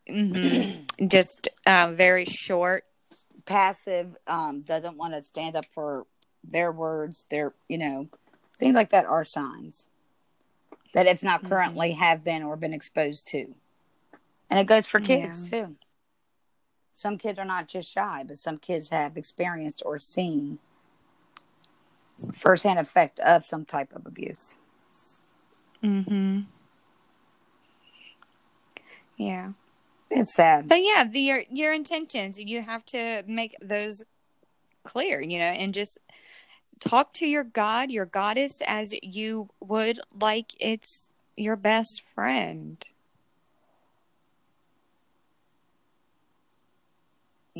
Mhm. 0.08 0.86
just 1.10 1.50
uh, 1.66 1.92
very 1.94 2.26
short. 2.26 2.86
passive, 3.46 4.16
um, 4.28 4.62
doesn't 4.62 4.96
want 4.96 5.14
to 5.14 5.24
stand 5.24 5.56
up 5.56 5.66
for 5.66 6.06
their 6.44 6.72
words, 6.72 7.26
their, 7.30 7.54
you 7.68 7.78
know, 7.78 8.08
things 8.58 8.76
like 8.76 8.92
that 8.92 9.06
are 9.06 9.26
signs 9.26 9.88
that 10.94 11.08
if 11.08 11.22
not 11.24 11.42
Mhm. 11.44 11.50
currently 11.50 11.92
have 11.94 12.24
been 12.24 12.44
or 12.44 12.56
been 12.56 12.74
exposed 12.74 13.28
to. 13.28 13.54
And 14.50 14.60
it 14.60 14.68
goes 14.68 14.86
for 14.86 15.00
kids 15.00 15.50
too. 15.50 15.76
Some 16.94 17.18
kids 17.18 17.40
are 17.40 17.46
not 17.46 17.68
just 17.68 17.90
shy, 17.90 18.24
but 18.28 18.38
some 18.38 18.58
kids 18.58 18.90
have 18.90 19.16
experienced 19.16 19.82
or 19.86 20.00
seen 20.00 20.60
firsthand 22.34 22.80
effect 22.80 23.20
of 23.20 23.46
some 23.46 23.64
type 23.64 23.94
of 23.96 24.06
abuse. 24.06 24.58
Mm-hmm. 25.84 26.42
Yeah. 29.18 29.52
It's 30.10 30.34
sad. 30.34 30.68
But 30.68 30.82
yeah, 30.82 31.06
the, 31.10 31.20
your 31.20 31.44
your 31.50 31.74
intentions, 31.74 32.40
you 32.40 32.62
have 32.62 32.84
to 32.88 33.24
make 33.28 33.56
those 33.62 34.04
clear, 34.84 35.22
you 35.22 35.38
know, 35.40 35.46
and 35.46 35.74
just 35.74 36.00
talk 36.80 37.14
to 37.14 37.28
your 37.28 37.44
God, 37.44 37.92
your 37.92 38.06
goddess, 38.06 38.62
as 38.66 38.94
you 39.04 39.50
would 39.60 40.00
like 40.20 40.52
it's 40.60 41.12
your 41.36 41.56
best 41.56 42.02
friend. 42.16 42.86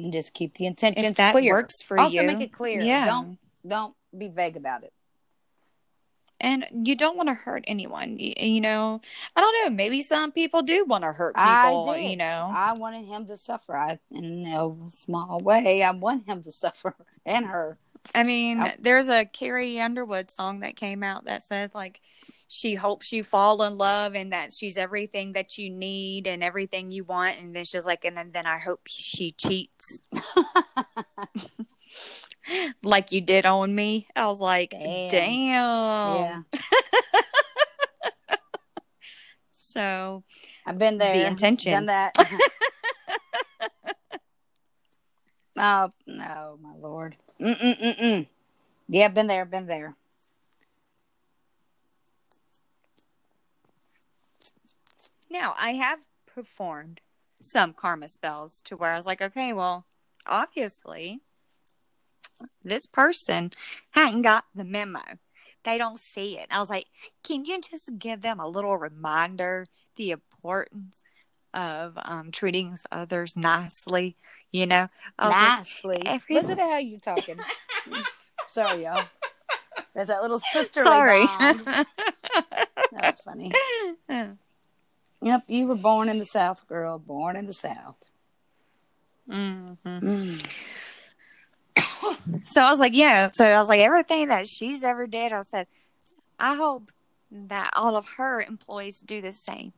And 0.04 0.14
just 0.14 0.34
keep 0.34 0.56
the 0.56 0.66
intentions 0.66 1.06
if 1.06 1.18
that 1.18 1.32
clear. 1.34 1.54
works 1.54 1.82
for 1.82 2.00
also 2.00 2.22
you, 2.22 2.28
make 2.28 2.42
it 2.42 2.52
clear. 2.54 2.82
Yeah. 2.82 3.06
Don't 3.06 3.38
don't 3.68 3.96
be 4.18 4.28
vague 4.30 4.58
about 4.58 4.84
it. 4.84 4.94
and 6.42 6.66
you 6.88 6.96
don't 6.96 7.18
want 7.18 7.28
to 7.28 7.34
hurt 7.34 7.66
anyone. 7.68 8.18
You, 8.18 8.34
you 8.38 8.62
know, 8.62 9.02
I 9.36 9.42
don't 9.42 9.56
know. 9.66 9.76
Maybe 9.76 10.02
some 10.02 10.32
people 10.32 10.62
do 10.62 10.86
want 10.86 11.04
to 11.04 11.12
hurt 11.12 11.36
I 11.38 11.68
people. 11.68 11.94
did. 11.94 12.10
You 12.12 12.16
know, 12.18 12.50
I 12.54 12.74
wanted 12.74 13.06
him 13.06 13.28
to 13.28 13.36
suffer. 13.38 13.76
I, 13.76 14.00
in 14.12 14.46
a 14.48 14.90
small 14.90 15.40
way, 15.40 15.84
I 15.84 15.92
want 15.92 16.26
him 16.26 16.42
to 16.44 16.52
suffer 16.64 16.96
and 17.26 17.46
her. 17.46 17.78
I 18.16 18.24
mean, 18.24 18.60
I- 18.60 18.76
there's 18.80 19.08
a 19.08 19.26
Carrie 19.26 19.80
Underwood 19.80 20.32
song 20.32 20.62
that 20.62 20.76
came 20.76 21.04
out 21.04 21.26
that 21.26 21.44
says 21.44 21.70
like 21.74 22.02
she 22.48 22.76
hopes 22.76 23.12
you 23.12 23.24
fall 23.24 23.62
in 23.64 23.78
love 23.78 24.16
and 24.16 24.32
that 24.34 24.54
she's 24.54 24.78
everything 24.78 25.34
that 25.34 25.58
you 25.58 25.70
need 25.70 26.28
and 26.28 26.44
everything 26.44 26.92
you 26.92 27.04
want, 27.04 27.38
and 27.40 27.56
then 27.56 27.66
she's 27.66 27.86
like, 27.86 28.06
and 28.06 28.18
then, 28.18 28.32
then 28.32 28.46
I 28.46 28.58
hope 28.58 28.82
she 28.88 29.32
cheats 29.32 30.00
like 32.84 33.12
you 33.12 33.22
did 33.22 33.46
on 33.46 33.74
me. 33.76 34.08
I 34.16 34.28
was 34.28 34.40
like, 34.40 34.72
Damn. 34.72 35.10
damn. 35.12 36.16
yeah, 36.16 36.42
So 39.52 40.24
I've 40.66 40.78
been 40.80 40.98
there. 40.98 41.14
The 41.14 41.28
intention. 41.28 41.72
Done 41.74 41.86
that. 41.88 42.16
oh 45.58 45.90
no, 46.08 46.58
my 46.62 46.74
lord. 46.80 47.16
Mm-mm-mm-mm. 47.42 48.28
Yeah, 48.88 49.08
been 49.10 49.28
there. 49.28 49.46
Been 49.46 49.68
there. 49.68 49.96
Now, 55.30 55.54
I 55.58 55.74
have 55.74 56.00
performed 56.26 57.02
some 57.42 57.74
karma 57.74 58.10
spells 58.10 58.62
to 58.62 58.76
where 58.76 58.92
I 58.92 58.98
was 58.98 59.06
like, 59.06 59.22
okay, 59.22 59.54
well, 59.54 59.86
obviously, 60.26 61.22
this 62.64 62.86
person 62.86 63.52
hadn't 63.92 64.24
got 64.24 64.46
the 64.56 64.64
memo. 64.66 65.02
They 65.64 65.78
don't 65.78 66.00
see 66.00 66.38
it. 66.38 66.48
I 66.50 66.60
was 66.60 66.70
like, 66.70 66.88
can 67.24 67.46
you 67.46 67.62
just 67.62 68.00
give 68.00 68.22
them 68.22 68.40
a 68.40 68.48
little 68.48 68.78
reminder 68.78 69.68
the 69.96 70.12
importance 70.12 71.02
of 71.54 71.98
um, 72.04 72.32
treating 72.32 72.78
others 72.92 73.36
nicely? 73.36 74.16
You 74.52 74.66
know, 74.66 74.88
like, 75.22 75.30
Nicely. 75.32 76.02
every- 76.06 76.36
Listen 76.36 76.58
to 76.58 76.64
how 76.64 76.78
you 76.78 76.98
talking. 76.98 77.38
Sorry, 78.48 78.84
y'all. 78.84 79.06
There's 79.94 80.08
that 80.08 80.22
little 80.22 80.40
sisterly 80.40 80.86
sorry. 80.88 81.26
That 81.40 81.86
was 82.94 83.20
funny. 83.22 83.52
Yep, 85.22 85.44
you 85.48 85.68
were 85.68 85.76
born 85.76 86.08
in 86.08 86.18
the 86.18 86.24
South, 86.26 86.66
girl. 86.70 86.98
Born 86.98 87.36
in 87.36 87.46
the 87.46 87.52
South. 87.54 87.98
Mhm. 89.30 89.78
Mm. 89.86 90.48
So 92.52 92.62
I 92.62 92.72
was 92.72 92.80
like, 92.80 92.94
yeah. 92.96 93.30
So 93.34 93.46
I 93.46 93.60
was 93.60 93.68
like, 93.70 93.82
everything 93.82 94.30
that 94.30 94.48
she's 94.48 94.84
ever 94.86 95.08
did, 95.08 95.34
I 95.34 95.42
said, 95.44 95.68
I 96.40 96.56
hope 96.56 96.90
that 97.32 97.70
all 97.76 97.96
of 97.98 98.08
her 98.18 98.42
employees 98.42 99.02
do 99.02 99.22
the 99.22 99.34
same 99.34 99.74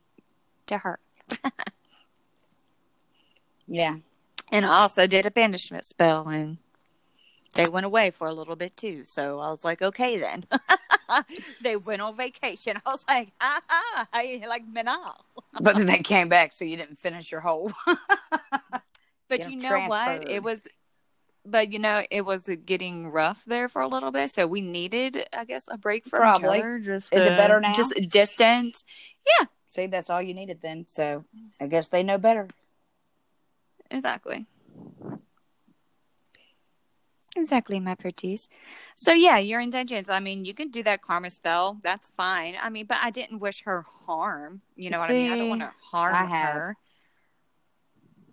to 0.68 0.78
her. 0.78 1.00
Yeah. 3.72 3.96
And 4.50 4.66
I 4.66 4.68
also 4.68 5.06
did 5.06 5.24
a 5.24 5.30
banishment 5.30 5.86
spell, 5.86 6.28
and 6.28 6.58
they 7.54 7.66
went 7.68 7.86
away 7.86 8.10
for 8.10 8.26
a 8.26 8.34
little 8.34 8.54
bit 8.54 8.76
too. 8.76 9.04
So 9.04 9.40
I 9.40 9.48
was 9.48 9.64
like, 9.64 9.80
okay 9.80 10.18
then. 10.18 10.44
they 11.62 11.76
went 11.76 12.02
on 12.02 12.14
vacation. 12.16 12.76
I 12.86 12.90
was 12.90 13.04
like, 13.08 13.32
I 13.40 14.42
like 14.46 14.64
Menal. 14.70 15.14
But 15.58 15.76
then 15.76 15.86
they 15.86 15.98
came 15.98 16.28
back, 16.28 16.52
so 16.52 16.66
you 16.66 16.76
didn't 16.76 16.98
finish 16.98 17.32
your 17.32 17.40
whole. 17.40 17.72
But 19.28 19.50
you 19.50 19.56
know 19.56 19.80
what? 19.86 20.28
It 20.28 20.42
was, 20.42 20.60
but 21.44 21.72
you 21.72 21.78
know, 21.78 22.02
it 22.10 22.24
was 22.24 22.48
getting 22.64 23.08
rough 23.08 23.42
there 23.46 23.68
for 23.68 23.82
a 23.82 23.88
little 23.88 24.10
bit. 24.10 24.30
So 24.30 24.46
we 24.46 24.60
needed, 24.60 25.26
I 25.32 25.44
guess, 25.44 25.66
a 25.70 25.78
break 25.78 26.06
from 26.06 26.20
Probably. 26.20 26.58
each 26.58 26.62
other. 26.62 26.78
Just 26.78 27.14
Is 27.14 27.26
it 27.26 27.32
uh, 27.32 27.36
better 27.36 27.60
now? 27.60 27.74
Just 27.74 27.94
distance. 28.10 28.84
Yeah 29.38 29.46
see, 29.72 29.86
that's 29.86 30.10
all 30.10 30.22
you 30.22 30.34
needed 30.34 30.60
then. 30.60 30.84
So 30.88 31.24
I 31.60 31.66
guess 31.66 31.88
they 31.88 32.02
know 32.02 32.18
better. 32.18 32.48
Exactly. 33.90 34.46
Exactly, 37.34 37.80
my 37.80 37.94
pretties. 37.94 38.48
So 38.96 39.12
yeah, 39.12 39.38
your 39.38 39.60
intentions. 39.60 40.10
I 40.10 40.20
mean, 40.20 40.44
you 40.44 40.52
can 40.52 40.70
do 40.70 40.82
that 40.82 41.00
karma 41.00 41.30
spell. 41.30 41.78
That's 41.82 42.10
fine. 42.10 42.56
I 42.60 42.68
mean, 42.68 42.84
but 42.84 42.98
I 43.02 43.10
didn't 43.10 43.38
wish 43.38 43.62
her 43.64 43.82
harm. 44.06 44.60
You 44.76 44.90
know 44.90 44.98
what 44.98 45.10
I 45.10 45.14
mean? 45.14 45.32
I 45.32 45.38
don't 45.38 45.48
want 45.48 45.62
to 45.62 45.72
harm 45.90 46.28
her. 46.28 46.76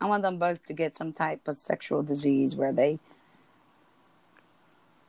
I 0.01 0.07
want 0.07 0.23
them 0.23 0.37
both 0.37 0.65
to 0.67 0.73
get 0.73 0.95
some 0.95 1.11
type 1.13 1.47
of 1.47 1.57
sexual 1.57 2.03
disease 2.03 2.55
where 2.55 2.71
they 2.71 2.99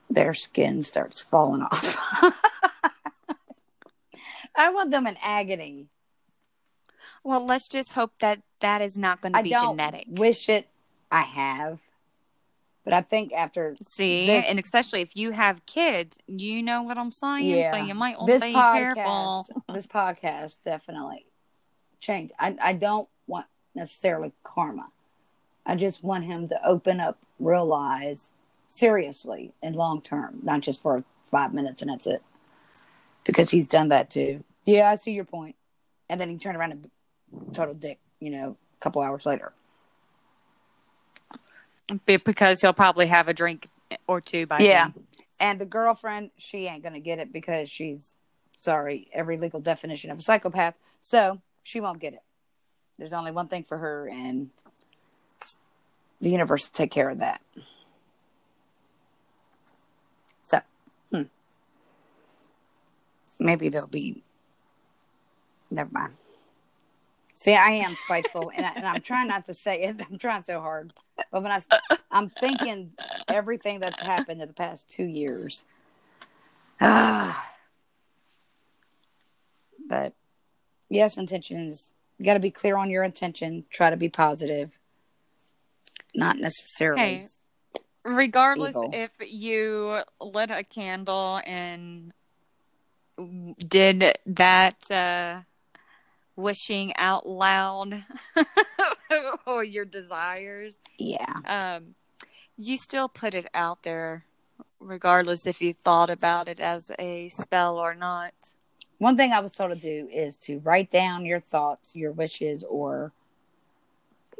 their 0.09 0.34
skin 0.34 0.82
starts 0.82 1.20
falling 1.20 1.62
off. 1.62 1.97
I 4.57 4.70
want 4.70 4.91
them 4.91 5.07
in 5.07 5.16
agony. 5.22 5.86
Well, 7.22 7.45
let's 7.47 7.68
just 7.68 7.93
hope 7.93 8.12
that 8.18 8.41
that 8.61 8.82
is 8.82 8.99
not 8.99 9.20
going 9.20 9.34
to 9.34 9.43
be 9.43 9.51
don't 9.51 9.76
genetic. 9.76 10.07
wish 10.09 10.49
it. 10.49 10.66
I 11.12 11.22
have, 11.22 11.80
but 12.84 12.93
I 12.95 13.01
think 13.01 13.32
after 13.32 13.76
See, 13.88 14.26
this- 14.26 14.49
and 14.49 14.59
especially 14.59 15.01
if 15.01 15.16
you 15.16 15.32
have 15.32 15.64
kids, 15.66 16.18
you 16.26 16.62
know 16.62 16.82
what 16.82 16.99
I'm 16.99 17.12
saying. 17.12 17.47
Yeah. 17.47 17.72
So 17.72 17.78
you 17.78 17.95
might 17.95 18.16
this 18.26 18.43
be 18.45 18.53
careful. 18.53 19.03
podcast, 19.03 19.45
this 19.74 19.86
podcast 19.86 20.62
definitely 20.62 21.26
changed. 22.01 22.32
I 22.38 22.57
I 22.61 22.72
don't 22.74 23.09
necessarily 23.75 24.33
karma. 24.43 24.89
I 25.66 25.77
just 25.77 26.03
want 26.03 26.25
him 26.25 26.49
to 26.49 26.66
open 26.66 27.01
up, 27.01 27.18
realize 27.39 28.33
seriously 28.68 29.53
and 29.62 29.77
long 29.77 30.01
term, 30.01 30.41
not 30.43 30.61
just 30.61 30.83
for 30.83 31.05
five 31.31 31.53
minutes 31.55 31.83
and 31.83 31.91
that's 31.91 32.07
it. 32.07 32.23
Because 33.25 33.51
he's 33.51 33.68
done 33.68 33.91
that 33.91 34.11
too. 34.11 34.43
Yeah, 34.64 34.91
I 34.91 34.95
see 34.95 35.12
your 35.12 35.25
point. 35.25 35.57
And 36.09 36.21
then 36.21 36.29
he 36.29 36.39
turned 36.39 36.57
around 36.57 36.73
and 36.73 36.91
total 37.53 37.75
dick, 37.75 37.99
you 38.18 38.31
know, 38.31 38.57
a 38.79 38.81
couple 38.83 39.03
hours 39.03 39.27
later. 39.27 39.53
Because 42.07 42.61
he'll 42.61 42.73
probably 42.73 43.07
have 43.07 43.29
a 43.29 43.35
drink 43.35 43.68
or 44.07 44.21
two 44.21 44.47
by 44.47 44.62
Yeah. 44.62 44.91
then. 44.95 45.07
And 45.39 45.61
the 45.61 45.66
girlfriend, 45.66 46.31
she 46.37 46.66
ain't 46.66 46.83
gonna 46.83 47.01
get 47.01 47.18
it 47.18 47.33
because 47.33 47.71
she's 47.71 48.16
sorry, 48.59 49.09
every 49.12 49.39
legal 49.39 49.61
definition 49.61 50.11
of 50.11 50.18
a 50.18 50.23
psychopath. 50.23 50.75
So 51.01 51.41
she 51.62 51.81
won't 51.81 51.99
get 51.99 52.12
it. 52.12 52.23
There's 53.01 53.14
only 53.14 53.32
one 53.32 53.46
thing 53.46 53.64
for 53.64 53.78
her, 53.78 54.11
and 54.11 54.51
the 56.20 56.28
universe 56.28 56.68
will 56.68 56.76
take 56.76 56.90
care 56.90 57.09
of 57.09 57.20
that. 57.20 57.40
So, 60.42 60.61
hmm. 61.11 61.22
maybe 63.40 63.70
they'll 63.70 63.86
be. 63.86 64.22
Never 65.70 65.88
mind. 65.90 66.12
See, 67.34 67.55
I 67.55 67.70
am 67.70 67.96
spiteful, 67.96 68.53
and, 68.55 68.66
I, 68.66 68.90
I'm 68.90 69.01
trying 69.01 69.28
not 69.28 69.46
to 69.46 69.55
say 69.55 69.80
it. 69.80 70.03
I'm 70.11 70.18
trying 70.18 70.44
so 70.44 70.61
hard, 70.61 70.92
but 71.32 71.42
when 71.42 71.51
I, 71.51 71.61
I'm 72.11 72.28
thinking 72.28 72.92
everything 73.28 73.80
that's 73.80 73.98
happened 73.98 74.42
in 74.42 74.48
the 74.48 74.53
past 74.53 74.90
two 74.90 75.07
years. 75.07 75.64
Ah. 76.82 77.48
But 79.88 80.12
yes, 80.90 81.16
intentions. 81.16 81.94
You 82.21 82.27
got 82.27 82.35
to 82.35 82.41
be 82.41 82.51
clear 82.51 82.77
on 82.77 82.91
your 82.91 83.03
intention. 83.03 83.64
Try 83.71 83.89
to 83.89 83.97
be 83.97 84.11
positive. 84.11 84.71
Not 86.14 86.37
necessarily. 86.37 87.01
Okay. 87.03 87.27
regardless 88.05 88.77
evil. 88.77 88.91
if 88.93 89.11
you 89.27 90.03
lit 90.21 90.51
a 90.51 90.62
candle 90.62 91.41
and 91.47 92.12
did 93.66 94.18
that 94.27 94.91
uh 94.91 95.41
wishing 96.37 96.95
out 96.97 97.27
loud 97.27 98.05
or 99.47 99.62
your 99.64 99.85
desires 99.85 100.79
Yeah. 100.99 101.35
um 101.47 101.95
you 102.59 102.77
still 102.77 103.09
put 103.09 103.35
it 103.35 103.49
out 103.55 103.83
there 103.83 104.25
regardless 104.79 105.47
if 105.47 105.61
you 105.61 105.73
thought 105.75 106.09
about 106.11 106.49
it 106.49 106.61
as 106.61 106.91
a 106.99 107.29
spell 107.31 107.77
or 107.79 107.95
not 107.95 108.33
One 109.01 109.16
thing 109.16 109.32
I 109.32 109.40
was 109.40 109.53
told 109.53 109.72
to 109.72 109.78
do 109.78 110.09
is 110.12 110.36
to 110.40 110.59
write 110.59 110.90
down 110.90 111.24
your 111.24 111.40
thoughts, 111.40 111.96
your 111.96 112.12
wishes, 112.12 112.62
or 112.62 113.12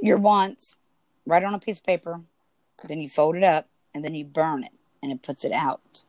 your 0.03 0.19
wants. 0.19 0.77
Write 1.25 1.43
it 1.43 1.47
on 1.47 1.55
a 1.55 1.59
piece 1.59 1.79
of 1.79 1.87
paper. 1.87 2.21
Then 2.87 3.01
you 3.01 3.09
fold 3.09 3.37
it 3.37 3.43
up 3.43 3.69
and 3.95 4.05
then 4.05 4.15
you 4.15 4.27
burn 4.27 4.63
it, 4.63 4.73
and 5.03 5.11
it 5.11 5.23
puts 5.23 5.45
it 5.47 5.53
out 5.53 6.05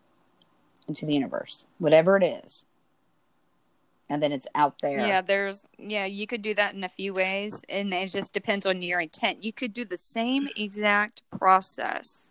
into 0.89 1.06
the 1.06 1.14
universe, 1.14 1.64
whatever 1.80 2.18
it 2.18 2.24
is. 2.24 2.66
And 4.10 4.22
then 4.22 4.34
it's 4.34 4.47
out 4.54 4.82
there. 4.82 4.99
yeah 4.99 5.22
there's 5.22 5.66
yeah 5.78 6.04
you 6.04 6.28
could 6.28 6.41
do 6.41 6.54
that 6.54 6.74
in 6.74 6.84
a 6.84 6.89
few 6.89 7.14
ways 7.14 7.64
and 7.70 7.93
it 7.93 8.08
just 8.12 8.34
depends 8.34 8.66
on 8.66 8.82
your 8.82 8.99
intent 8.99 9.41
you 9.41 9.54
could 9.54 9.72
do 9.72 9.86
the 9.86 9.95
same 9.95 10.49
exact 10.58 11.22
process 11.39 12.30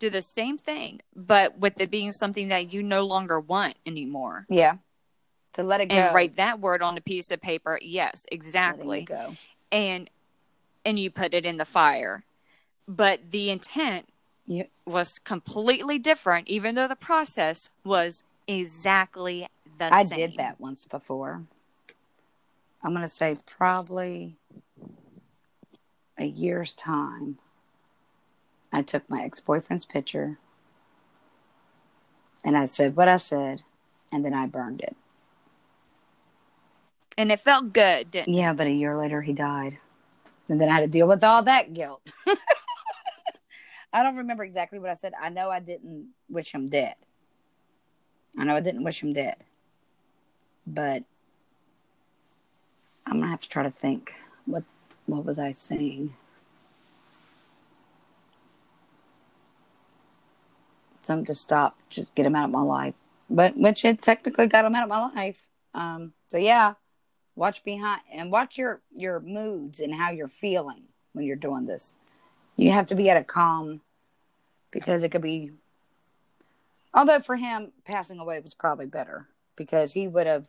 do 0.00 0.10
the 0.10 0.20
same 0.20 0.58
thing 0.58 1.00
but 1.14 1.56
with 1.56 1.80
it 1.80 1.88
being 1.92 2.10
something 2.10 2.48
that 2.48 2.72
you 2.72 2.82
no 2.82 3.06
longer 3.06 3.38
want 3.38 3.76
anymore 3.86 4.44
Yeah. 4.48 4.78
To 5.54 5.62
let 5.62 5.80
it 5.80 5.86
go. 5.86 5.96
and 5.96 6.14
write 6.14 6.36
that 6.36 6.60
word 6.60 6.82
on 6.82 6.96
a 6.96 7.00
piece 7.00 7.30
of 7.32 7.40
paper 7.40 7.78
yes 7.82 8.24
exactly 8.30 9.02
go. 9.02 9.34
and 9.72 10.08
and 10.84 10.98
you 10.98 11.10
put 11.10 11.34
it 11.34 11.44
in 11.44 11.56
the 11.56 11.64
fire 11.64 12.24
but 12.86 13.30
the 13.30 13.50
intent 13.50 14.06
You, 14.46 14.66
was 14.86 15.18
completely 15.18 15.98
different, 15.98 16.48
even 16.48 16.74
though 16.74 16.88
the 16.88 16.96
process 16.96 17.68
was 17.84 18.22
exactly 18.46 19.46
the 19.78 19.92
I 19.92 20.04
same. 20.04 20.16
I 20.16 20.26
did 20.26 20.36
that 20.38 20.58
once 20.58 20.86
before. 20.86 21.42
I'm 22.82 22.92
going 22.92 23.02
to 23.02 23.08
say 23.08 23.36
probably 23.46 24.36
a 26.16 26.24
year's 26.24 26.74
time. 26.74 27.38
I 28.72 28.80
took 28.82 29.08
my 29.10 29.22
ex 29.22 29.40
boyfriend's 29.40 29.84
picture 29.84 30.38
and 32.44 32.56
I 32.56 32.66
said 32.66 32.96
what 32.96 33.08
I 33.08 33.18
said, 33.18 33.62
and 34.10 34.24
then 34.24 34.32
I 34.32 34.46
burned 34.46 34.80
it. 34.80 34.96
And 37.18 37.32
it 37.32 37.40
felt 37.40 37.72
good, 37.72 38.14
Yeah, 38.28 38.52
but 38.52 38.68
a 38.68 38.70
year 38.70 38.96
later 38.96 39.20
he 39.20 39.32
died. 39.32 39.78
And 40.48 40.60
then 40.60 40.68
I 40.68 40.74
had 40.74 40.84
to 40.84 40.86
deal 40.86 41.08
with 41.08 41.24
all 41.24 41.42
that 41.42 41.74
guilt. 41.74 42.00
I 43.92 44.04
don't 44.04 44.18
remember 44.18 44.44
exactly 44.44 44.78
what 44.78 44.88
I 44.88 44.94
said. 44.94 45.14
I 45.20 45.28
know 45.28 45.50
I 45.50 45.58
didn't 45.58 46.10
wish 46.30 46.54
him 46.54 46.68
dead. 46.68 46.94
I 48.38 48.44
know 48.44 48.54
I 48.54 48.60
didn't 48.60 48.84
wish 48.84 49.02
him 49.02 49.12
dead. 49.12 49.34
But 50.64 51.02
I'm 53.08 53.18
gonna 53.18 53.30
have 53.30 53.40
to 53.42 53.48
try 53.48 53.64
to 53.64 53.70
think 53.70 54.12
what 54.46 54.62
what 55.06 55.24
was 55.24 55.40
I 55.40 55.52
saying? 55.52 56.14
Something 61.02 61.26
to 61.26 61.34
stop, 61.34 61.76
just 61.90 62.14
get 62.14 62.26
him 62.26 62.36
out 62.36 62.44
of 62.44 62.50
my 62.52 62.62
life. 62.62 62.94
But 63.28 63.56
which 63.56 63.84
it 63.84 64.02
technically 64.02 64.46
got 64.46 64.64
him 64.64 64.76
out 64.76 64.84
of 64.84 64.88
my 64.88 65.08
life. 65.08 65.48
Um, 65.74 66.12
so 66.28 66.38
yeah, 66.38 66.74
watch 67.38 67.62
behind 67.62 68.00
and 68.12 68.32
watch 68.32 68.58
your 68.58 68.80
your 68.92 69.20
moods 69.20 69.80
and 69.80 69.94
how 69.94 70.10
you're 70.10 70.28
feeling 70.28 70.82
when 71.12 71.24
you're 71.24 71.36
doing 71.36 71.66
this. 71.66 71.94
You 72.56 72.72
have 72.72 72.86
to 72.86 72.96
be 72.96 73.08
at 73.08 73.16
a 73.16 73.24
calm 73.24 73.80
because 74.72 75.04
it 75.04 75.10
could 75.10 75.22
be 75.22 75.52
although 76.92 77.20
for 77.20 77.36
him 77.36 77.72
passing 77.84 78.18
away 78.18 78.40
was 78.40 78.54
probably 78.54 78.86
better 78.86 79.28
because 79.56 79.92
he 79.92 80.08
would 80.08 80.26
have 80.26 80.46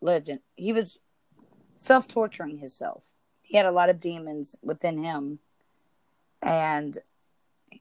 lived 0.00 0.28
in 0.28 0.40
he 0.56 0.72
was 0.72 0.98
self-torturing 1.76 2.58
himself. 2.58 3.06
He 3.42 3.56
had 3.56 3.66
a 3.66 3.72
lot 3.72 3.88
of 3.88 4.00
demons 4.00 4.56
within 4.62 5.02
him 5.02 5.38
and 6.42 6.98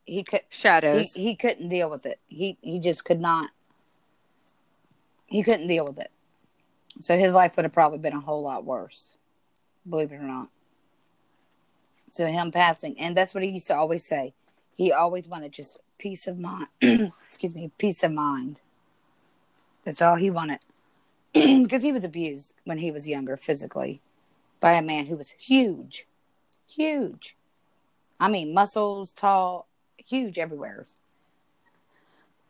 he 0.05 0.23
could 0.23 0.41
he, 0.49 0.55
Shadows. 0.55 1.15
he 1.15 1.35
couldn't 1.35 1.69
deal 1.69 1.89
with 1.89 2.05
it. 2.05 2.19
He 2.27 2.57
he 2.61 2.79
just 2.79 3.05
could 3.05 3.19
not 3.19 3.49
he 5.25 5.41
couldn't 5.41 5.67
deal 5.67 5.85
with 5.87 5.97
it 5.97 6.11
so 6.99 7.17
his 7.17 7.33
life 7.33 7.55
would 7.55 7.65
have 7.65 7.73
probably 7.73 7.99
been 7.99 8.13
a 8.13 8.19
whole 8.19 8.41
lot 8.41 8.65
worse, 8.65 9.15
believe 9.89 10.11
it 10.11 10.15
or 10.15 10.23
not. 10.23 10.49
So 12.09 12.25
him 12.27 12.51
passing, 12.51 12.99
and 12.99 13.15
that's 13.15 13.33
what 13.33 13.43
he 13.43 13.49
used 13.49 13.67
to 13.67 13.75
always 13.75 14.05
say. 14.05 14.33
He 14.75 14.91
always 14.91 15.27
wanted 15.27 15.53
just 15.53 15.79
peace 15.97 16.27
of 16.27 16.37
mind. 16.37 16.67
excuse 17.25 17.55
me, 17.55 17.71
peace 17.77 18.03
of 18.03 18.11
mind. 18.11 18.59
That's 19.83 20.01
all 20.01 20.15
he 20.15 20.29
wanted, 20.29 20.59
because 21.33 21.81
he 21.81 21.91
was 21.91 22.03
abused 22.03 22.53
when 22.65 22.79
he 22.79 22.91
was 22.91 23.07
younger 23.07 23.37
physically 23.37 24.01
by 24.59 24.73
a 24.73 24.81
man 24.81 25.05
who 25.05 25.15
was 25.15 25.31
huge, 25.31 26.05
huge. 26.67 27.35
I 28.19 28.27
mean, 28.27 28.53
muscles, 28.53 29.13
tall, 29.13 29.67
huge 29.97 30.37
everywhere. 30.37 30.85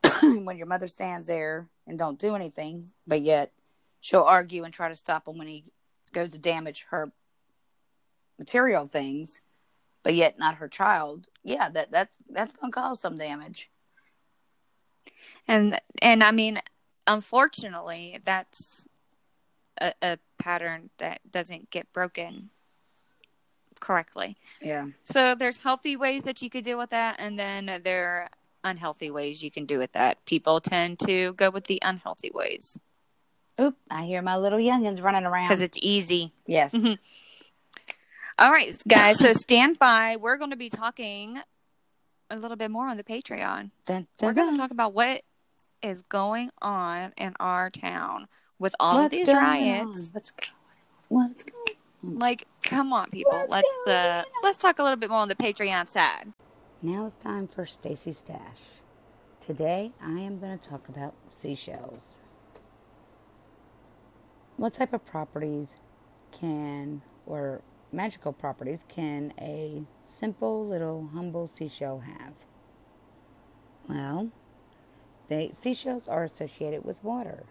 when 0.21 0.57
your 0.57 0.67
mother 0.67 0.87
stands 0.87 1.27
there 1.27 1.67
and 1.87 1.97
don't 1.97 2.19
do 2.19 2.35
anything, 2.35 2.91
but 3.07 3.21
yet 3.21 3.51
she'll 4.01 4.23
argue 4.23 4.63
and 4.63 4.73
try 4.73 4.89
to 4.89 4.95
stop 4.95 5.27
him 5.27 5.37
when 5.37 5.47
he 5.47 5.71
goes 6.11 6.31
to 6.31 6.39
damage 6.39 6.87
her 6.89 7.13
material 8.37 8.87
things, 8.87 9.41
but 10.03 10.15
yet 10.15 10.37
not 10.37 10.55
her 10.55 10.67
child. 10.67 11.27
Yeah, 11.43 11.69
that 11.69 11.91
that's 11.91 12.17
that's 12.29 12.53
gonna 12.53 12.71
cause 12.71 12.99
some 12.99 13.17
damage. 13.17 13.69
and 15.47 15.79
and 16.01 16.23
I 16.23 16.31
mean, 16.31 16.59
unfortunately, 17.07 18.19
that's 18.25 18.87
a, 19.79 19.93
a 20.01 20.17
pattern 20.39 20.89
that 20.97 21.21
doesn't 21.31 21.69
get 21.69 21.93
broken 21.93 22.49
correctly. 23.79 24.35
Yeah. 24.61 24.87
So 25.03 25.35
there's 25.35 25.57
healthy 25.59 25.95
ways 25.95 26.23
that 26.23 26.41
you 26.41 26.49
could 26.49 26.63
deal 26.63 26.77
with 26.77 26.89
that, 26.89 27.17
and 27.19 27.39
then 27.39 27.81
there 27.83 28.07
are 28.07 28.29
unhealthy 28.63 29.09
ways 29.09 29.41
you 29.41 29.51
can 29.51 29.65
do 29.65 29.79
with 29.79 29.91
that. 29.93 30.23
People 30.25 30.59
tend 30.59 30.99
to 30.99 31.33
go 31.33 31.49
with 31.49 31.65
the 31.65 31.79
unhealthy 31.83 32.31
ways 32.33 32.77
Oop! 33.61 33.77
I 33.89 34.05
hear 34.05 34.21
my 34.21 34.37
little 34.37 34.59
youngins 34.59 35.01
running 35.03 35.25
around. 35.25 35.47
because 35.47 35.61
it's 35.61 35.77
easy. 35.81 36.33
yes. 36.47 36.73
Mhm. 36.73 36.97
All 38.39 38.51
right, 38.51 38.75
guys. 38.87 39.19
So 39.19 39.33
stand 39.33 39.77
by. 39.77 40.15
We're 40.19 40.37
going 40.37 40.49
to 40.51 40.55
be 40.57 40.69
talking 40.69 41.39
a 42.29 42.35
little 42.37 42.57
bit 42.57 42.71
more 42.71 42.87
on 42.87 42.97
the 42.97 43.03
Patreon. 43.03 43.69
Dun, 43.85 44.07
We're 44.21 44.33
going 44.33 44.53
to 44.53 44.59
talk 44.59 44.71
about 44.71 44.93
what 44.93 45.21
is 45.83 46.01
going 46.03 46.49
on 46.61 47.13
in 47.17 47.33
our 47.39 47.69
town 47.69 48.27
with 48.57 48.73
all 48.79 48.95
What's 48.95 49.05
of 49.05 49.11
these 49.11 49.27
riots. 49.33 49.85
on? 49.85 50.09
What's 50.13 50.31
going? 50.31 50.49
What's 51.09 51.43
going? 51.43 51.55
on? 52.03 52.19
Like, 52.19 52.47
come 52.63 52.93
on, 52.93 53.11
people. 53.11 53.31
What's 53.31 53.51
let's 53.51 53.87
uh 53.87 54.23
let's 54.43 54.57
talk 54.57 54.79
a 54.79 54.83
little 54.83 54.97
bit 54.97 55.09
more 55.09 55.19
on 55.19 55.27
the 55.27 55.35
Patreon 55.35 55.87
side. 55.89 56.33
Now 56.81 57.05
it's 57.05 57.17
time 57.17 57.47
for 57.47 57.65
Stacy 57.67 58.11
Stash. 58.11 58.79
Today 59.39 59.91
I 60.01 60.19
am 60.21 60.39
going 60.39 60.57
to 60.57 60.69
talk 60.69 60.89
about 60.89 61.13
seashells. 61.29 62.19
What 64.61 64.75
type 64.75 64.93
of 64.93 65.03
properties 65.03 65.79
can, 66.31 67.01
or 67.25 67.63
magical 67.91 68.31
properties, 68.31 68.85
can 68.87 69.33
a 69.41 69.85
simple 70.01 70.67
little 70.67 71.09
humble 71.15 71.47
seashell 71.47 72.01
have? 72.01 72.33
Well, 73.89 74.29
they 75.29 75.49
seashells 75.51 76.07
are 76.07 76.23
associated 76.23 76.85
with 76.85 77.03
water. 77.03 77.45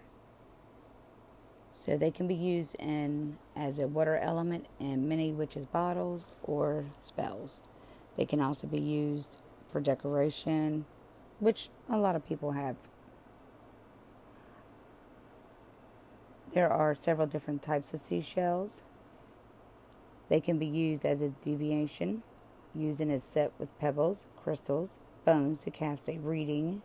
So 1.73 1.97
they 1.97 2.11
can 2.11 2.29
be 2.29 2.33
used 2.33 2.77
in 2.79 3.37
as 3.57 3.77
a 3.77 3.89
water 3.89 4.15
element 4.15 4.67
in 4.79 5.09
many 5.09 5.33
witches' 5.33 5.65
bottles 5.65 6.29
or 6.41 6.85
spells. 7.01 7.59
They 8.15 8.23
can 8.23 8.39
also 8.39 8.67
be 8.67 8.79
used 8.79 9.39
for 9.69 9.81
decoration, 9.81 10.85
which 11.39 11.71
a 11.89 11.97
lot 11.97 12.15
of 12.15 12.25
people 12.25 12.53
have. 12.53 12.77
There 16.53 16.69
are 16.69 16.93
several 16.93 17.27
different 17.27 17.61
types 17.61 17.93
of 17.93 18.01
seashells. 18.01 18.83
They 20.27 20.41
can 20.41 20.59
be 20.59 20.65
used 20.65 21.05
as 21.05 21.21
a 21.21 21.29
divination, 21.29 22.23
using 22.75 23.09
a 23.09 23.19
set 23.19 23.53
with 23.57 23.77
pebbles, 23.79 24.27
crystals, 24.35 24.99
bones 25.23 25.63
to 25.63 25.71
cast 25.71 26.09
a 26.09 26.17
reading. 26.17 26.81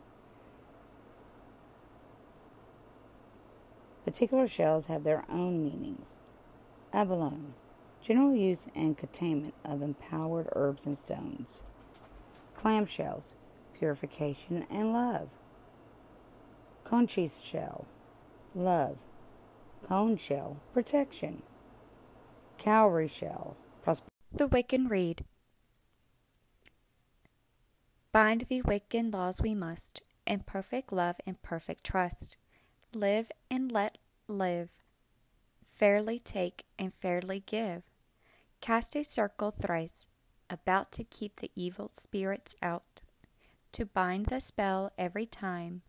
Particular 4.04 4.46
shells 4.46 4.86
have 4.86 5.02
their 5.02 5.24
own 5.28 5.64
meanings. 5.64 6.20
Abalone, 6.92 7.54
general 8.00 8.36
use 8.36 8.68
and 8.74 8.96
containment 8.96 9.54
of 9.64 9.82
empowered 9.82 10.48
herbs 10.52 10.86
and 10.86 10.96
stones. 10.96 11.64
Clamshells, 12.56 13.32
purification 13.76 14.64
and 14.70 14.92
love. 14.92 15.28
Conchise 16.84 17.42
shell, 17.42 17.84
love. 18.54 18.96
Cone 19.84 20.16
shell, 20.16 20.58
protection. 20.72 21.42
Cowrie 22.58 23.08
shell, 23.08 23.56
prosperity. 23.82 24.12
The 24.32 24.48
Wiccan 24.48 24.90
Rede. 24.90 25.24
Bind 28.12 28.46
the 28.48 28.62
Wiccan 28.62 29.12
laws 29.12 29.42
we 29.42 29.54
must, 29.54 30.00
in 30.26 30.40
perfect 30.40 30.92
love 30.92 31.16
and 31.26 31.40
perfect 31.42 31.84
trust. 31.84 32.36
Live 32.94 33.30
and 33.50 33.70
let 33.70 33.98
live. 34.26 34.70
Fairly 35.64 36.18
take 36.18 36.64
and 36.78 36.92
fairly 36.94 37.40
give. 37.40 37.82
Cast 38.60 38.96
a 38.96 39.04
circle 39.04 39.50
thrice, 39.50 40.08
about 40.48 40.90
to 40.92 41.04
keep 41.04 41.40
the 41.40 41.50
evil 41.54 41.90
spirits 41.92 42.56
out. 42.62 43.02
To 43.72 43.84
bind 43.84 44.26
the 44.26 44.40
spell 44.40 44.90
every 44.96 45.26
time, 45.26 45.82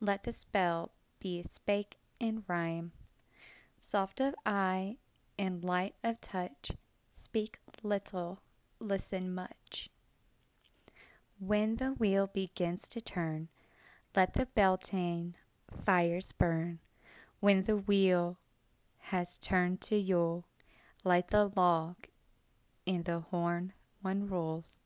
let 0.00 0.24
the 0.24 0.32
spell 0.32 0.90
be 1.20 1.42
spake 1.48 1.96
in 2.18 2.42
rhyme. 2.48 2.92
Soft 3.86 4.18
of 4.18 4.34
eye 4.46 4.96
and 5.38 5.62
light 5.62 5.94
of 6.02 6.18
touch, 6.18 6.70
speak 7.10 7.58
little, 7.82 8.40
listen 8.80 9.34
much. 9.34 9.90
When 11.38 11.76
the 11.76 11.92
wheel 11.92 12.26
begins 12.26 12.88
to 12.88 13.02
turn, 13.02 13.50
let 14.16 14.32
the 14.32 14.46
beltane 14.46 15.36
fires 15.84 16.32
burn. 16.32 16.78
When 17.40 17.64
the 17.64 17.76
wheel 17.76 18.38
has 19.10 19.36
turned 19.36 19.82
to 19.82 19.98
Yule, 19.98 20.46
light 21.04 21.28
the 21.28 21.52
log 21.54 21.96
in 22.86 23.02
the 23.02 23.20
horn 23.20 23.74
one 24.00 24.26
rolls. 24.26 24.80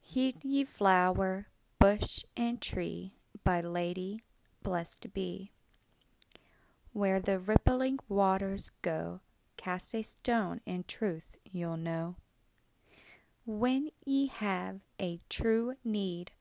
Heed 0.00 0.44
ye 0.44 0.62
flower, 0.62 1.48
bush, 1.80 2.24
and 2.36 2.62
tree, 2.62 3.14
by 3.42 3.60
Lady 3.60 4.22
blessed 4.62 5.12
be. 5.12 5.50
Where 6.96 7.20
the 7.20 7.38
rippling 7.38 7.98
waters 8.08 8.70
go, 8.80 9.20
cast 9.58 9.94
a 9.94 10.00
stone, 10.00 10.62
in 10.64 10.84
truth 10.84 11.36
you'll 11.44 11.76
know. 11.76 12.16
when 13.44 13.90
ye 14.06 14.28
have 14.28 14.80
a 14.98 15.20
true 15.28 15.74
need, 15.84 16.32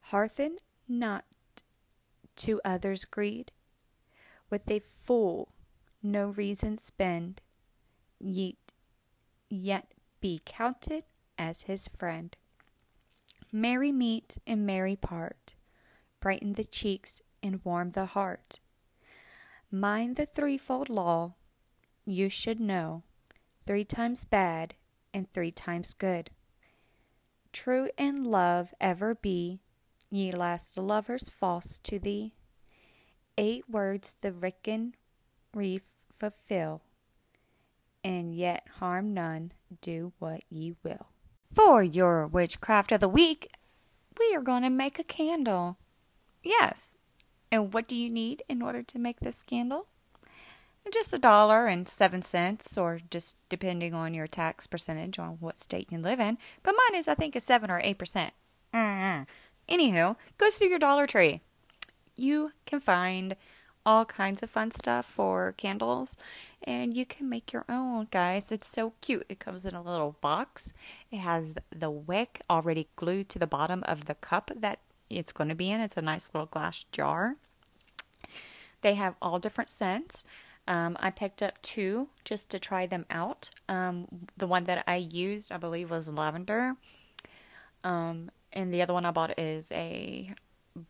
hearken 0.00 0.58
not 0.88 1.24
to 2.34 2.60
others' 2.64 3.04
greed. 3.04 3.52
With 4.50 4.68
a 4.68 4.80
fool 4.80 5.52
no 6.02 6.30
reason 6.30 6.76
spend, 6.76 7.40
yet, 8.18 8.56
yet 9.48 9.94
be 10.20 10.40
counted 10.44 11.04
as 11.38 11.62
his 11.62 11.86
friend. 11.86 12.36
Merry 13.52 13.92
meet 13.92 14.38
and 14.44 14.66
merry 14.66 14.96
part, 14.96 15.54
brighten 16.18 16.54
the 16.54 16.64
cheeks 16.64 17.22
and 17.44 17.64
warm 17.64 17.90
the 17.90 18.06
heart. 18.06 18.58
Mind 19.70 20.16
the 20.16 20.24
threefold 20.24 20.88
law, 20.88 21.34
you 22.06 22.30
should 22.30 22.58
know 22.58 23.02
three 23.66 23.84
times 23.84 24.24
bad 24.24 24.74
and 25.12 25.30
three 25.30 25.50
times 25.50 25.92
good. 25.92 26.30
True 27.52 27.90
in 27.98 28.24
love 28.24 28.72
ever 28.80 29.14
be, 29.14 29.60
ye 30.10 30.30
last 30.30 30.78
lovers 30.78 31.28
false 31.28 31.78
to 31.80 31.98
thee. 31.98 32.34
Eight 33.36 33.68
words 33.68 34.16
the 34.22 34.30
Wiccan 34.30 34.94
Rede 35.52 35.82
fulfill, 36.18 36.80
and 38.02 38.34
yet 38.34 38.66
harm 38.78 39.12
none, 39.12 39.52
do 39.82 40.12
what 40.18 40.44
ye 40.48 40.76
will. 40.82 41.08
For 41.52 41.82
your 41.82 42.26
witchcraft 42.26 42.90
of 42.90 43.00
the 43.00 43.08
week, 43.08 43.54
we 44.18 44.34
are 44.34 44.40
going 44.40 44.62
to 44.62 44.70
make 44.70 44.98
a 44.98 45.04
candle. 45.04 45.76
Yes. 46.42 46.87
And 47.50 47.72
what 47.72 47.88
do 47.88 47.96
you 47.96 48.10
need 48.10 48.42
in 48.48 48.62
order 48.62 48.82
to 48.82 48.98
make 48.98 49.20
this 49.20 49.42
candle? 49.42 49.86
Just 50.92 51.12
a 51.12 51.18
dollar 51.18 51.66
and 51.66 51.86
seven 51.86 52.22
cents, 52.22 52.78
or 52.78 52.98
just 53.10 53.36
depending 53.50 53.92
on 53.92 54.14
your 54.14 54.26
tax 54.26 54.66
percentage 54.66 55.18
on 55.18 55.36
what 55.40 55.60
state 55.60 55.92
you 55.92 55.98
live 55.98 56.18
in. 56.18 56.38
But 56.62 56.74
mine 56.76 56.98
is, 56.98 57.08
I 57.08 57.14
think, 57.14 57.36
a 57.36 57.40
seven 57.40 57.70
or 57.70 57.80
eight 57.84 57.98
percent. 57.98 58.32
Uh-uh. 58.72 59.24
Anywho, 59.68 60.16
go 60.38 60.50
to 60.50 60.66
your 60.66 60.78
Dollar 60.78 61.06
Tree. 61.06 61.42
You 62.16 62.52
can 62.64 62.80
find 62.80 63.36
all 63.84 64.04
kinds 64.04 64.42
of 64.42 64.50
fun 64.50 64.70
stuff 64.70 65.06
for 65.06 65.54
candles 65.56 66.14
and 66.62 66.94
you 66.94 67.06
can 67.06 67.26
make 67.26 67.54
your 67.54 67.64
own 67.70 68.06
guys 68.10 68.52
it's 68.52 68.66
so 68.66 68.92
cute 69.00 69.24
it 69.30 69.38
comes 69.38 69.64
in 69.64 69.74
a 69.74 69.80
little 69.80 70.16
box 70.20 70.74
it 71.10 71.16
has 71.16 71.54
the 71.74 71.88
wick 71.88 72.42
already 72.50 72.86
glued 72.96 73.30
to 73.30 73.38
the 73.38 73.46
bottom 73.46 73.82
of 73.86 74.04
the 74.04 74.14
cup 74.14 74.50
that 74.54 74.78
it's 75.10 75.32
going 75.32 75.48
to 75.48 75.54
be 75.54 75.70
in 75.70 75.80
it's 75.80 75.96
a 75.96 76.02
nice 76.02 76.30
little 76.34 76.46
glass 76.46 76.84
jar 76.92 77.36
they 78.82 78.94
have 78.94 79.14
all 79.20 79.38
different 79.38 79.70
scents 79.70 80.24
um, 80.68 80.98
I 81.00 81.10
picked 81.10 81.42
up 81.42 81.60
two 81.62 82.08
just 82.26 82.50
to 82.50 82.58
try 82.58 82.84
them 82.84 83.06
out. 83.10 83.48
Um, 83.70 84.06
the 84.36 84.46
one 84.46 84.64
that 84.64 84.84
I 84.86 84.96
used, 84.96 85.50
I 85.50 85.56
believe, 85.56 85.90
was 85.90 86.10
lavender. 86.10 86.74
Um, 87.84 88.30
and 88.52 88.72
the 88.72 88.82
other 88.82 88.92
one 88.92 89.06
I 89.06 89.10
bought 89.10 89.38
is 89.38 89.72
a 89.72 90.30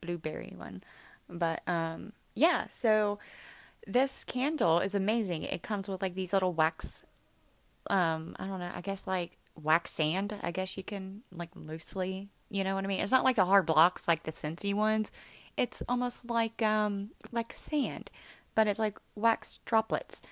blueberry 0.00 0.52
one. 0.56 0.82
But 1.28 1.62
um, 1.68 2.12
yeah, 2.34 2.66
so 2.68 3.20
this 3.86 4.24
candle 4.24 4.80
is 4.80 4.96
amazing. 4.96 5.44
It 5.44 5.62
comes 5.62 5.88
with 5.88 6.02
like 6.02 6.16
these 6.16 6.32
little 6.32 6.52
wax, 6.52 7.04
um, 7.88 8.34
I 8.40 8.46
don't 8.46 8.58
know, 8.58 8.72
I 8.74 8.80
guess 8.80 9.06
like 9.06 9.38
wax 9.54 9.92
sand, 9.92 10.34
I 10.42 10.50
guess 10.50 10.76
you 10.76 10.82
can 10.82 11.22
like 11.32 11.50
loosely, 11.54 12.28
you 12.50 12.64
know 12.64 12.74
what 12.74 12.84
I 12.84 12.86
mean? 12.86 13.00
It's 13.00 13.12
not 13.12 13.24
like 13.24 13.36
the 13.36 13.44
hard 13.44 13.66
blocks 13.66 14.08
like 14.08 14.22
the 14.22 14.32
Scentsy 14.32 14.74
ones. 14.74 15.12
It's 15.56 15.82
almost 15.88 16.30
like 16.30 16.62
um 16.62 17.10
like 17.32 17.52
sand, 17.52 18.10
but 18.54 18.66
it's 18.66 18.78
like 18.78 18.98
wax 19.14 19.60
droplets. 19.64 20.22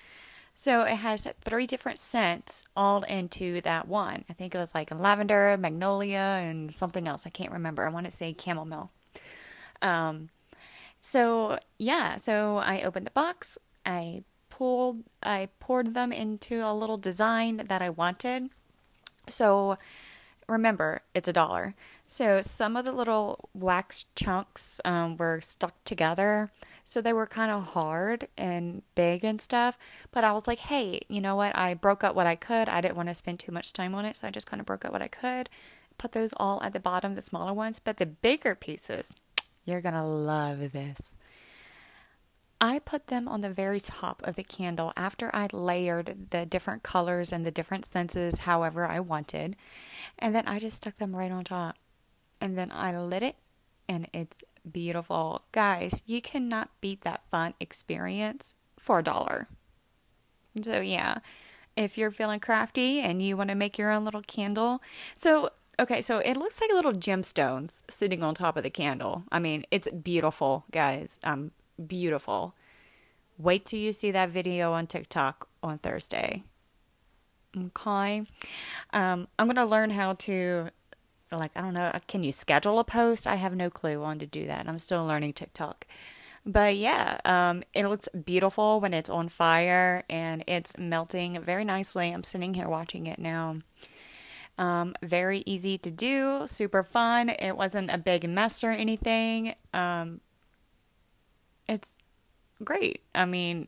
So 0.55 0.81
it 0.81 0.95
has 0.95 1.27
three 1.45 1.67
different 1.67 1.99
scents 1.99 2.65
all 2.75 3.03
into 3.03 3.61
that 3.61 3.87
one. 3.87 4.25
I 4.27 4.33
think 4.33 4.55
it 4.55 4.57
was 4.57 4.73
like 4.73 4.89
lavender, 4.89 5.55
magnolia, 5.59 6.41
and 6.41 6.73
something 6.73 7.07
else. 7.07 7.27
I 7.27 7.29
can't 7.29 7.51
remember. 7.51 7.85
I 7.85 7.89
want 7.89 8.05
to 8.05 8.11
say 8.11 8.35
chamomile. 8.37 8.89
Um, 9.83 10.29
so 10.99 11.59
yeah, 11.77 12.17
so 12.17 12.57
I 12.57 12.81
opened 12.81 13.05
the 13.05 13.11
box. 13.11 13.59
I 13.85 14.23
pulled, 14.49 15.03
I 15.21 15.49
poured 15.59 15.93
them 15.93 16.11
into 16.11 16.65
a 16.65 16.73
little 16.73 16.97
design 16.97 17.61
that 17.67 17.83
I 17.83 17.91
wanted. 17.91 18.49
So 19.29 19.77
remember, 20.47 21.01
it's 21.13 21.27
a 21.27 21.33
dollar. 21.33 21.75
So 22.09 22.41
some 22.41 22.77
of 22.77 22.85
the 22.85 22.93
little 22.93 23.49
wax 23.53 24.05
chunks 24.15 24.79
um, 24.85 25.17
were 25.17 25.41
stuck 25.41 25.83
together. 25.83 26.49
So 26.85 27.01
they 27.01 27.11
were 27.11 27.27
kind 27.27 27.51
of 27.51 27.63
hard 27.63 28.29
and 28.37 28.81
big 28.95 29.25
and 29.25 29.41
stuff. 29.41 29.77
But 30.11 30.23
I 30.23 30.31
was 30.31 30.47
like, 30.47 30.59
hey, 30.59 31.01
you 31.09 31.19
know 31.19 31.35
what? 31.35 31.55
I 31.57 31.73
broke 31.73 32.05
up 32.05 32.15
what 32.15 32.25
I 32.25 32.35
could. 32.35 32.69
I 32.69 32.79
didn't 32.79 32.95
want 32.95 33.09
to 33.09 33.13
spend 33.13 33.39
too 33.39 33.51
much 33.51 33.73
time 33.73 33.93
on 33.93 34.05
it. 34.05 34.15
So 34.15 34.25
I 34.25 34.31
just 34.31 34.47
kind 34.47 34.61
of 34.61 34.65
broke 34.65 34.85
up 34.85 34.93
what 34.93 35.01
I 35.01 35.09
could. 35.09 35.49
Put 35.97 36.13
those 36.13 36.33
all 36.37 36.63
at 36.63 36.71
the 36.71 36.79
bottom, 36.79 37.15
the 37.15 37.21
smaller 37.21 37.53
ones. 37.53 37.79
But 37.79 37.97
the 37.97 38.05
bigger 38.05 38.55
pieces, 38.55 39.13
you're 39.65 39.81
going 39.81 39.93
to 39.93 40.03
love 40.03 40.71
this. 40.71 41.15
I 42.61 42.79
put 42.79 43.07
them 43.07 43.27
on 43.27 43.41
the 43.41 43.49
very 43.49 43.81
top 43.81 44.23
of 44.23 44.35
the 44.35 44.43
candle 44.43 44.93
after 44.95 45.29
I 45.35 45.47
layered 45.51 46.27
the 46.31 46.45
different 46.45 46.83
colors 46.83 47.33
and 47.33 47.45
the 47.45 47.51
different 47.51 47.85
senses 47.85 48.39
however 48.39 48.85
I 48.87 49.01
wanted. 49.01 49.57
And 50.17 50.33
then 50.33 50.47
I 50.47 50.57
just 50.57 50.77
stuck 50.77 50.97
them 50.97 51.15
right 51.15 51.31
on 51.31 51.43
top. 51.43 51.75
And 52.39 52.57
then 52.57 52.71
I 52.71 52.97
lit 52.97 53.23
it 53.23 53.35
and 53.89 54.07
it's 54.13 54.43
beautiful. 54.71 55.43
Guys, 55.51 56.03
you 56.05 56.21
cannot 56.21 56.69
beat 56.81 57.01
that 57.01 57.27
fun 57.29 57.53
experience 57.59 58.55
for 58.79 58.99
a 58.99 59.03
dollar. 59.03 59.47
So, 60.61 60.81
yeah, 60.81 61.19
if 61.75 61.97
you're 61.97 62.11
feeling 62.11 62.39
crafty 62.39 62.99
and 62.99 63.21
you 63.21 63.37
want 63.37 63.49
to 63.49 63.55
make 63.55 63.77
your 63.77 63.91
own 63.91 64.03
little 64.03 64.21
candle. 64.21 64.81
So, 65.15 65.51
okay, 65.79 66.01
so 66.01 66.19
it 66.19 66.35
looks 66.35 66.59
like 66.59 66.71
little 66.71 66.93
gemstones 66.93 67.83
sitting 67.89 68.23
on 68.23 68.33
top 68.33 68.57
of 68.57 68.63
the 68.63 68.69
candle. 68.69 69.23
I 69.31 69.39
mean, 69.39 69.63
it's 69.71 69.87
beautiful, 69.89 70.65
guys. 70.71 71.19
Um, 71.23 71.51
beautiful. 71.85 72.55
Wait 73.37 73.65
till 73.65 73.79
you 73.79 73.93
see 73.93 74.11
that 74.11 74.29
video 74.29 74.73
on 74.73 74.87
TikTok 74.87 75.47
on 75.61 75.77
Thursday. 75.77 76.43
Okay. 77.55 78.23
Um, 78.93 79.27
I'm 79.37 79.47
going 79.47 79.55
to 79.55 79.65
learn 79.65 79.91
how 79.91 80.13
to 80.13 80.69
like 81.31 81.51
I 81.55 81.61
don't 81.61 81.73
know, 81.73 81.91
can 82.07 82.23
you 82.23 82.31
schedule 82.31 82.79
a 82.79 82.83
post? 82.83 83.27
I 83.27 83.35
have 83.35 83.55
no 83.55 83.69
clue 83.69 84.03
on 84.03 84.19
to 84.19 84.25
do 84.25 84.47
that. 84.47 84.67
I'm 84.67 84.79
still 84.79 85.05
learning 85.05 85.33
TikTok. 85.33 85.85
But 86.45 86.77
yeah, 86.77 87.19
um, 87.25 87.63
it 87.73 87.87
looks 87.87 88.07
beautiful 88.25 88.79
when 88.79 88.93
it's 88.93 89.09
on 89.09 89.27
fire 89.27 90.03
and 90.09 90.45
it's 90.47 90.77
melting 90.77 91.41
very 91.41 91.65
nicely. 91.65 92.09
I'm 92.09 92.23
sitting 92.23 92.53
here 92.53 92.69
watching 92.69 93.07
it 93.07 93.19
now. 93.19 93.57
Um, 94.57 94.95
very 95.03 95.43
easy 95.45 95.77
to 95.79 95.91
do, 95.91 96.43
super 96.47 96.83
fun. 96.83 97.29
It 97.29 97.57
wasn't 97.57 97.91
a 97.91 97.97
big 97.97 98.27
mess 98.27 98.63
or 98.63 98.71
anything. 98.71 99.55
Um, 99.73 100.21
it's 101.67 101.97
great. 102.63 103.01
I 103.13 103.25
mean, 103.25 103.67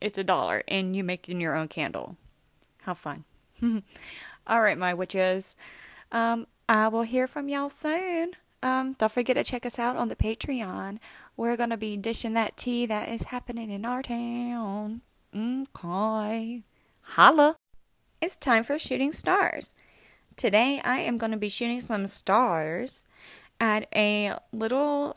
it's 0.00 0.18
a 0.18 0.24
dollar 0.24 0.64
and 0.66 0.96
you 0.96 1.04
making 1.04 1.40
your 1.40 1.54
own 1.54 1.68
candle. 1.68 2.16
How 2.82 2.94
fun. 2.94 3.24
All 4.46 4.60
right, 4.60 4.76
my 4.76 4.92
witches. 4.92 5.54
Um, 6.10 6.46
I 6.72 6.88
will 6.88 7.02
hear 7.02 7.26
from 7.26 7.50
y'all 7.50 7.68
soon. 7.68 8.32
Um, 8.62 8.94
don't 8.94 9.12
forget 9.12 9.36
to 9.36 9.44
check 9.44 9.66
us 9.66 9.78
out 9.78 9.96
on 9.96 10.08
the 10.08 10.16
Patreon. 10.16 11.00
We're 11.36 11.58
gonna 11.58 11.76
be 11.76 11.98
dishing 11.98 12.32
that 12.32 12.56
tea 12.56 12.86
that 12.86 13.10
is 13.10 13.24
happening 13.24 13.68
in 13.68 13.84
our 13.84 14.02
town. 14.02 15.02
Okay. 15.36 16.62
Holla. 17.02 17.56
It's 18.22 18.36
time 18.36 18.64
for 18.64 18.78
shooting 18.78 19.12
stars. 19.12 19.74
Today 20.34 20.80
I 20.82 21.00
am 21.00 21.18
gonna 21.18 21.36
be 21.36 21.50
shooting 21.50 21.82
some 21.82 22.06
stars 22.06 23.04
at 23.60 23.86
a 23.94 24.32
little 24.50 25.14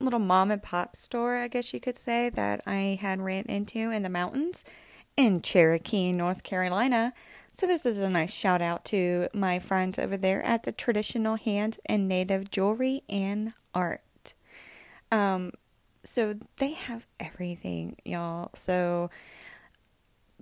little 0.00 0.18
mom 0.18 0.50
and 0.50 0.62
pop 0.62 0.96
store, 0.96 1.36
I 1.36 1.48
guess 1.48 1.74
you 1.74 1.80
could 1.80 1.98
say, 1.98 2.30
that 2.30 2.62
I 2.66 2.98
had 3.02 3.20
ran 3.20 3.44
into 3.50 3.90
in 3.90 4.02
the 4.02 4.08
mountains 4.08 4.64
in 5.16 5.40
Cherokee, 5.40 6.12
North 6.12 6.42
Carolina. 6.42 7.12
So, 7.52 7.66
this 7.66 7.86
is 7.86 7.98
a 7.98 8.10
nice 8.10 8.32
shout 8.32 8.60
out 8.60 8.84
to 8.86 9.28
my 9.32 9.58
friends 9.58 9.98
over 9.98 10.16
there 10.16 10.42
at 10.42 10.64
the 10.64 10.72
Traditional 10.72 11.36
Hands 11.36 11.78
and 11.86 12.06
Native 12.06 12.50
Jewelry 12.50 13.02
and 13.08 13.54
Art. 13.74 14.34
Um, 15.10 15.52
so, 16.04 16.34
they 16.58 16.72
have 16.72 17.06
everything, 17.18 17.96
y'all. 18.04 18.50
So, 18.54 19.10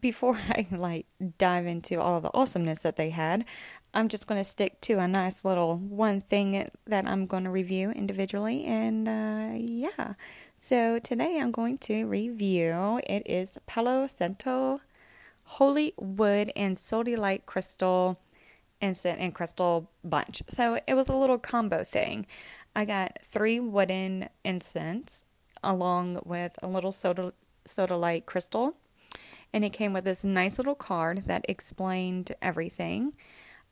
before 0.00 0.36
I 0.48 0.66
like 0.70 1.06
dive 1.38 1.66
into 1.66 2.00
all 2.00 2.20
the 2.20 2.34
awesomeness 2.34 2.80
that 2.80 2.96
they 2.96 3.10
had, 3.10 3.44
I'm 3.94 4.08
just 4.08 4.26
going 4.26 4.40
to 4.40 4.44
stick 4.44 4.80
to 4.82 4.98
a 4.98 5.08
nice 5.08 5.44
little 5.44 5.76
one 5.78 6.20
thing 6.20 6.68
that 6.86 7.06
I'm 7.06 7.26
going 7.26 7.44
to 7.44 7.50
review 7.50 7.90
individually. 7.90 8.64
And 8.64 9.08
uh, 9.08 9.52
yeah, 9.56 10.14
so 10.64 10.98
today 10.98 11.38
I'm 11.38 11.50
going 11.50 11.76
to 11.76 12.06
review 12.06 12.98
it 13.06 13.22
is 13.26 13.58
Palo 13.66 14.06
Santo 14.06 14.80
Holy 15.42 15.92
Wood 15.98 16.52
and 16.56 16.78
Sodalite 16.78 17.44
Crystal 17.44 18.18
Incense 18.80 19.18
and 19.20 19.34
Crystal 19.34 19.90
Bunch. 20.02 20.42
So 20.48 20.80
it 20.86 20.94
was 20.94 21.10
a 21.10 21.16
little 21.18 21.36
combo 21.36 21.84
thing. 21.84 22.24
I 22.74 22.86
got 22.86 23.18
three 23.26 23.60
wooden 23.60 24.30
incense 24.42 25.24
along 25.62 26.22
with 26.24 26.58
a 26.62 26.66
little 26.66 26.92
soda 26.92 27.34
sodalite 27.66 28.24
crystal 28.24 28.74
and 29.52 29.66
it 29.66 29.74
came 29.74 29.92
with 29.92 30.04
this 30.04 30.24
nice 30.24 30.56
little 30.56 30.74
card 30.74 31.24
that 31.26 31.44
explained 31.46 32.34
everything. 32.40 33.12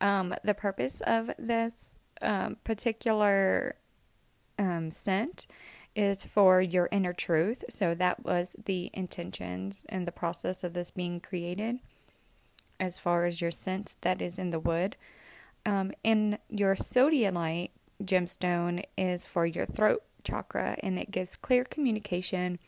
Um, 0.03 0.35
the 0.45 0.53
purpose 0.53 1.01
of 1.07 1.31
this 1.39 1.97
um, 2.21 2.59
particular 2.65 3.77
um, 4.59 4.91
scent 4.91 5.47
is 5.95 6.25
for 6.25 6.61
your 6.61 6.89
inner 6.91 7.13
truth. 7.13 7.65
So 7.69 7.95
that 7.95 8.25
was 8.25 8.57
the 8.65 8.91
intentions 8.93 9.85
and 9.89 10.07
the 10.07 10.13
process 10.13 10.65
of 10.65 10.73
this 10.73 10.91
being 10.91 11.21
created, 11.21 11.79
as 12.81 12.99
far 12.99 13.25
as 13.25 13.41
your 13.41 13.51
sense 13.51 13.97
that 14.01 14.23
is 14.23 14.39
in 14.39 14.51
the 14.51 14.61
wood. 14.61 14.97
Um, 15.65 15.93
and 16.05 16.39
your 16.49 16.75
sodalite 16.75 17.71
gemstone 18.03 18.85
is 18.97 19.27
for 19.27 19.47
your 19.47 19.67
throat 19.67 20.03
chakra, 20.25 20.77
and 20.83 20.99
it 20.99 21.11
gives 21.11 21.37
clear 21.37 21.65
communication 21.65 22.59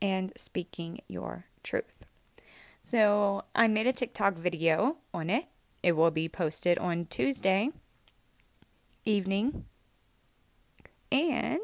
and 0.00 0.32
speaking 0.36 1.00
your 1.08 1.46
truth. 1.62 2.06
So 2.82 3.44
I 3.54 3.68
made 3.68 3.86
a 3.86 3.92
TikTok 3.92 4.34
video 4.34 4.96
on 5.12 5.28
it. 5.28 5.46
It 5.82 5.92
will 5.92 6.10
be 6.10 6.28
posted 6.28 6.78
on 6.78 7.06
Tuesday 7.06 7.70
evening. 9.04 9.64
And 11.12 11.58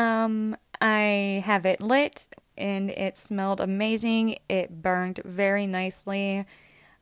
um, 0.00 0.56
I 0.80 1.42
have 1.44 1.66
it 1.66 1.80
lit 1.80 2.26
and 2.56 2.90
it 2.90 3.16
smelled 3.16 3.60
amazing. 3.60 4.38
It 4.48 4.80
burned 4.82 5.20
very 5.26 5.66
nicely. 5.66 6.46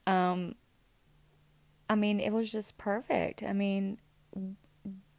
Um, 0.05 0.55
I 1.89 1.95
mean, 1.95 2.19
it 2.19 2.31
was 2.31 2.51
just 2.51 2.77
perfect. 2.77 3.41
I 3.41 3.53
mean, 3.53 3.99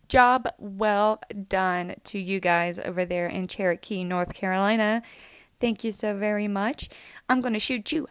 job 0.08 0.46
well 0.58 1.20
done 1.48 1.94
to 2.04 2.18
you 2.18 2.38
guys 2.38 2.78
over 2.78 3.06
there 3.06 3.28
in 3.28 3.48
Cherokee, 3.48 4.04
North 4.04 4.34
Carolina. 4.34 5.02
Thank 5.58 5.82
you 5.82 5.90
so 5.90 6.14
very 6.14 6.48
much. 6.48 6.90
I'm 7.30 7.40
going 7.40 7.54
to 7.54 7.60
shoot 7.60 7.92
you 7.92 8.08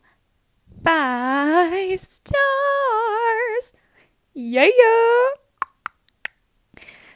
five 0.83 1.99
stars. 1.99 3.73
Yeah. 4.33 4.69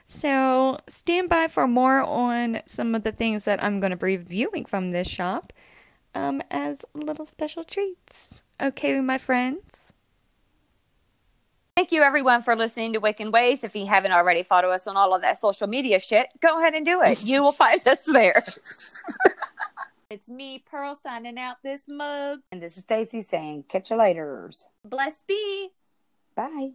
So 0.05 0.79
stand 0.87 1.29
by 1.29 1.47
for 1.47 1.67
more 1.67 2.01
on 2.01 2.61
some 2.65 2.95
of 2.95 3.03
the 3.03 3.11
things 3.11 3.45
that 3.45 3.63
I'm 3.63 3.79
going 3.79 3.91
to 3.91 3.97
be 3.97 4.17
reviewing 4.17 4.65
from 4.65 4.91
this 4.91 5.07
shop 5.07 5.53
um, 6.15 6.41
as 6.51 6.85
little 6.93 7.25
special 7.25 7.63
treats. 7.63 8.43
Okay, 8.61 8.99
my 9.01 9.17
friends. 9.17 9.93
Thank 11.75 11.91
you, 11.91 12.03
everyone, 12.03 12.43
for 12.43 12.55
listening 12.55 12.93
to 12.93 13.01
Wiccan 13.01 13.31
Ways. 13.31 13.63
If 13.63 13.75
you 13.75 13.87
haven't 13.87 14.11
already 14.11 14.43
followed 14.43 14.71
us 14.71 14.85
on 14.85 14.95
all 14.95 15.15
of 15.15 15.21
that 15.21 15.39
social 15.39 15.65
media 15.65 15.99
shit, 15.99 16.27
go 16.39 16.59
ahead 16.59 16.75
and 16.75 16.85
do 16.85 17.01
it. 17.01 17.23
You 17.23 17.41
will 17.41 17.51
find 17.51 17.85
us 17.87 18.05
there. 18.05 18.43
it's 20.11 20.29
me, 20.29 20.63
Pearl, 20.69 20.95
signing 20.95 21.39
out 21.39 21.57
this 21.63 21.83
mug. 21.87 22.41
And 22.51 22.61
this 22.61 22.77
is 22.77 22.83
Stacy 22.83 23.23
saying, 23.23 23.65
catch 23.69 23.89
you 23.89 23.97
later. 23.97 24.51
Bless 24.85 25.23
be. 25.23 25.69
Bye. 26.35 26.71